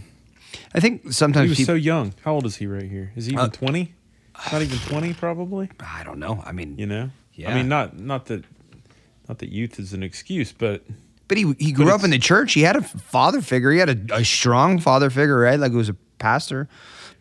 I 0.75 0.81
think 0.81 1.13
sometimes 1.13 1.45
He 1.47 1.49
was 1.51 1.59
people. 1.59 1.73
so 1.75 1.77
young. 1.77 2.15
How 2.25 2.35
old 2.35 2.47
is 2.47 2.57
he 2.57 2.67
right 2.67 2.89
here? 2.89 3.13
Is 3.17 3.27
he 3.27 3.33
even 3.33 3.47
Uh, 3.47 3.49
20? 3.49 3.95
Not 4.53 4.63
even 4.63 4.79
20, 4.79 5.15
probably. 5.15 5.71
I 5.81 6.05
don't 6.05 6.19
know. 6.19 6.43
I 6.47 6.53
mean, 6.53 6.79
You 6.79 6.87
know? 6.87 7.11
Yeah. 7.35 7.51
I 7.51 7.55
mean, 7.55 7.69
not 7.69 7.99
not 7.99 8.27
that 8.27 8.45
not 9.29 9.39
that 9.39 9.49
youth 9.49 9.79
is 9.79 9.93
an 9.95 10.03
excuse, 10.03 10.53
but 10.53 10.85
But 11.29 11.39
he 11.39 11.55
he 11.59 11.73
grew 11.73 11.91
up 11.91 12.05
in 12.05 12.11
the 12.11 12.19
church. 12.19 12.53
He 12.53 12.61
had 12.63 12.77
a 12.77 12.83
father 12.83 13.41
figure. 13.41 13.73
He 13.73 13.79
had 13.79 13.89
a, 14.11 14.17
a 14.17 14.25
strong 14.25 14.79
father 14.79 15.09
figure, 15.11 15.39
right? 15.39 15.59
Like 15.59 15.73
he 15.73 15.77
was 15.79 15.89
a 15.89 15.97
pastor, 16.19 16.69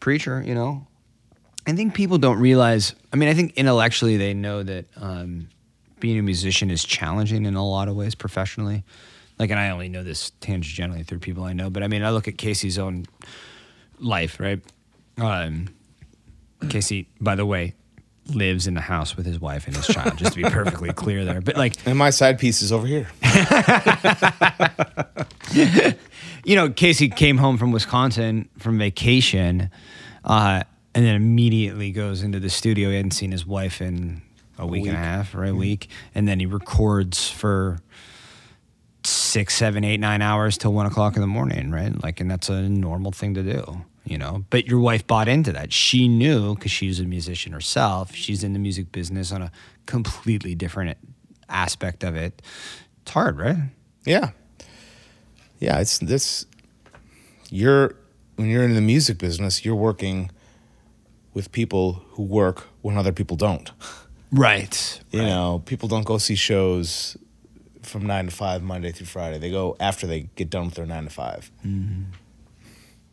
preacher. 0.01 0.43
You 0.45 0.53
know, 0.53 0.85
I 1.65 1.71
think 1.73 1.93
people 1.93 2.17
don't 2.17 2.39
realize. 2.39 2.93
I 3.13 3.15
mean, 3.15 3.29
I 3.29 3.33
think 3.33 3.53
intellectually 3.55 4.17
they 4.17 4.33
know 4.33 4.63
that 4.63 4.85
um, 4.97 5.47
being 6.01 6.19
a 6.19 6.21
musician 6.21 6.69
is 6.69 6.83
challenging 6.83 7.45
in 7.45 7.55
a 7.55 7.65
lot 7.65 7.87
of 7.87 7.95
ways 7.95 8.13
professionally. 8.15 8.83
Like, 9.39 9.49
and 9.49 9.59
I 9.59 9.69
only 9.69 9.87
know 9.87 10.03
this 10.03 10.33
tangentially 10.41 11.05
through 11.05 11.19
people 11.19 11.45
I 11.45 11.53
know. 11.53 11.69
But 11.69 11.83
I 11.83 11.87
mean, 11.87 12.03
I 12.03 12.09
look 12.09 12.27
at 12.27 12.37
Casey's 12.37 12.77
own 12.77 13.05
life, 13.99 14.39
right? 14.39 14.59
Um, 15.17 15.69
Casey, 16.69 17.07
by 17.19 17.35
the 17.35 17.45
way, 17.45 17.73
lives 18.27 18.67
in 18.67 18.73
the 18.73 18.81
house 18.81 19.15
with 19.17 19.25
his 19.25 19.39
wife 19.39 19.67
and 19.67 19.75
his 19.75 19.87
child. 19.87 20.17
just 20.17 20.33
to 20.33 20.43
be 20.43 20.49
perfectly 20.49 20.91
clear 20.93 21.25
there. 21.25 21.41
But 21.41 21.57
like, 21.57 21.75
And 21.87 21.97
my 21.97 22.09
side 22.09 22.39
piece 22.39 22.61
is 22.61 22.71
over 22.71 22.85
here. 22.85 23.07
you 26.43 26.55
know, 26.55 26.69
Casey 26.69 27.09
came 27.09 27.37
home 27.37 27.57
from 27.57 27.71
Wisconsin 27.71 28.49
from 28.59 28.77
vacation, 28.77 29.69
uh, 30.23 30.63
and 30.93 31.05
then 31.05 31.15
immediately 31.15 31.91
goes 31.91 32.21
into 32.21 32.39
the 32.39 32.49
studio. 32.49 32.89
He 32.89 32.95
hadn't 32.95 33.11
seen 33.11 33.31
his 33.31 33.45
wife 33.45 33.81
in 33.81 34.21
a 34.61 34.67
week, 34.67 34.85
and 34.85 34.95
a 34.95 34.99
half, 34.99 35.35
or 35.35 35.43
a 35.43 35.49
mm-hmm. 35.49 35.57
week, 35.57 35.89
and 36.15 36.27
then 36.27 36.39
he 36.39 36.45
records 36.45 37.29
for 37.29 37.79
six, 39.03 39.55
seven, 39.55 39.83
eight, 39.83 39.99
nine 39.99 40.21
hours 40.21 40.57
till 40.57 40.73
one 40.73 40.85
o'clock 40.85 41.15
in 41.15 41.21
the 41.21 41.27
morning, 41.27 41.71
right? 41.71 42.01
Like, 42.03 42.19
and 42.19 42.29
that's 42.29 42.49
a 42.49 42.69
normal 42.69 43.11
thing 43.11 43.33
to 43.33 43.43
do, 43.43 43.81
you 44.05 44.17
know. 44.17 44.45
But 44.49 44.67
your 44.67 44.79
wife 44.79 45.07
bought 45.07 45.27
into 45.27 45.51
that. 45.53 45.73
She 45.73 46.07
knew 46.07 46.55
because 46.55 46.71
she's 46.71 46.99
a 46.99 47.03
musician 47.03 47.53
herself. 47.53 48.13
She's 48.13 48.43
in 48.43 48.53
the 48.53 48.59
music 48.59 48.91
business 48.91 49.31
on 49.31 49.41
a 49.41 49.51
completely 49.85 50.55
different 50.55 50.97
aspect 51.49 52.03
of 52.03 52.15
it. 52.15 52.41
It's 53.01 53.11
hard, 53.11 53.37
right? 53.39 53.57
Yeah. 54.05 54.31
Yeah, 55.59 55.79
it's 55.79 55.99
this 55.99 56.45
you're 57.49 57.95
when 58.35 58.49
you're 58.49 58.63
in 58.63 58.73
the 58.73 58.81
music 58.81 59.17
business, 59.17 59.63
you're 59.63 59.75
working 59.75 60.31
with 61.33 61.51
people 61.51 62.03
who 62.11 62.23
work 62.23 62.67
when 62.81 62.97
other 62.97 63.11
people 63.11 63.37
don't. 63.37 63.71
Right. 64.31 65.01
You 65.11 65.23
know, 65.23 65.61
people 65.65 65.87
don't 65.89 66.05
go 66.05 66.17
see 66.17 66.35
shows 66.35 67.17
from 67.83 68.05
9 68.05 68.25
to 68.25 68.31
5 68.31 68.63
Monday 68.63 68.91
through 68.91 69.07
Friday. 69.07 69.37
They 69.39 69.51
go 69.51 69.75
after 69.79 70.07
they 70.07 70.29
get 70.35 70.49
done 70.49 70.65
with 70.65 70.75
their 70.75 70.85
9 70.85 71.03
to 71.05 71.09
5. 71.09 71.51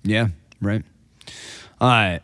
Yeah, 0.05 0.29
right. 0.61 0.85
I 1.81 2.21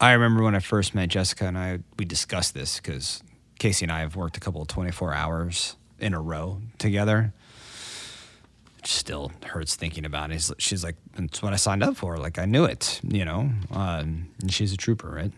I 0.00 0.12
remember 0.12 0.42
when 0.42 0.54
I 0.54 0.60
first 0.60 0.94
met 0.94 1.08
Jessica 1.08 1.46
and 1.46 1.58
I 1.58 1.80
we 1.98 2.04
discussed 2.04 2.54
this 2.54 2.76
because 2.78 3.22
Casey 3.58 3.84
and 3.84 3.92
I 3.92 4.00
have 4.00 4.16
worked 4.16 4.36
a 4.36 4.40
couple 4.40 4.60
of 4.62 4.68
twenty 4.68 4.90
four 4.92 5.12
hours 5.14 5.76
in 6.00 6.14
a 6.14 6.20
row 6.20 6.60
together. 6.78 7.32
It 8.78 8.86
still 8.86 9.30
hurts 9.44 9.76
thinking 9.76 10.04
about 10.04 10.30
it. 10.32 10.40
She's- 10.40 10.52
She's 10.58 10.84
like, 10.84 10.96
"It's 11.18 11.42
what 11.42 11.52
I 11.52 11.56
signed 11.56 11.82
up 11.84 11.96
for." 11.96 12.16
Like 12.18 12.38
I 12.38 12.46
knew 12.46 12.64
it, 12.64 13.00
you 13.06 13.24
know. 13.24 13.50
Um, 13.70 14.28
and 14.40 14.52
she's 14.52 14.72
a 14.72 14.76
trooper, 14.76 15.08
right? 15.10 15.32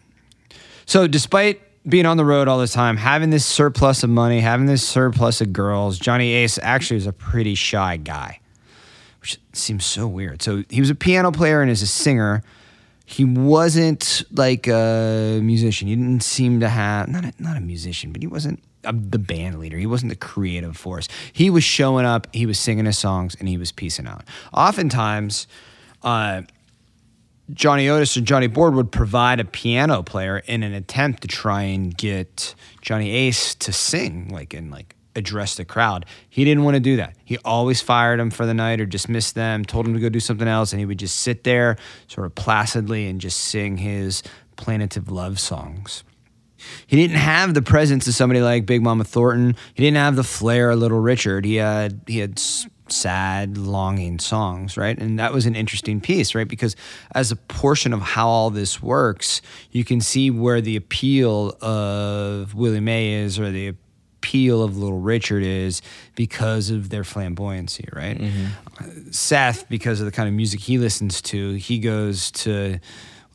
So, 0.87 1.07
despite 1.07 1.61
being 1.87 2.07
on 2.07 2.17
the 2.17 2.25
road 2.25 2.49
all 2.49 2.59
the 2.59 2.67
time, 2.67 2.97
having 2.97 3.31
this 3.31 3.45
surplus 3.45 4.03
of 4.03 4.11
money, 4.11 4.41
having 4.41 4.67
this 4.67 4.87
surplus 4.87 5.41
of 5.41 5.53
girls, 5.53 5.99
Johnny 5.99 6.33
Ace 6.33 6.59
actually 6.63 6.97
was 6.97 7.07
a 7.07 7.13
pretty 7.13 7.55
shy 7.55 7.97
guy, 7.97 8.41
which 9.21 9.39
seems 9.53 9.85
so 9.85 10.07
weird. 10.07 10.43
So 10.43 10.65
he 10.71 10.81
was 10.81 10.91
a 10.91 10.95
piano 10.95 11.31
player 11.31 11.61
and 11.61 11.71
as 11.71 11.83
a 11.83 11.87
singer. 11.87 12.43
He 13.07 13.25
wasn't 13.25 14.25
like 14.33 14.67
a 14.67 15.39
musician. 15.43 15.89
He 15.89 15.95
didn't 15.95 16.23
seem 16.23 16.61
to 16.61 16.69
have 16.71 17.07
not 17.09 17.25
a, 17.25 17.35
not 17.39 17.59
a 17.59 17.61
musician, 17.61 18.13
but 18.13 18.23
he 18.23 18.27
wasn't 18.27 18.63
a, 18.83 18.95
the 18.95 19.19
band 19.19 19.59
leader. 19.61 19.77
He 19.77 19.87
wasn't 19.87 20.09
the 20.09 20.17
creative 20.17 20.75
force. 20.75 21.09
He 21.31 21.51
was 21.51 21.65
showing 21.65 22.07
up, 22.07 22.29
he 22.33 22.47
was 22.47 22.59
singing 22.59 22.87
his 22.87 22.97
songs, 22.97 23.37
and 23.39 23.47
he 23.47 23.59
was 23.59 23.73
piecing 23.73 24.07
out. 24.07 24.25
Oftentimes, 24.55 25.47
uh, 26.03 26.43
Johnny 27.53 27.89
Otis 27.89 28.17
or 28.17 28.23
Johnny 28.23 28.47
Board 28.47 28.75
would 28.75 28.91
provide 28.91 29.39
a 29.39 29.45
piano 29.45 30.03
player 30.03 30.39
in 30.39 30.63
an 30.63 30.73
attempt 30.73 31.23
to 31.23 31.29
try 31.29 31.63
and 31.63 31.97
get 31.97 32.55
Johnny 32.81 33.11
Ace 33.11 33.55
to 33.57 33.73
sing, 33.73 34.29
like 34.29 34.55
and 34.55 34.71
like 34.71 34.97
address 35.17 35.55
the 35.55 35.65
crowd. 35.65 36.07
He 36.29 36.45
didn't 36.45 36.65
want 36.65 36.75
to 36.75 36.81
do 36.81 36.97
that. 36.97 37.17
He 37.25 37.39
always 37.39 37.81
fired 37.81 38.19
them 38.19 38.31
for 38.31 38.47
the 38.47 38.55
night 38.55 38.81
or 38.81 38.87
dismissed 38.87 39.35
them, 39.35 39.65
told 39.65 39.87
them 39.87 39.95
to 39.95 40.01
go 40.01 40.09
do 40.09 40.21
something 40.21 40.49
else, 40.49 40.73
and 40.73 40.81
he 40.81 40.87
would 40.87 40.99
just 40.99 41.21
sit 41.21 41.45
there, 41.45 41.77
sort 42.09 42.27
of 42.27 42.35
placidly, 42.35 43.07
and 43.09 43.21
just 43.21 43.39
sing 43.39 43.77
his 43.77 44.23
plaintive 44.57 45.11
love 45.11 45.39
songs. 45.39 46.03
He 46.87 46.97
didn't 46.97 47.19
have 47.19 47.53
the 47.53 47.63
presence 47.63 48.07
of 48.09 48.15
somebody 48.15 48.41
like 48.41 48.65
Big 48.65 48.83
Mama 48.83 49.05
Thornton. 49.05 49.55
He 49.75 49.83
didn't 49.83 49.99
have 49.99 50.17
the 50.17 50.25
flair 50.25 50.71
of 50.71 50.79
Little 50.79 51.01
Richard. 51.01 51.45
He 51.45 51.57
had 51.57 52.01
he 52.07 52.19
had 52.19 52.41
sad, 52.89 53.57
longing 53.57 54.19
songs, 54.19 54.77
right? 54.77 54.99
And 54.99 55.19
that 55.19 55.33
was 55.33 55.47
an 55.47 55.57
interesting 55.57 56.01
piece, 56.01 56.35
right? 56.35 56.47
Because 56.47 56.77
as 57.15 57.31
a 57.31 57.37
portion 57.37 57.93
of 57.93 58.01
how 58.01 58.29
all 58.29 58.51
this 58.51 58.83
works, 58.83 59.41
you 59.71 59.85
can 59.85 60.01
see 60.01 60.31
where 60.31 60.61
the 60.61 60.77
appeal 60.77 61.57
of 61.61 62.55
Willie 62.55 62.81
Mae 62.81 63.13
is 63.13 63.39
or 63.39 63.51
the 63.51 63.75
appeal 64.25 64.63
of 64.63 64.77
Little 64.79 65.01
Richard 65.01 65.43
is 65.43 65.83
because 66.15 66.71
of 66.71 66.89
their 66.89 67.03
flamboyancy, 67.03 67.95
right? 67.95 68.19
Mm-hmm. 68.19 69.11
Seth, 69.11 69.69
because 69.69 70.01
of 70.01 70.07
the 70.07 70.13
kind 70.13 70.29
of 70.29 70.35
music 70.35 70.61
he 70.61 70.79
listens 70.79 71.21
to, 71.23 71.55
he 71.55 71.79
goes 71.79 72.31
to 72.33 72.79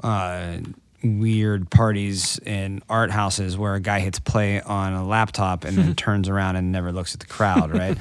uh, 0.04 0.58
weird 1.04 1.70
parties 1.70 2.40
in 2.40 2.82
art 2.90 3.12
houses 3.12 3.58
where 3.58 3.76
a 3.76 3.80
guy 3.80 4.00
hits 4.00 4.20
play 4.20 4.62
on 4.62 4.94
a 4.94 5.06
laptop 5.06 5.64
and 5.64 5.78
then 5.78 5.96
turns 5.96 6.28
around 6.28 6.56
and 6.56 6.72
never 6.72 6.92
looks 6.92 7.14
at 7.14 7.20
the 7.20 7.28
crowd, 7.28 7.72
right? 7.72 7.98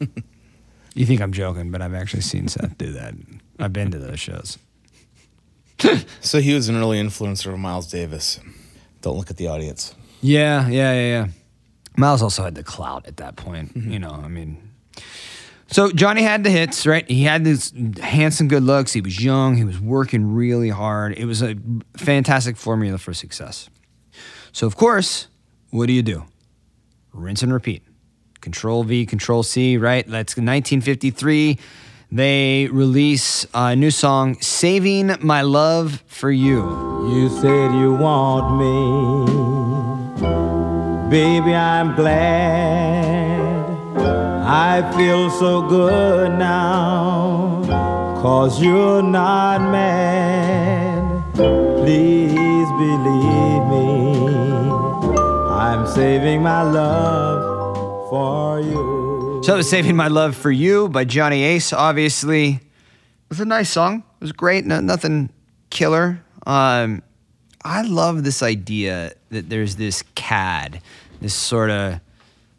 You 0.98 1.06
think 1.06 1.20
I'm 1.20 1.30
joking, 1.30 1.70
but 1.70 1.80
I've 1.80 1.94
actually 1.94 2.22
seen 2.22 2.48
Seth 2.48 2.76
do 2.76 2.90
that. 2.94 3.14
I've 3.60 3.72
been 3.72 3.92
to 3.92 3.98
those 3.98 4.18
shows. 4.18 4.58
So 6.20 6.40
he 6.40 6.52
was 6.54 6.68
an 6.68 6.74
early 6.74 7.00
influencer 7.00 7.52
of 7.52 7.58
Miles 7.60 7.88
Davis. 7.88 8.40
Don't 9.00 9.16
look 9.16 9.30
at 9.30 9.36
the 9.36 9.46
audience. 9.46 9.94
Yeah, 10.22 10.66
yeah, 10.66 10.92
yeah, 10.94 11.06
yeah. 11.06 11.28
Miles 11.96 12.20
also 12.20 12.42
had 12.42 12.56
the 12.56 12.64
clout 12.64 13.06
at 13.06 13.18
that 13.18 13.36
point. 13.36 13.78
Mm-hmm. 13.78 13.92
You 13.92 14.00
know, 14.00 14.10
I 14.10 14.26
mean. 14.26 14.72
So 15.68 15.92
Johnny 15.92 16.22
had 16.22 16.42
the 16.42 16.50
hits, 16.50 16.84
right? 16.84 17.08
He 17.08 17.22
had 17.22 17.44
these 17.44 17.72
handsome 18.00 18.48
good 18.48 18.64
looks. 18.64 18.92
He 18.92 19.00
was 19.00 19.22
young. 19.22 19.56
He 19.56 19.62
was 19.62 19.78
working 19.78 20.34
really 20.34 20.70
hard. 20.70 21.16
It 21.16 21.26
was 21.26 21.42
a 21.42 21.54
fantastic 21.96 22.56
formula 22.56 22.98
for 22.98 23.14
success. 23.14 23.70
So 24.50 24.66
of 24.66 24.74
course, 24.74 25.28
what 25.70 25.86
do 25.86 25.92
you 25.92 26.02
do? 26.02 26.24
Rinse 27.12 27.44
and 27.44 27.52
repeat. 27.52 27.84
Control 28.40 28.84
V, 28.84 29.06
Control 29.06 29.42
C, 29.42 29.76
right? 29.76 30.04
That's 30.06 30.36
1953. 30.36 31.58
They 32.10 32.68
release 32.72 33.46
a 33.52 33.76
new 33.76 33.90
song, 33.90 34.40
Saving 34.40 35.14
My 35.20 35.42
Love 35.42 36.02
for 36.06 36.30
You. 36.30 36.62
You 37.12 37.28
said 37.28 37.74
you 37.74 37.94
want 37.94 38.56
me. 38.56 39.48
Baby, 41.10 41.54
I'm 41.54 41.94
glad. 41.94 43.58
I 44.46 44.90
feel 44.96 45.30
so 45.30 45.68
good 45.68 46.38
now. 46.38 47.62
Cause 48.22 48.62
you're 48.62 49.02
not 49.02 49.60
mad. 49.60 51.22
Please 51.34 52.68
believe 52.78 53.64
me. 53.68 54.16
I'm 55.50 55.86
saving 55.86 56.42
my 56.42 56.62
love 56.62 57.47
for 58.08 58.60
you. 58.60 59.42
So, 59.44 59.60
Saving 59.60 59.96
My 59.96 60.08
Love 60.08 60.36
for 60.36 60.50
You 60.50 60.88
by 60.88 61.04
Johnny 61.04 61.42
Ace, 61.42 61.72
obviously. 61.72 62.48
It 62.50 62.60
was 63.28 63.40
a 63.40 63.44
nice 63.44 63.70
song. 63.70 64.02
It 64.20 64.24
was 64.24 64.32
great. 64.32 64.64
No, 64.64 64.80
nothing 64.80 65.30
killer. 65.70 66.20
Um, 66.46 67.02
I 67.64 67.82
love 67.82 68.24
this 68.24 68.42
idea 68.42 69.12
that 69.30 69.50
there's 69.50 69.76
this 69.76 70.02
cad, 70.14 70.80
this 71.20 71.34
sort 71.34 71.70
of 71.70 72.00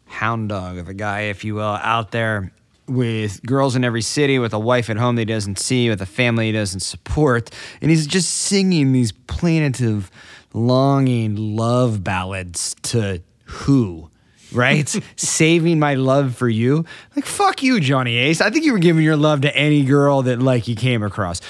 hound 0.06 0.50
dog 0.50 0.78
of 0.78 0.88
a 0.88 0.94
guy, 0.94 1.22
if 1.22 1.44
you 1.44 1.54
will, 1.56 1.62
out 1.62 2.12
there 2.12 2.52
with 2.86 3.42
girls 3.44 3.76
in 3.76 3.84
every 3.84 4.02
city, 4.02 4.38
with 4.38 4.52
a 4.52 4.58
wife 4.58 4.90
at 4.90 4.96
home 4.96 5.16
that 5.16 5.22
he 5.22 5.26
doesn't 5.26 5.58
see, 5.58 5.88
with 5.88 6.02
a 6.02 6.06
family 6.06 6.46
he 6.46 6.52
doesn't 6.52 6.80
support. 6.80 7.50
And 7.80 7.90
he's 7.90 8.06
just 8.06 8.30
singing 8.30 8.92
these 8.92 9.12
plaintive, 9.12 10.10
longing 10.52 11.56
love 11.56 12.02
ballads 12.02 12.74
to 12.82 13.22
who? 13.44 14.09
Right? 14.52 14.88
Saving 15.16 15.78
my 15.78 15.94
love 15.94 16.34
for 16.36 16.48
you. 16.48 16.84
Like, 17.16 17.24
fuck 17.24 17.62
you, 17.62 17.80
Johnny 17.80 18.16
Ace. 18.16 18.40
I 18.40 18.50
think 18.50 18.64
you 18.64 18.72
were 18.72 18.78
giving 18.78 19.04
your 19.04 19.16
love 19.16 19.42
to 19.42 19.56
any 19.56 19.84
girl 19.84 20.22
that, 20.22 20.40
like, 20.40 20.66
you 20.68 20.74
came 20.76 21.02
across. 21.02 21.40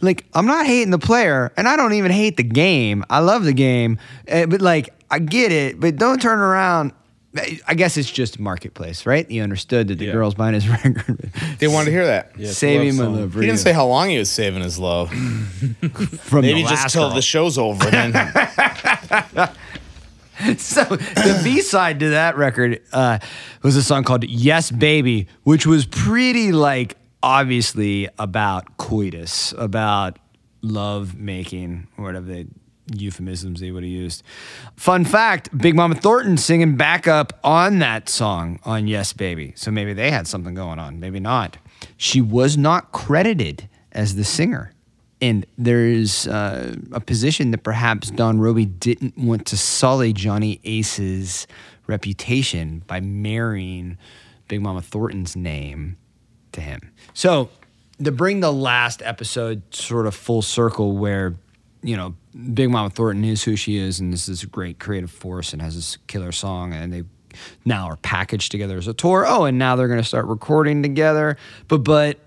Like, 0.00 0.24
I'm 0.34 0.46
not 0.46 0.66
hating 0.66 0.90
the 0.90 0.98
player, 0.98 1.52
and 1.56 1.68
I 1.68 1.76
don't 1.76 1.92
even 1.94 2.10
hate 2.12 2.36
the 2.36 2.42
game. 2.44 3.04
I 3.10 3.18
love 3.18 3.44
the 3.44 3.52
game, 3.52 3.98
eh, 4.28 4.46
but, 4.46 4.60
like, 4.60 4.90
I 5.10 5.18
get 5.18 5.50
it, 5.52 5.80
but 5.80 5.96
don't 5.96 6.20
turn 6.22 6.38
around. 6.38 6.92
I 7.68 7.74
guess 7.74 7.96
it's 7.96 8.10
just 8.10 8.40
marketplace, 8.40 9.06
right? 9.06 9.30
You 9.30 9.42
understood 9.42 9.88
that 9.88 9.98
the 9.98 10.06
Yeah. 10.06 10.12
girl's 10.12 10.34
buying 10.34 10.54
his 10.54 10.66
record. 10.84 11.30
They 11.58 11.68
wanted 11.68 11.86
to 11.86 11.90
hear 11.92 12.06
that. 12.06 12.32
Yeah, 12.36 12.50
Saving 12.50 12.96
my 12.96 13.04
love 13.04 13.12
song. 13.12 13.20
love 13.22 13.32
for 13.32 13.38
He 13.40 13.44
you. 13.46 13.52
didn't 13.52 13.60
say 13.60 13.72
how 13.72 13.86
long 13.86 14.08
he 14.08 14.18
was 14.18 14.30
saving 14.30 14.62
his 14.62 14.78
love. 14.78 15.10
from 16.20 16.40
Maybe 16.42 16.62
the 16.62 16.68
just 16.68 16.88
till 16.90 17.06
girl. 17.08 17.14
the 17.14 17.22
show's 17.22 17.58
over. 17.58 17.84
Then 17.90 18.12
So 20.58 20.84
the 20.84 21.40
B 21.44 21.60
side 21.60 22.00
to 22.00 22.10
that 22.10 22.36
record 22.36 22.80
uh, 22.92 23.18
was 23.62 23.76
a 23.76 23.82
song 23.82 24.04
called 24.04 24.24
"Yes 24.24 24.70
Baby," 24.70 25.28
which 25.42 25.66
was 25.66 25.86
pretty 25.86 26.52
like 26.52 26.96
obviously 27.22 28.08
about 28.18 28.76
coitus, 28.76 29.52
about 29.58 30.18
love 30.62 31.16
making, 31.16 31.88
or 31.96 32.04
whatever 32.04 32.26
the 32.26 32.46
euphemisms 32.94 33.60
they 33.60 33.70
would 33.70 33.82
have 33.82 33.90
used. 33.90 34.22
Fun 34.76 35.04
fact: 35.04 35.56
Big 35.56 35.74
Mama 35.74 35.94
Thornton 35.94 36.36
singing 36.36 36.76
backup 36.76 37.38
on 37.44 37.78
that 37.80 38.08
song 38.08 38.58
on 38.64 38.86
"Yes 38.86 39.12
Baby," 39.12 39.52
so 39.56 39.70
maybe 39.70 39.92
they 39.92 40.10
had 40.10 40.26
something 40.26 40.54
going 40.54 40.78
on, 40.78 40.98
maybe 40.98 41.20
not. 41.20 41.58
She 41.96 42.20
was 42.20 42.56
not 42.56 42.92
credited 42.92 43.68
as 43.92 44.16
the 44.16 44.24
singer. 44.24 44.72
And 45.20 45.46
there's 45.56 46.28
uh, 46.28 46.76
a 46.92 47.00
position 47.00 47.50
that 47.50 47.64
perhaps 47.64 48.10
Don 48.10 48.38
Robey 48.38 48.66
didn't 48.66 49.18
want 49.18 49.46
to 49.46 49.56
sully 49.56 50.12
Johnny 50.12 50.60
Ace's 50.64 51.46
reputation 51.88 52.82
by 52.86 53.00
marrying 53.00 53.98
Big 54.46 54.62
Mama 54.62 54.82
Thornton's 54.82 55.34
name 55.34 55.96
to 56.52 56.60
him. 56.60 56.92
So, 57.14 57.50
to 58.02 58.12
bring 58.12 58.40
the 58.40 58.52
last 58.52 59.02
episode 59.02 59.62
sort 59.74 60.06
of 60.06 60.14
full 60.14 60.42
circle, 60.42 60.96
where, 60.96 61.34
you 61.82 61.96
know, 61.96 62.14
Big 62.54 62.70
Mama 62.70 62.90
Thornton 62.90 63.24
is 63.24 63.42
who 63.42 63.56
she 63.56 63.76
is, 63.76 63.98
and 63.98 64.12
this 64.12 64.28
is 64.28 64.44
a 64.44 64.46
great 64.46 64.78
creative 64.78 65.10
force 65.10 65.52
and 65.52 65.60
has 65.60 65.74
this 65.74 65.96
killer 66.06 66.30
song, 66.30 66.72
and 66.72 66.92
they 66.92 67.02
now 67.64 67.86
are 67.86 67.96
packaged 67.96 68.52
together 68.52 68.78
as 68.78 68.86
a 68.86 68.94
tour. 68.94 69.24
Oh, 69.26 69.44
and 69.44 69.58
now 69.58 69.74
they're 69.74 69.88
going 69.88 70.00
to 70.00 70.06
start 70.06 70.26
recording 70.26 70.82
together. 70.82 71.36
But, 71.66 71.78
but, 71.78 72.18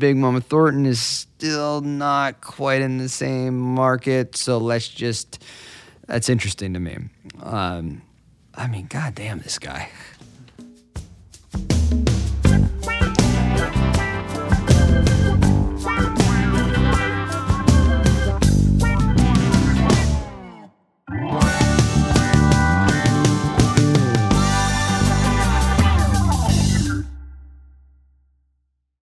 Big 0.00 0.16
Mama 0.16 0.40
Thornton 0.40 0.86
is 0.86 0.98
still 0.98 1.82
not 1.82 2.40
quite 2.40 2.80
in 2.80 2.96
the 2.96 3.08
same 3.08 3.60
market. 3.60 4.34
So 4.34 4.56
let's 4.56 4.88
just, 4.88 5.44
that's 6.06 6.30
interesting 6.30 6.72
to 6.72 6.80
me. 6.80 6.96
Um, 7.40 8.00
I 8.54 8.66
mean, 8.66 8.86
goddamn, 8.86 9.40
this 9.40 9.58
guy. 9.58 9.90